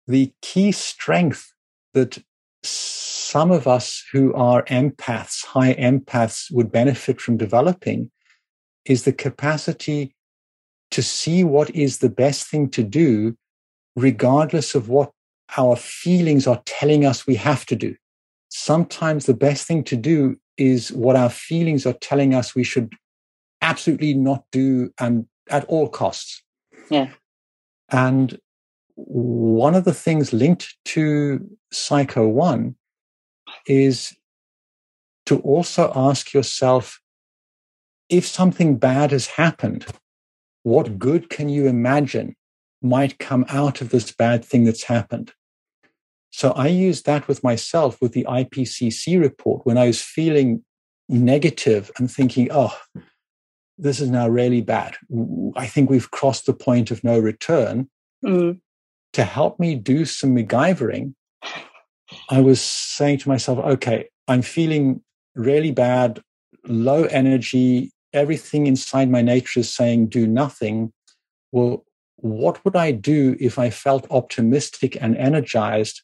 the 0.06 0.32
key 0.42 0.72
strength 0.72 1.52
that 1.94 2.22
some 2.62 3.50
of 3.50 3.66
us 3.66 4.04
who 4.12 4.34
are 4.34 4.64
empaths, 4.64 5.44
high 5.44 5.74
empaths, 5.74 6.50
would 6.52 6.70
benefit 6.70 7.20
from 7.20 7.36
developing 7.36 8.10
is 8.84 9.04
the 9.04 9.12
capacity 9.12 10.14
to 10.90 11.02
see 11.02 11.44
what 11.44 11.70
is 11.70 11.98
the 11.98 12.08
best 12.08 12.48
thing 12.48 12.68
to 12.70 12.82
do, 12.82 13.36
regardless 13.96 14.74
of 14.74 14.88
what 14.88 15.12
our 15.56 15.76
feelings 15.76 16.46
are 16.46 16.62
telling 16.66 17.04
us 17.04 17.26
we 17.26 17.36
have 17.36 17.64
to 17.66 17.76
do. 17.76 17.94
Sometimes 18.48 19.26
the 19.26 19.34
best 19.34 19.66
thing 19.66 19.84
to 19.84 19.96
do 19.96 20.36
is 20.56 20.92
what 20.92 21.16
our 21.16 21.30
feelings 21.30 21.86
are 21.86 21.94
telling 21.94 22.34
us 22.34 22.54
we 22.54 22.64
should 22.64 22.92
absolutely 23.60 24.14
not 24.14 24.44
do 24.52 24.92
and 24.98 25.26
at 25.48 25.64
all 25.64 25.88
costs. 25.88 26.42
Yeah. 26.90 27.10
And 27.90 28.38
one 28.94 29.74
of 29.74 29.84
the 29.84 29.94
things 29.94 30.32
linked 30.32 30.76
to 30.86 31.48
Psycho 31.72 32.28
One 32.28 32.76
is 33.66 34.14
to 35.26 35.38
also 35.40 35.92
ask 35.94 36.32
yourself 36.32 37.00
if 38.08 38.26
something 38.26 38.76
bad 38.76 39.12
has 39.12 39.26
happened, 39.26 39.86
what 40.62 40.98
good 40.98 41.30
can 41.30 41.48
you 41.48 41.66
imagine 41.66 42.36
might 42.82 43.18
come 43.18 43.44
out 43.48 43.80
of 43.80 43.90
this 43.90 44.10
bad 44.10 44.44
thing 44.44 44.64
that's 44.64 44.84
happened? 44.84 45.32
So 46.30 46.50
I 46.52 46.68
used 46.68 47.06
that 47.06 47.28
with 47.28 47.42
myself 47.42 48.00
with 48.00 48.12
the 48.12 48.24
IPCC 48.28 49.20
report 49.20 49.66
when 49.66 49.78
I 49.78 49.86
was 49.86 50.02
feeling 50.02 50.64
negative 51.08 51.90
and 51.98 52.10
thinking, 52.10 52.48
oh, 52.50 52.76
this 53.80 54.00
is 54.00 54.10
now 54.10 54.28
really 54.28 54.60
bad. 54.60 54.96
I 55.56 55.66
think 55.66 55.90
we've 55.90 56.10
crossed 56.10 56.46
the 56.46 56.52
point 56.52 56.90
of 56.90 57.02
no 57.02 57.18
return. 57.18 57.88
Mm. 58.24 58.60
To 59.14 59.24
help 59.24 59.58
me 59.58 59.74
do 59.74 60.04
some 60.04 60.36
MacGyvering, 60.36 61.14
I 62.28 62.40
was 62.40 62.60
saying 62.60 63.18
to 63.18 63.28
myself, 63.28 63.58
okay, 63.58 64.08
I'm 64.28 64.42
feeling 64.42 65.02
really 65.34 65.72
bad, 65.72 66.22
low 66.66 67.04
energy, 67.04 67.92
everything 68.12 68.66
inside 68.66 69.10
my 69.10 69.22
nature 69.22 69.60
is 69.60 69.72
saying 69.72 70.08
do 70.08 70.26
nothing. 70.26 70.92
Well, 71.52 71.84
what 72.16 72.64
would 72.64 72.76
I 72.76 72.92
do 72.92 73.36
if 73.40 73.58
I 73.58 73.70
felt 73.70 74.06
optimistic 74.10 74.96
and 75.00 75.16
energized? 75.16 76.02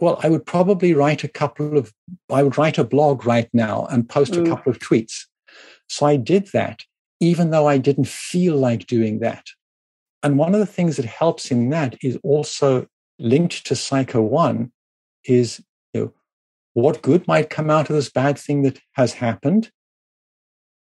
Well, 0.00 0.18
I 0.22 0.28
would 0.28 0.46
probably 0.46 0.94
write 0.94 1.24
a 1.24 1.28
couple 1.28 1.76
of, 1.76 1.92
I 2.30 2.42
would 2.42 2.56
write 2.56 2.78
a 2.78 2.84
blog 2.84 3.26
right 3.26 3.48
now 3.52 3.86
and 3.86 4.08
post 4.08 4.32
mm. 4.32 4.44
a 4.44 4.48
couple 4.48 4.70
of 4.70 4.78
tweets. 4.78 5.24
So 5.88 6.06
I 6.06 6.16
did 6.16 6.48
that, 6.52 6.82
even 7.20 7.50
though 7.50 7.66
I 7.66 7.78
didn't 7.78 8.08
feel 8.08 8.56
like 8.56 8.86
doing 8.86 9.20
that. 9.20 9.46
And 10.22 10.38
one 10.38 10.54
of 10.54 10.60
the 10.60 10.66
things 10.66 10.96
that 10.96 11.04
helps 11.04 11.50
in 11.50 11.70
that 11.70 11.96
is 12.02 12.18
also 12.22 12.86
linked 13.18 13.66
to 13.66 13.76
Psycho 13.76 14.22
One 14.22 14.72
is 15.24 15.62
you 15.92 16.00
know, 16.00 16.12
what 16.72 17.02
good 17.02 17.28
might 17.28 17.50
come 17.50 17.70
out 17.70 17.90
of 17.90 17.96
this 17.96 18.10
bad 18.10 18.38
thing 18.38 18.62
that 18.62 18.80
has 18.92 19.14
happened? 19.14 19.70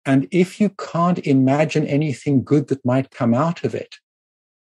And 0.05 0.29
if 0.31 0.61
you 0.61 0.71
can't 0.71 1.19
imagine 1.27 1.87
anything 1.87 2.45
good 2.45 2.69
that 2.69 2.85
might 2.85 3.11
come 3.11 3.35
out 3.35 3.65
of 3.65 3.75
it, 3.75 3.97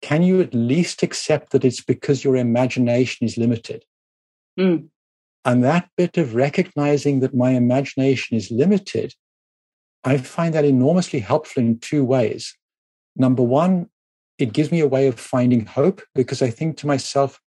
can 0.02 0.22
you 0.22 0.40
at 0.40 0.54
least 0.54 1.02
accept 1.02 1.52
that 1.52 1.64
it's 1.64 1.82
because 1.82 2.24
your 2.24 2.36
imagination 2.36 3.26
is 3.26 3.36
limited? 3.36 3.84
Mm. 4.58 4.88
And 5.44 5.64
that 5.64 5.88
bit 5.96 6.18
of 6.18 6.34
recognizing 6.34 7.20
that 7.20 7.34
my 7.34 7.50
imagination 7.50 8.36
is 8.36 8.50
limited, 8.50 9.14
I 10.04 10.16
find 10.18 10.54
that 10.54 10.64
enormously 10.64 11.20
helpful 11.20 11.62
in 11.62 11.78
two 11.78 12.04
ways. 12.04 12.56
Number 13.16 13.42
one, 13.42 13.88
it 14.38 14.52
gives 14.52 14.70
me 14.70 14.80
a 14.80 14.86
way 14.86 15.08
of 15.08 15.18
finding 15.18 15.66
hope 15.66 16.00
because 16.14 16.40
I 16.42 16.50
think 16.50 16.76
to 16.78 16.86
myself, 16.86 17.40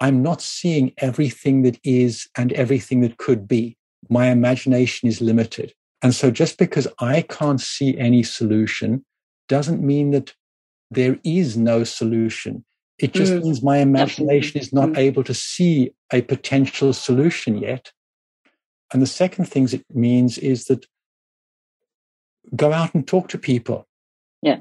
I'm 0.00 0.22
not 0.22 0.42
seeing 0.42 0.92
everything 0.98 1.62
that 1.62 1.78
is 1.82 2.28
and 2.36 2.52
everything 2.52 3.00
that 3.00 3.16
could 3.16 3.48
be. 3.48 3.78
My 4.10 4.28
imagination 4.28 5.08
is 5.08 5.22
limited. 5.22 5.72
And 6.02 6.14
so 6.14 6.30
just 6.30 6.58
because 6.58 6.86
I 7.00 7.22
can't 7.22 7.60
see 7.60 7.96
any 7.96 8.22
solution 8.22 9.04
doesn't 9.48 9.82
mean 9.82 10.10
that 10.10 10.34
there 10.90 11.18
is 11.24 11.56
no 11.56 11.84
solution. 11.84 12.64
It 12.98 13.12
just 13.12 13.32
mm. 13.32 13.42
means 13.42 13.62
my 13.62 13.78
imagination 13.78 14.60
is 14.60 14.72
not 14.72 14.90
mm. 14.90 14.98
able 14.98 15.24
to 15.24 15.34
see 15.34 15.92
a 16.12 16.22
potential 16.22 16.92
solution 16.92 17.58
yet. 17.58 17.92
And 18.92 19.02
the 19.02 19.06
second 19.06 19.46
thing 19.46 19.68
it 19.72 19.84
means 19.92 20.38
is 20.38 20.66
that 20.66 20.86
go 22.54 22.72
out 22.72 22.94
and 22.94 23.06
talk 23.06 23.28
to 23.28 23.38
people. 23.38 23.86
Yeah. 24.42 24.58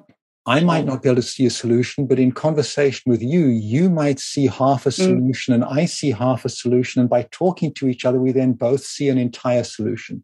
I 0.48 0.60
might 0.60 0.86
not 0.86 1.02
be 1.02 1.10
able 1.10 1.16
to 1.16 1.28
see 1.28 1.46
a 1.48 1.50
solution, 1.50 2.06
but 2.06 2.20
in 2.20 2.32
conversation 2.32 3.10
with 3.10 3.22
you, 3.22 3.48
you 3.48 3.90
might 3.90 4.20
see 4.20 4.46
half 4.46 4.86
a 4.86 4.90
mm. 4.90 4.94
solution 4.94 5.54
mm. 5.54 5.56
and 5.56 5.66
I 5.66 5.86
see 5.86 6.12
half 6.12 6.46
a 6.46 6.50
solution. 6.50 7.00
And 7.02 7.10
by 7.10 7.24
talking 7.32 7.74
to 7.76 7.88
each 7.88 8.06
other, 8.06 8.20
we 8.20 8.32
then 8.32 8.54
both 8.54 8.84
see 8.84 9.10
an 9.10 9.18
entire 9.18 9.64
solution. 9.64 10.24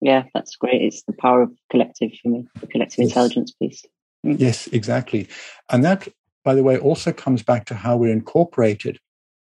Yeah, 0.00 0.24
that's 0.34 0.56
great. 0.56 0.82
It's 0.82 1.04
the 1.04 1.12
power 1.12 1.42
of 1.42 1.52
collective 1.70 2.10
for 2.20 2.28
me, 2.30 2.46
the 2.60 2.66
collective 2.66 2.98
yes. 2.98 3.10
intelligence 3.10 3.52
piece. 3.52 3.84
Mm. 4.26 4.40
Yes, 4.40 4.66
exactly. 4.68 5.28
And 5.70 5.84
that, 5.84 6.08
by 6.44 6.54
the 6.56 6.64
way, 6.64 6.76
also 6.76 7.12
comes 7.12 7.44
back 7.44 7.64
to 7.66 7.74
how 7.74 7.96
we're 7.96 8.12
incorporated. 8.12 8.98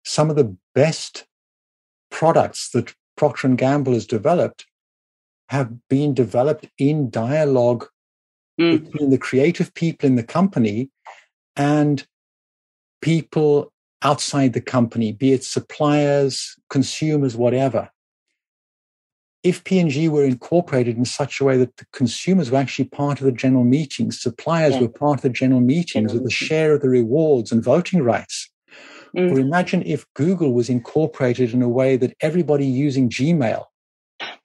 Some 0.04 0.30
of 0.30 0.36
the 0.36 0.56
best 0.74 1.26
products 2.12 2.70
that 2.72 2.94
Procter 3.16 3.48
and 3.48 3.58
Gamble 3.58 3.94
has 3.94 4.06
developed 4.06 4.66
have 5.50 5.88
been 5.90 6.14
developed 6.14 6.68
in 6.78 7.10
dialogue 7.10 7.88
mm. 8.60 8.84
between 8.84 9.10
the 9.10 9.18
creative 9.18 9.74
people 9.74 10.08
in 10.08 10.16
the 10.16 10.24
company 10.24 10.90
and 11.56 12.06
people 13.02 13.72
outside 14.02 14.54
the 14.54 14.62
company, 14.62 15.12
be 15.12 15.34
it 15.34 15.44
suppliers, 15.44 16.56
consumers, 16.70 17.36
whatever. 17.36 17.90
If 19.44 19.64
P&G 19.64 20.10
were 20.10 20.24
incorporated 20.24 20.98
in 20.98 21.06
such 21.06 21.40
a 21.40 21.44
way 21.44 21.58
that 21.58 21.78
the 21.78 21.86
consumers 21.94 22.50
were 22.50 22.58
actually 22.58 22.86
part 22.86 23.20
of 23.20 23.26
the 23.26 23.32
general 23.32 23.64
meetings, 23.64 24.20
suppliers 24.20 24.74
yeah. 24.74 24.82
were 24.82 24.90
part 24.90 25.20
of 25.20 25.22
the 25.22 25.30
general 25.30 25.62
meetings 25.62 26.14
with 26.14 26.26
a 26.26 26.32
share 26.32 26.74
of 26.74 26.82
the 26.82 26.90
rewards 26.90 27.52
and 27.52 27.64
voting 27.64 28.02
rights. 28.02 28.50
Mm. 29.16 29.32
Or 29.32 29.40
imagine 29.40 29.84
if 29.86 30.06
Google 30.16 30.54
was 30.54 30.70
incorporated 30.70 31.54
in 31.54 31.62
a 31.62 31.70
way 31.70 31.96
that 31.96 32.16
everybody 32.22 32.66
using 32.66 33.10
Gmail 33.10 33.66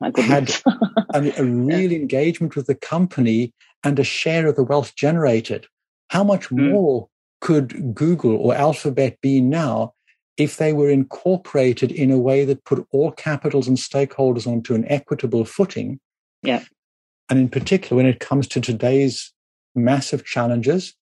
had 0.00 0.50
a, 1.14 1.40
a 1.40 1.44
real 1.44 1.92
yeah. 1.92 1.98
engagement 1.98 2.56
with 2.56 2.66
the 2.66 2.74
company 2.74 3.52
and 3.84 3.98
a 3.98 4.04
share 4.04 4.46
of 4.46 4.56
the 4.56 4.62
wealth 4.62 4.94
generated. 4.94 5.66
How 6.08 6.24
much 6.24 6.48
mm. 6.48 6.70
more 6.70 7.08
could 7.40 7.94
Google 7.94 8.36
or 8.36 8.54
Alphabet 8.54 9.18
be 9.20 9.40
now 9.40 9.94
if 10.36 10.56
they 10.56 10.72
were 10.72 10.90
incorporated 10.90 11.92
in 11.92 12.10
a 12.10 12.18
way 12.18 12.44
that 12.44 12.64
put 12.64 12.86
all 12.90 13.12
capitals 13.12 13.68
and 13.68 13.76
stakeholders 13.76 14.46
onto 14.46 14.74
an 14.74 14.84
equitable 14.88 15.44
footing? 15.44 16.00
Yeah. 16.42 16.64
And 17.28 17.38
in 17.38 17.48
particular, 17.48 17.96
when 17.96 18.10
it 18.10 18.20
comes 18.20 18.48
to 18.48 18.60
today's 18.60 19.32
massive 19.74 20.24
challenges, 20.24 20.94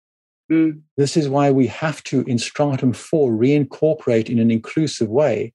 mm. 0.50 0.80
this 0.96 1.16
is 1.16 1.28
why 1.28 1.50
we 1.50 1.66
have 1.68 2.02
to, 2.04 2.22
in 2.22 2.38
Stratum 2.38 2.92
4, 2.92 3.30
reincorporate 3.30 4.28
in 4.28 4.38
an 4.38 4.50
inclusive 4.50 5.08
way, 5.08 5.52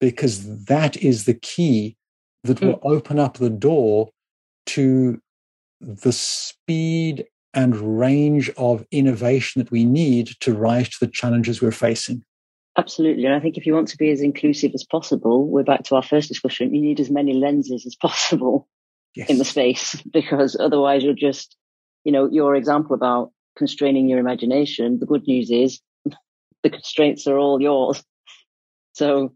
because 0.00 0.64
that 0.64 0.96
is 0.96 1.24
the 1.24 1.34
key 1.34 1.96
that 2.44 2.58
mm. 2.58 2.66
will 2.66 2.80
open 2.82 3.18
up 3.18 3.38
the 3.38 3.50
door 3.50 4.10
to 4.66 5.20
the 5.80 6.12
speed 6.12 7.26
and 7.52 7.98
range 7.98 8.50
of 8.56 8.86
innovation 8.92 9.60
that 9.60 9.70
we 9.70 9.84
need 9.84 10.28
to 10.40 10.54
rise 10.54 10.88
to 10.88 10.96
the 11.00 11.10
challenges 11.10 11.60
we're 11.60 11.72
facing. 11.72 12.24
Absolutely. 12.78 13.24
And 13.24 13.34
I 13.34 13.40
think 13.40 13.56
if 13.56 13.66
you 13.66 13.74
want 13.74 13.88
to 13.88 13.96
be 13.96 14.10
as 14.10 14.20
inclusive 14.20 14.70
as 14.74 14.84
possible, 14.84 15.48
we're 15.48 15.64
back 15.64 15.82
to 15.84 15.96
our 15.96 16.02
first 16.02 16.28
discussion, 16.28 16.74
you 16.74 16.80
need 16.80 17.00
as 17.00 17.10
many 17.10 17.32
lenses 17.32 17.84
as 17.84 17.96
possible 18.00 18.68
yes. 19.14 19.28
in 19.28 19.38
the 19.38 19.44
space 19.44 20.00
because 20.12 20.56
otherwise 20.58 21.02
you're 21.02 21.14
just, 21.14 21.56
you 22.04 22.12
know, 22.12 22.28
your 22.30 22.54
example 22.54 22.94
about 22.94 23.32
constraining 23.56 24.08
your 24.08 24.18
imagination, 24.18 24.98
the 25.00 25.06
good 25.06 25.26
news 25.26 25.50
is 25.50 25.80
the 26.62 26.70
constraints 26.70 27.26
are 27.26 27.38
all 27.38 27.60
yours. 27.60 28.02
So, 28.92 29.34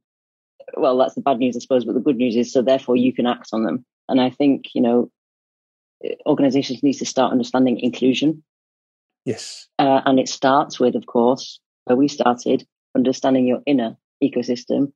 well, 0.76 0.98
that's 0.98 1.14
the 1.14 1.20
bad 1.20 1.38
news, 1.38 1.56
I 1.56 1.60
suppose, 1.60 1.84
but 1.84 1.94
the 1.94 2.00
good 2.00 2.16
news 2.16 2.36
is 2.36 2.52
so 2.52 2.62
therefore 2.62 2.96
you 2.96 3.12
can 3.12 3.26
act 3.26 3.48
on 3.52 3.64
them. 3.64 3.84
And 4.08 4.20
I 4.20 4.30
think, 4.30 4.66
you 4.74 4.82
know, 4.82 5.10
organizations 6.26 6.82
need 6.82 6.94
to 6.94 7.06
start 7.06 7.32
understanding 7.32 7.80
inclusion. 7.80 8.42
Yes. 9.24 9.68
Uh, 9.78 10.00
and 10.04 10.18
it 10.18 10.28
starts 10.28 10.78
with, 10.78 10.94
of 10.94 11.06
course, 11.06 11.60
where 11.84 11.96
we 11.96 12.08
started, 12.08 12.66
understanding 12.94 13.46
your 13.46 13.60
inner 13.66 13.96
ecosystem 14.22 14.92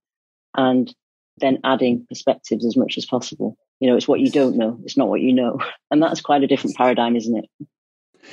and 0.57 0.95
then 1.39 1.59
adding 1.65 2.05
perspectives 2.09 2.65
as 2.65 2.77
much 2.77 2.99
as 2.99 3.07
possible. 3.07 3.57
You 3.81 3.89
know, 3.89 3.97
it's 3.97 4.09
what 4.09 4.21
you 4.21 4.31
don't 4.31 4.57
know. 4.57 4.79
It's 4.85 4.97
not 4.97 5.09
what 5.09 5.21
you 5.21 5.33
know. 5.33 5.59
And 5.91 6.03
that's 6.03 6.21
quite 6.21 6.43
a 6.43 6.47
different 6.47 6.77
paradigm, 6.77 7.17
isn't 7.17 7.37
it? 7.37 7.67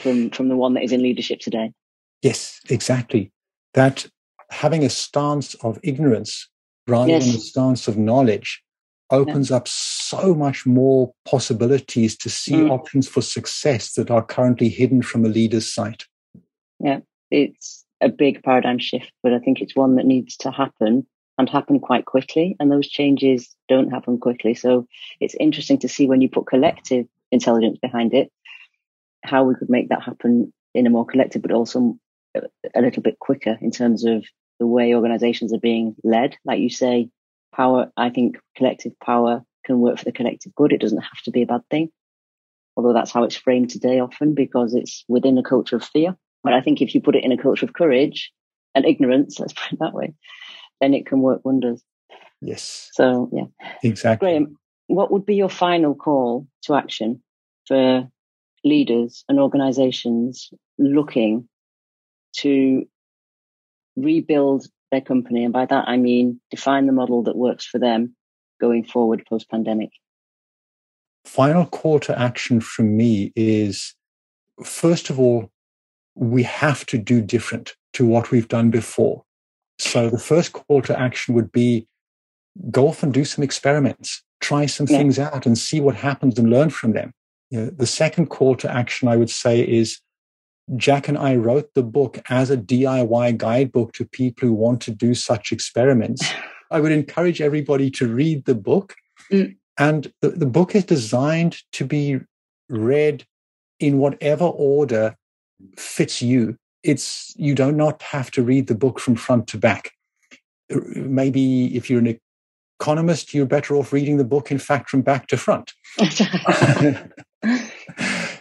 From, 0.02 0.30
from 0.32 0.50
the 0.50 0.58
one 0.58 0.74
that 0.74 0.84
is 0.84 0.92
in 0.92 1.02
leadership 1.02 1.40
today. 1.40 1.72
Yes, 2.22 2.60
exactly. 2.70 3.32
That 3.74 4.08
having 4.50 4.84
a 4.84 4.90
stance 4.90 5.54
of 5.56 5.80
ignorance 5.84 6.50
rather 6.88 7.12
yes. 7.12 7.26
than 7.26 7.36
a 7.36 7.40
stance 7.40 7.88
of 7.88 7.98
knowledge 7.98 8.64
opens 9.12 9.50
yeah. 9.50 9.58
up 9.58 9.68
so 9.68 10.34
much 10.34 10.66
more 10.66 11.14
possibilities 11.26 12.18
to 12.18 12.30
see 12.30 12.54
mm. 12.54 12.72
options 12.72 13.08
for 13.08 13.22
success 13.22 13.94
that 13.94 14.10
are 14.10 14.24
currently 14.24 14.70
hidden 14.70 15.02
from 15.02 15.26
a 15.26 15.30
leader's 15.30 15.72
sight. 15.72 16.06
Yeah, 16.80 17.00
it's 17.32 17.86
a 18.02 18.10
big 18.10 18.44
paradigm 18.44 18.80
shift, 18.80 19.12
but 19.24 19.34
I 19.34 19.40
think 19.40 19.62
it's 19.62 19.76
one 19.76 19.96
that 19.96 20.06
needs 20.06 20.36
to 20.38 20.52
happen 20.52 21.06
and 21.38 21.50
happen 21.50 21.80
quite 21.80 22.06
quickly. 22.06 22.56
And 22.60 22.72
those 22.72 22.88
changes 22.88 23.56
don't 23.68 23.92
happen 23.92 24.18
quickly. 24.18 24.54
So 24.54 24.88
it's 25.20 25.36
interesting 25.40 25.78
to 25.80 25.90
see 25.90 26.08
when 26.08 26.22
you 26.22 26.30
put 26.30 26.48
collective 26.48 27.06
intelligence 27.32 27.78
behind 27.82 28.14
it, 28.14 28.32
how 29.24 29.44
we 29.44 29.56
could 29.56 29.70
make 29.70 29.90
that 29.90 30.04
happen 30.04 30.54
in 30.74 30.88
a 30.88 30.90
more 30.90 31.06
collective, 31.06 31.42
but 31.42 31.52
also 31.52 31.98
a 32.74 32.82
little 32.82 33.02
bit 33.02 33.20
quicker 33.20 33.58
in 33.62 33.72
terms 33.72 34.06
of 34.06 34.26
the 34.60 34.68
way 34.68 34.94
organizations 34.94 35.54
are 35.54 35.60
being 35.60 35.96
led. 36.04 36.38
Like 36.46 36.60
you 36.60 36.70
say, 36.70 37.10
power, 37.54 37.92
I 37.98 38.10
think 38.10 38.38
collective 38.56 38.94
power 39.04 39.44
can 39.66 39.80
work 39.80 39.98
for 39.98 40.06
the 40.06 40.12
collective 40.12 40.54
good. 40.56 40.74
It 40.74 40.82
doesn't 40.82 41.02
have 41.02 41.22
to 41.26 41.32
be 41.32 41.42
a 41.42 41.48
bad 41.48 41.62
thing. 41.70 41.90
Although 42.78 42.94
that's 42.94 43.12
how 43.12 43.24
it's 43.24 43.36
framed 43.36 43.70
today 43.70 44.00
often 44.00 44.34
because 44.34 44.74
it's 44.74 45.06
within 45.08 45.38
a 45.38 45.44
culture 45.44 45.78
of 45.78 45.84
fear. 45.84 46.16
But 46.44 46.54
I 46.54 46.62
think 46.62 46.82
if 46.82 46.94
you 46.94 47.02
put 47.02 47.16
it 47.16 47.24
in 47.24 47.32
a 47.32 47.42
culture 47.42 47.66
of 47.66 47.74
courage 47.74 48.32
and 48.74 48.86
ignorance, 48.86 49.40
let's 49.40 49.54
put 49.54 49.74
it 49.74 49.80
that 49.80 49.94
way, 49.94 50.14
then 50.82 50.94
it 50.94 51.06
can 51.06 51.22
work 51.22 51.42
wonders. 51.44 51.84
Yes. 52.42 52.90
So, 52.94 53.30
yeah. 53.32 53.46
Exactly. 53.84 54.28
Graham, 54.28 54.58
what 54.88 55.12
would 55.12 55.26
be 55.26 55.36
your 55.36 55.50
final 55.50 55.96
call 55.96 56.48
to 56.64 56.76
action 56.76 57.24
for 57.68 58.08
leaders 58.64 59.24
and 59.30 59.40
organizations 59.40 60.50
looking 60.78 61.48
to 62.38 62.86
rebuild 63.96 64.68
their 64.92 65.02
company. 65.02 65.44
And 65.44 65.54
by 65.54 65.66
that, 65.66 65.88
I 65.88 65.98
mean 65.98 66.40
define 66.52 66.86
the 66.86 66.94
model 66.94 67.24
that 67.24 67.36
works 67.36 67.66
for 67.66 67.80
them 67.80 68.16
going 68.60 68.84
forward 68.84 69.24
post 69.28 69.50
pandemic. 69.50 69.90
Final 71.26 71.66
call 71.66 72.00
to 72.02 72.18
action 72.18 72.62
from 72.62 72.96
me 72.96 73.34
is 73.36 73.96
first 74.64 75.10
of 75.10 75.20
all, 75.20 75.50
we 76.16 76.44
have 76.44 76.86
to 76.86 76.98
do 76.98 77.22
different 77.22 77.76
to 77.94 78.06
what 78.06 78.32
we've 78.32 78.48
done 78.48 78.70
before. 78.70 79.24
So 79.80 80.10
the 80.10 80.20
first 80.20 80.54
call 80.54 80.82
to 80.84 80.98
action 80.98 81.36
would 81.36 81.52
be 81.52 81.88
go 82.72 82.88
off 82.88 83.04
and 83.04 83.14
do 83.14 83.26
some 83.26 83.44
experiments, 83.44 84.24
try 84.40 84.66
some 84.66 84.88
yeah. 84.90 84.98
things 84.98 85.20
out 85.20 85.46
and 85.46 85.58
see 85.58 85.82
what 85.82 85.96
happens 85.96 86.40
and 86.40 86.50
learn 86.50 86.70
from 86.70 86.94
them. 86.94 87.12
You 87.50 87.60
know, 87.60 87.70
the 87.70 87.88
second 87.88 88.28
call 88.28 88.56
to 88.58 88.72
action 88.72 89.08
I 89.08 89.18
would 89.18 89.30
say 89.30 89.62
is 89.62 90.00
Jack 90.76 91.08
and 91.08 91.18
I 91.18 91.36
wrote 91.36 91.74
the 91.74 91.84
book 91.84 92.20
as 92.30 92.50
a 92.50 92.58
DIY 92.58 93.38
guidebook 93.38 93.94
to 93.94 94.06
people 94.06 94.48
who 94.48 94.54
want 94.54 94.82
to 94.82 94.92
do 94.92 95.14
such 95.14 95.52
experiments. 95.52 96.28
I 96.72 96.80
would 96.80 96.92
encourage 96.92 97.42
everybody 97.42 97.92
to 97.92 98.08
read 98.08 98.46
the 98.46 98.56
book. 98.56 98.96
Mm. 99.32 99.56
And 99.78 100.12
the, 100.22 100.30
the 100.30 100.46
book 100.46 100.74
is 100.74 100.86
designed 100.86 101.58
to 101.74 101.86
be 101.86 102.20
read 102.70 103.26
in 103.80 104.00
whatever 104.00 104.46
order 104.46 105.16
fits 105.78 106.22
you. 106.22 106.58
It's 106.84 107.34
you 107.38 107.54
do 107.56 107.72
not 107.72 108.02
have 108.02 108.32
to 108.32 108.44
read 108.44 108.68
the 108.68 108.76
book 108.76 109.00
from 109.00 109.16
front 109.16 109.48
to 109.50 109.58
back. 109.58 109.92
Maybe 110.70 111.76
if 111.76 111.90
you're 111.90 112.00
an 112.00 112.20
economist, 112.80 113.34
you're 113.34 113.46
better 113.46 113.76
off 113.76 113.94
reading 113.94 114.18
the 114.18 114.24
book, 114.24 114.52
in 114.52 114.60
fact, 114.60 114.90
from 114.90 115.02
back 115.02 115.28
to 115.28 115.38
front. 115.38 115.74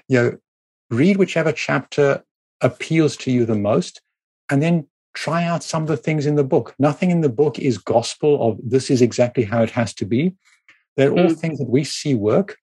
you 0.09 0.23
know, 0.23 0.39
read 0.95 1.17
whichever 1.17 1.53
chapter 1.53 2.25
appeals 2.61 3.17
to 3.19 3.31
you 3.31 3.45
the 3.45 3.55
most, 3.55 4.01
and 4.51 4.63
then 4.63 4.87
try 5.15 5.45
out 5.45 5.63
some 5.63 5.83
of 5.83 5.89
the 5.89 5.97
things 5.97 6.27
in 6.27 6.35
the 6.35 6.45
book. 6.45 6.75
Nothing 6.79 7.11
in 7.11 7.21
the 7.21 7.29
book 7.29 7.59
is 7.59 7.79
gospel 7.79 8.47
of 8.47 8.59
this 8.63 8.91
is 8.91 9.01
exactly 9.01 9.45
how 9.45 9.63
it 9.63 9.71
has 9.71 9.95
to 9.95 10.05
be. 10.05 10.35
They're 10.97 11.13
all 11.13 11.31
mm. 11.31 11.37
things 11.37 11.59
that 11.59 11.69
we 11.69 11.85
see 11.85 12.15
work 12.15 12.59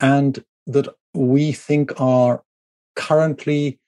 and 0.00 0.42
that 0.66 0.88
we 1.14 1.52
think 1.52 2.00
are 2.00 2.42
currently 2.94 3.78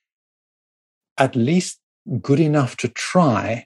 at 1.17 1.35
least 1.35 1.79
good 2.21 2.39
enough 2.39 2.77
to 2.77 2.87
try. 2.89 3.65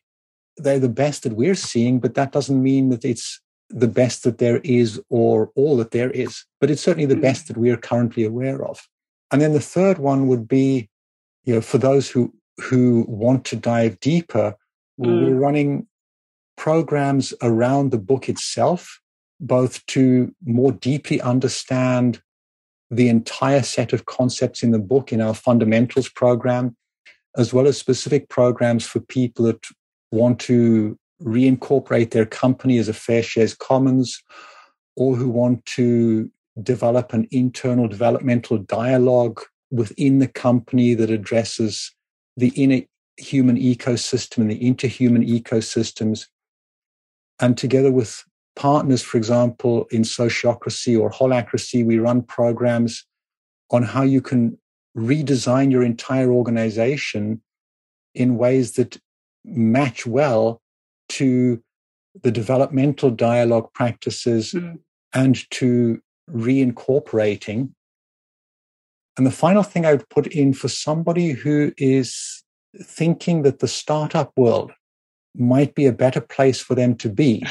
They're 0.57 0.79
the 0.79 0.89
best 0.89 1.23
that 1.23 1.33
we're 1.33 1.55
seeing, 1.55 1.99
but 1.99 2.15
that 2.15 2.31
doesn't 2.31 2.61
mean 2.61 2.89
that 2.89 3.05
it's 3.05 3.39
the 3.69 3.87
best 3.87 4.23
that 4.23 4.37
there 4.37 4.59
is 4.63 5.01
or 5.09 5.51
all 5.55 5.77
that 5.77 5.91
there 5.91 6.11
is. 6.11 6.45
But 6.59 6.69
it's 6.69 6.81
certainly 6.81 7.05
the 7.05 7.15
mm. 7.15 7.21
best 7.21 7.47
that 7.47 7.57
we're 7.57 7.77
currently 7.77 8.23
aware 8.23 8.63
of. 8.65 8.87
And 9.33 9.41
then 9.41 9.53
the 9.53 9.59
third 9.59 9.97
one 9.97 10.27
would 10.27 10.47
be, 10.47 10.89
you 11.43 11.55
know, 11.55 11.61
for 11.61 11.79
those 11.79 12.09
who 12.09 12.31
who 12.61 13.03
want 13.07 13.45
to 13.45 13.55
dive 13.55 13.99
deeper, 13.99 14.55
mm. 15.01 15.25
we're 15.25 15.35
running 15.35 15.87
programs 16.55 17.33
around 17.41 17.89
the 17.89 17.97
book 17.97 18.29
itself, 18.29 19.01
both 19.39 19.83
to 19.87 20.33
more 20.45 20.71
deeply 20.71 21.19
understand 21.19 22.21
the 22.91 23.09
entire 23.09 23.63
set 23.63 23.91
of 23.91 24.05
concepts 24.05 24.61
in 24.61 24.69
the 24.69 24.77
book 24.77 25.11
in 25.11 25.19
our 25.19 25.33
fundamentals 25.33 26.09
program, 26.09 26.77
as 27.35 27.51
well 27.51 27.65
as 27.65 27.75
specific 27.75 28.29
programs 28.29 28.85
for 28.85 28.99
people 28.99 29.45
that 29.45 29.65
want 30.11 30.39
to 30.41 30.95
reincorporate 31.23 32.11
their 32.11 32.27
company 32.27 32.77
as 32.77 32.87
a 32.87 32.93
fair 32.93 33.23
shares 33.23 33.55
commons 33.55 34.21
or 34.95 35.15
who 35.15 35.27
want 35.27 35.65
to 35.65 36.29
develop 36.61 37.13
an 37.13 37.27
internal 37.31 37.87
developmental 37.87 38.57
dialogue 38.57 39.41
within 39.71 40.19
the 40.19 40.27
company 40.27 40.93
that 40.93 41.09
addresses 41.09 41.91
the 42.37 42.49
inner 42.49 42.81
human 43.17 43.57
ecosystem 43.57 44.37
and 44.39 44.51
the 44.51 44.59
interhuman 44.59 45.27
ecosystems. 45.27 46.27
And 47.39 47.57
together 47.57 47.91
with 47.91 48.23
partners, 48.55 49.01
for 49.01 49.17
example, 49.17 49.85
in 49.91 50.03
sociocracy 50.03 50.99
or 50.99 51.09
holacracy, 51.09 51.83
we 51.83 51.97
run 51.97 52.21
programs 52.21 53.05
on 53.71 53.83
how 53.83 54.03
you 54.03 54.21
can 54.21 54.57
redesign 54.95 55.71
your 55.71 55.83
entire 55.83 56.31
organization 56.31 57.41
in 58.13 58.37
ways 58.37 58.73
that 58.73 58.97
match 59.43 60.05
well 60.05 60.61
to 61.09 61.61
the 62.21 62.31
developmental 62.31 63.09
dialogue 63.09 63.73
practices 63.73 64.53
mm. 64.53 64.77
and 65.13 65.49
to 65.49 65.99
reincorporating. 66.29 67.69
And 69.17 69.27
the 69.27 69.31
final 69.31 69.63
thing 69.63 69.85
I 69.85 69.93
would 69.93 70.09
put 70.09 70.27
in 70.27 70.53
for 70.53 70.67
somebody 70.67 71.31
who 71.31 71.71
is 71.77 72.43
thinking 72.81 73.43
that 73.43 73.59
the 73.59 73.67
startup 73.67 74.31
world 74.35 74.71
might 75.35 75.75
be 75.75 75.85
a 75.85 75.93
better 75.93 76.21
place 76.21 76.59
for 76.59 76.75
them 76.75 76.95
to 76.95 77.09
be. 77.09 77.45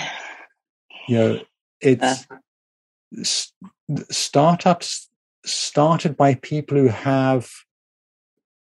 You 1.08 1.18
know, 1.18 1.40
it's 1.80 2.26
uh. 2.30 4.02
startups 4.10 5.08
started 5.44 6.16
by 6.16 6.34
people 6.36 6.78
who 6.78 6.88
have 6.88 7.50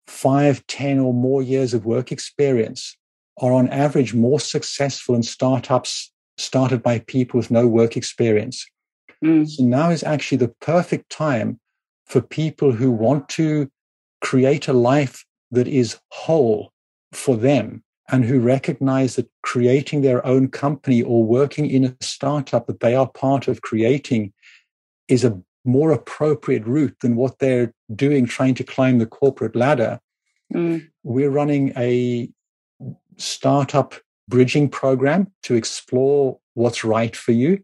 five, 0.06 0.66
ten, 0.66 0.98
or 0.98 1.14
more 1.14 1.42
years 1.42 1.74
of 1.74 1.86
work 1.86 2.12
experience 2.12 2.96
are 3.38 3.52
on 3.52 3.68
average 3.68 4.14
more 4.14 4.40
successful 4.40 5.14
in 5.14 5.22
startups 5.22 6.12
started 6.38 6.82
by 6.82 6.98
people 7.00 7.38
with 7.38 7.50
no 7.50 7.66
work 7.66 7.96
experience. 7.96 8.66
Mm. 9.24 9.48
So 9.48 9.64
now 9.64 9.90
is 9.90 10.02
actually 10.02 10.38
the 10.38 10.54
perfect 10.60 11.10
time 11.10 11.60
for 12.06 12.20
people 12.20 12.72
who 12.72 12.90
want 12.90 13.28
to 13.30 13.70
create 14.20 14.68
a 14.68 14.72
life 14.72 15.24
that 15.50 15.68
is 15.68 15.98
whole 16.10 16.72
for 17.12 17.36
them 17.36 17.82
and 18.10 18.24
who 18.24 18.40
recognize 18.40 19.16
that 19.16 19.28
creating 19.42 20.02
their 20.02 20.24
own 20.24 20.48
company 20.48 21.02
or 21.02 21.24
working 21.24 21.68
in 21.68 21.84
a 21.84 21.96
startup 22.00 22.66
that 22.66 22.80
they 22.80 22.94
are 22.94 23.08
part 23.08 23.48
of 23.48 23.62
creating 23.62 24.32
is 25.08 25.24
a 25.24 25.40
more 25.64 25.90
appropriate 25.90 26.64
route 26.64 26.96
than 27.00 27.16
what 27.16 27.38
they're 27.38 27.72
doing 27.94 28.26
trying 28.26 28.54
to 28.54 28.64
climb 28.64 28.98
the 28.98 29.06
corporate 29.06 29.56
ladder. 29.56 30.00
Mm. 30.54 30.88
We're 31.02 31.30
running 31.30 31.72
a 31.76 32.30
startup 33.16 33.94
bridging 34.28 34.68
program 34.68 35.32
to 35.42 35.54
explore 35.54 36.38
what's 36.54 36.84
right 36.84 37.14
for 37.16 37.32
you. 37.32 37.62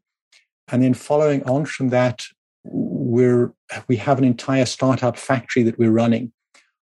And 0.69 0.83
then 0.83 0.95
following 0.95 1.43
on 1.45 1.65
from 1.67 1.89
that, 1.91 2.23
we're 2.65 3.53
we 3.89 3.97
have 3.97 4.19
an 4.19 4.25
entire 4.25 4.67
startup 4.67 5.17
factory 5.17 5.63
that 5.65 5.79
we're 5.79 5.91
running 5.91 6.33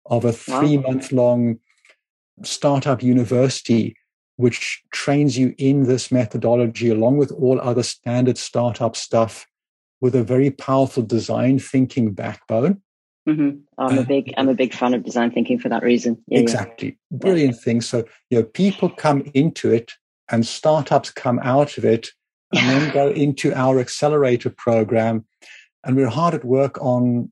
of 0.07 0.25
a 0.25 0.33
three 0.33 0.77
month 0.77 1.13
long 1.13 1.59
startup 2.43 3.03
university 3.03 3.97
which 4.37 4.83
trains 4.91 5.37
you 5.37 5.55
in 5.59 5.85
this 5.85 6.11
methodology 6.11 6.89
along 6.89 7.19
with 7.19 7.31
all 7.33 7.61
other 7.61 7.83
standard 7.83 8.39
startup 8.39 8.97
stuff 8.97 9.47
with 10.01 10.15
a 10.15 10.23
very 10.23 10.51
powerful 10.51 11.03
design 11.03 11.59
thinking 11.59 12.13
backbone 12.13 12.81
Mm-hmm. 13.29 13.59
I'm 13.79 13.99
a 13.99 14.05
big 14.05 14.33
I'm 14.37 14.49
a 14.49 14.55
big 14.55 14.73
fan 14.73 14.95
of 14.95 15.05
design 15.05 15.31
thinking 15.31 15.59
for 15.59 15.69
that 15.69 15.83
reason. 15.83 16.23
Yeah, 16.27 16.41
exactly, 16.41 16.99
yeah. 17.11 17.19
brilliant 17.19 17.55
yeah. 17.55 17.61
thing. 17.61 17.81
So 17.81 18.05
you 18.31 18.39
know, 18.39 18.45
people 18.45 18.89
come 18.89 19.23
into 19.35 19.71
it, 19.73 19.93
and 20.31 20.47
startups 20.47 21.11
come 21.11 21.39
out 21.41 21.77
of 21.77 21.85
it, 21.85 22.09
and 22.53 22.69
then 22.69 22.93
go 22.93 23.09
into 23.09 23.53
our 23.55 23.79
accelerator 23.79 24.51
program, 24.51 25.25
and 25.85 25.97
we're 25.97 26.09
hard 26.09 26.35
at 26.35 26.45
work 26.45 26.79
on 26.81 27.31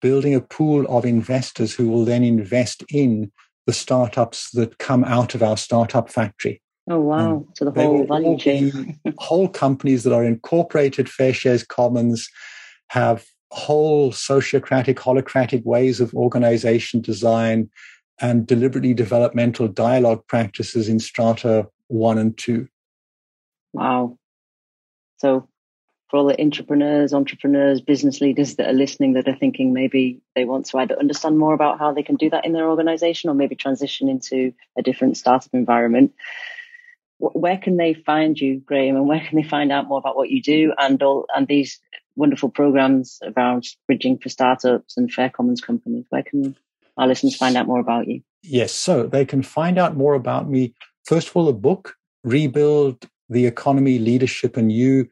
building 0.00 0.34
a 0.34 0.40
pool 0.40 0.86
of 0.86 1.04
investors 1.04 1.74
who 1.74 1.88
will 1.88 2.04
then 2.04 2.22
invest 2.22 2.84
in 2.90 3.30
the 3.66 3.72
startups 3.72 4.50
that 4.52 4.78
come 4.78 5.04
out 5.04 5.34
of 5.34 5.42
our 5.42 5.56
startup 5.56 6.10
factory. 6.10 6.62
Oh 6.90 7.00
wow! 7.00 7.36
Um, 7.36 7.48
so 7.54 7.64
the 7.66 7.70
whole 7.70 8.06
value 8.06 8.38
chain, 8.38 8.98
whole 9.18 9.48
companies 9.48 10.04
that 10.04 10.14
are 10.14 10.24
incorporated 10.24 11.08
fair 11.08 11.34
shares 11.34 11.62
commons 11.62 12.28
have 12.88 13.26
whole 13.50 14.12
sociocratic, 14.12 14.96
holacratic 14.96 15.64
ways 15.64 16.00
of 16.00 16.14
organization 16.14 17.00
design 17.00 17.70
and 18.20 18.46
deliberately 18.46 18.94
developmental 18.94 19.68
dialogue 19.68 20.26
practices 20.26 20.88
in 20.88 20.98
strata 20.98 21.66
one 21.88 22.18
and 22.18 22.36
two. 22.36 22.68
Wow. 23.72 24.17
So, 25.18 25.48
for 26.08 26.16
all 26.16 26.26
the 26.26 26.40
entrepreneurs, 26.40 27.12
entrepreneurs, 27.12 27.82
business 27.82 28.20
leaders 28.22 28.56
that 28.56 28.68
are 28.68 28.72
listening 28.72 29.12
that 29.12 29.28
are 29.28 29.36
thinking 29.36 29.74
maybe 29.74 30.22
they 30.34 30.46
want 30.46 30.64
to 30.66 30.78
either 30.78 30.98
understand 30.98 31.38
more 31.38 31.52
about 31.52 31.78
how 31.78 31.92
they 31.92 32.02
can 32.02 32.16
do 32.16 32.30
that 32.30 32.46
in 32.46 32.52
their 32.52 32.68
organization 32.68 33.28
or 33.28 33.34
maybe 33.34 33.54
transition 33.54 34.08
into 34.08 34.54
a 34.78 34.82
different 34.82 35.18
startup 35.18 35.52
environment, 35.52 36.14
where 37.18 37.58
can 37.58 37.76
they 37.76 37.94
find 37.94 38.38
you, 38.38 38.60
Graham, 38.60 38.96
and 38.96 39.08
where 39.08 39.20
can 39.20 39.36
they 39.36 39.46
find 39.46 39.72
out 39.72 39.88
more 39.88 39.98
about 39.98 40.16
what 40.16 40.30
you 40.30 40.40
do 40.40 40.72
and 40.78 41.02
all 41.02 41.26
and 41.34 41.46
these 41.46 41.80
wonderful 42.16 42.48
programs 42.48 43.20
around 43.36 43.66
bridging 43.86 44.18
for 44.18 44.28
startups 44.28 44.96
and 44.96 45.12
fair 45.12 45.28
commons 45.28 45.60
companies? 45.60 46.06
Where 46.08 46.22
can 46.22 46.56
our 46.96 47.06
listeners 47.06 47.36
find 47.36 47.56
out 47.56 47.66
more 47.66 47.80
about 47.80 48.08
you? 48.08 48.22
Yes, 48.42 48.72
so 48.72 49.06
they 49.06 49.24
can 49.24 49.42
find 49.42 49.78
out 49.78 49.96
more 49.96 50.14
about 50.14 50.48
me. 50.48 50.74
First 51.04 51.28
of 51.28 51.36
all, 51.36 51.46
the 51.46 51.52
book, 51.52 51.96
Rebuild 52.24 53.08
the 53.28 53.46
Economy, 53.46 53.98
Leadership 53.98 54.56
and 54.56 54.72
You, 54.72 55.08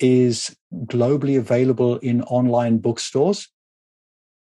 is 0.00 0.56
globally 0.86 1.38
available 1.38 1.98
in 1.98 2.22
online 2.22 2.78
bookstores. 2.78 3.48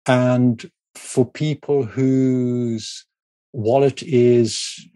And 0.05 0.69
for 0.95 1.25
people 1.25 1.83
whose 1.83 3.05
wallet 3.53 4.03
is 4.03 4.87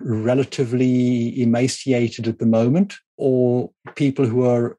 relatively 0.00 1.40
emaciated 1.40 2.26
at 2.26 2.38
the 2.38 2.46
moment, 2.46 2.96
or 3.16 3.70
people 3.94 4.26
who 4.26 4.44
are 4.44 4.78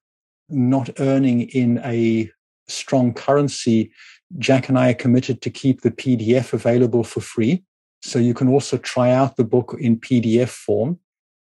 not 0.49 0.89
earning 0.99 1.43
in 1.49 1.79
a 1.83 2.29
strong 2.67 3.13
currency, 3.13 3.91
Jack 4.37 4.69
and 4.69 4.77
I 4.77 4.91
are 4.91 4.95
committed 4.95 5.41
to 5.41 5.49
keep 5.49 5.81
the 5.81 5.91
PDF 5.91 6.53
available 6.53 7.03
for 7.03 7.21
free. 7.21 7.63
So 8.01 8.17
you 8.17 8.33
can 8.33 8.47
also 8.47 8.77
try 8.77 9.11
out 9.11 9.37
the 9.37 9.43
book 9.43 9.75
in 9.79 9.99
PDF 9.99 10.49
form. 10.49 10.99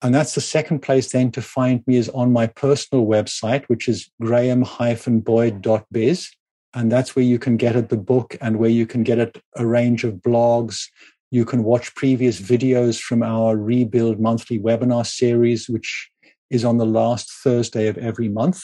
And 0.02 0.16
that's 0.16 0.34
the 0.34 0.41
second 0.41 0.80
place 0.80 1.12
then 1.12 1.32
to 1.32 1.41
find 1.41 1.86
me 1.86 1.97
is 1.97 2.10
on 2.10 2.34
my 2.34 2.47
personal 2.47 3.06
website, 3.06 3.66
which 3.66 3.88
is 3.88 4.10
graham-boyd.biz. 4.20 6.32
And 6.74 6.91
that's 6.91 7.16
where 7.16 7.26
you 7.26 7.38
can 7.38 7.58
get 7.58 7.76
at 7.76 7.89
the 7.89 7.97
book 7.97 8.36
and 8.41 8.58
where 8.58 8.70
you 8.70 8.88
can 8.88 9.04
get 9.04 9.20
at 9.20 9.38
a 9.58 9.66
range 9.66 10.04
of 10.04 10.16
blogs. 10.16 10.86
You 11.30 11.45
can 11.45 11.64
watch 11.64 11.93
previous 11.95 12.41
videos 12.41 12.99
from 12.99 13.22
our 13.22 13.58
Rebuild 13.58 14.20
monthly 14.20 14.60
webinar 14.60 15.06
series, 15.06 15.70
which 15.70 16.10
is 16.49 16.66
on 16.66 16.78
the 16.78 16.86
last 16.86 17.32
Thursday 17.32 17.88
of 17.88 17.97
every 17.97 18.30
month. 18.30 18.64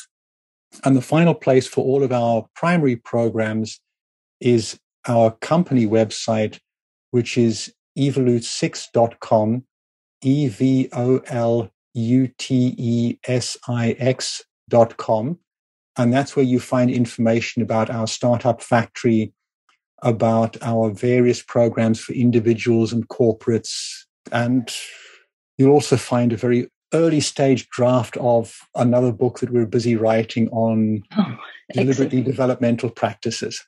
And 0.84 0.96
the 0.96 1.02
final 1.02 1.34
place 1.34 1.68
for 1.68 1.84
all 1.84 2.04
of 2.04 2.12
our 2.12 2.48
primary 2.56 2.96
programs 2.96 3.80
is 4.40 4.80
our 5.08 5.32
company 5.32 5.88
website, 5.88 6.60
which 7.12 7.38
is 7.38 7.74
evolute6.com, 7.98 9.64
E 10.22 10.48
V 10.48 10.90
O 10.94 11.20
L 11.28 11.72
U 11.94 12.30
T 12.38 12.76
E 12.78 13.20
S 13.28 13.58
I 13.68 13.96
X.com. 14.00 15.40
And 15.98 16.14
that's 16.14 16.36
where 16.36 16.46
you 16.46 16.60
find 16.60 16.92
information 16.92 17.62
about 17.62 17.90
our 17.90 18.06
startup 18.06 18.62
factory, 18.62 19.34
about 20.04 20.56
our 20.62 20.92
various 20.92 21.42
programs 21.42 22.00
for 22.00 22.14
individuals 22.14 22.94
and 22.94 23.08
corporates, 23.10 24.04
and 24.32 24.72
you'll 25.58 25.72
also 25.72 25.98
find 25.98 26.34
a 26.34 26.38
very 26.38 26.70
early 26.94 27.20
stage 27.20 27.68
draft 27.70 28.16
of 28.18 28.58
another 28.76 29.12
book 29.12 29.40
that 29.40 29.50
we're 29.50 29.66
busy 29.66 29.96
writing 29.96 30.48
on 30.50 31.02
oh, 31.18 31.36
deliberately 31.74 32.22
developmental 32.22 32.90
practices. 32.90 33.66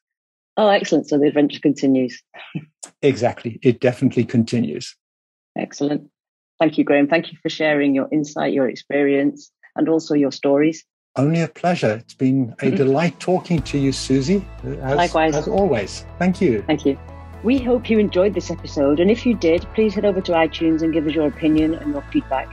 Oh, 0.55 0.69
excellent. 0.69 1.09
So 1.09 1.17
the 1.17 1.27
adventure 1.27 1.59
continues. 1.59 2.21
exactly. 3.01 3.59
It 3.61 3.79
definitely 3.79 4.25
continues. 4.25 4.95
Excellent. 5.57 6.09
Thank 6.59 6.77
you, 6.77 6.83
Graham. 6.83 7.07
Thank 7.07 7.31
you 7.31 7.37
for 7.41 7.49
sharing 7.49 7.95
your 7.95 8.07
insight, 8.11 8.53
your 8.53 8.67
experience, 8.67 9.51
and 9.75 9.87
also 9.87 10.13
your 10.13 10.31
stories. 10.31 10.85
Only 11.15 11.41
a 11.41 11.47
pleasure. 11.47 11.93
It's 11.93 12.13
been 12.13 12.53
a 12.59 12.65
mm-hmm. 12.65 12.75
delight 12.75 13.19
talking 13.19 13.61
to 13.63 13.77
you, 13.77 13.91
Susie. 13.91 14.45
As, 14.63 14.95
Likewise. 14.95 15.35
As 15.35 15.47
always. 15.47 16.05
Thank 16.17 16.41
you. 16.41 16.61
Thank 16.63 16.85
you. 16.85 16.97
We 17.43 17.57
hope 17.57 17.89
you 17.89 17.99
enjoyed 17.99 18.33
this 18.33 18.51
episode, 18.51 18.99
and 18.99 19.09
if 19.09 19.25
you 19.25 19.33
did, 19.33 19.65
please 19.73 19.93
head 19.93 20.03
over 20.03 20.19
to 20.21 20.33
iTunes 20.33 20.81
and 20.81 20.93
give 20.93 21.07
us 21.07 21.13
your 21.13 21.27
opinion 21.27 21.73
and 21.75 21.93
your 21.93 22.03
feedback. 22.11 22.49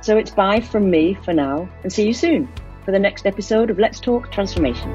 So 0.00 0.16
it's 0.16 0.30
bye 0.30 0.60
from 0.60 0.90
me 0.90 1.14
for 1.14 1.32
now, 1.32 1.68
and 1.82 1.92
see 1.92 2.06
you 2.06 2.14
soon 2.14 2.48
for 2.84 2.92
the 2.92 3.00
next 3.00 3.26
episode 3.26 3.68
of 3.68 3.78
Let's 3.78 3.98
Talk 3.98 4.30
Transformation. 4.30 4.94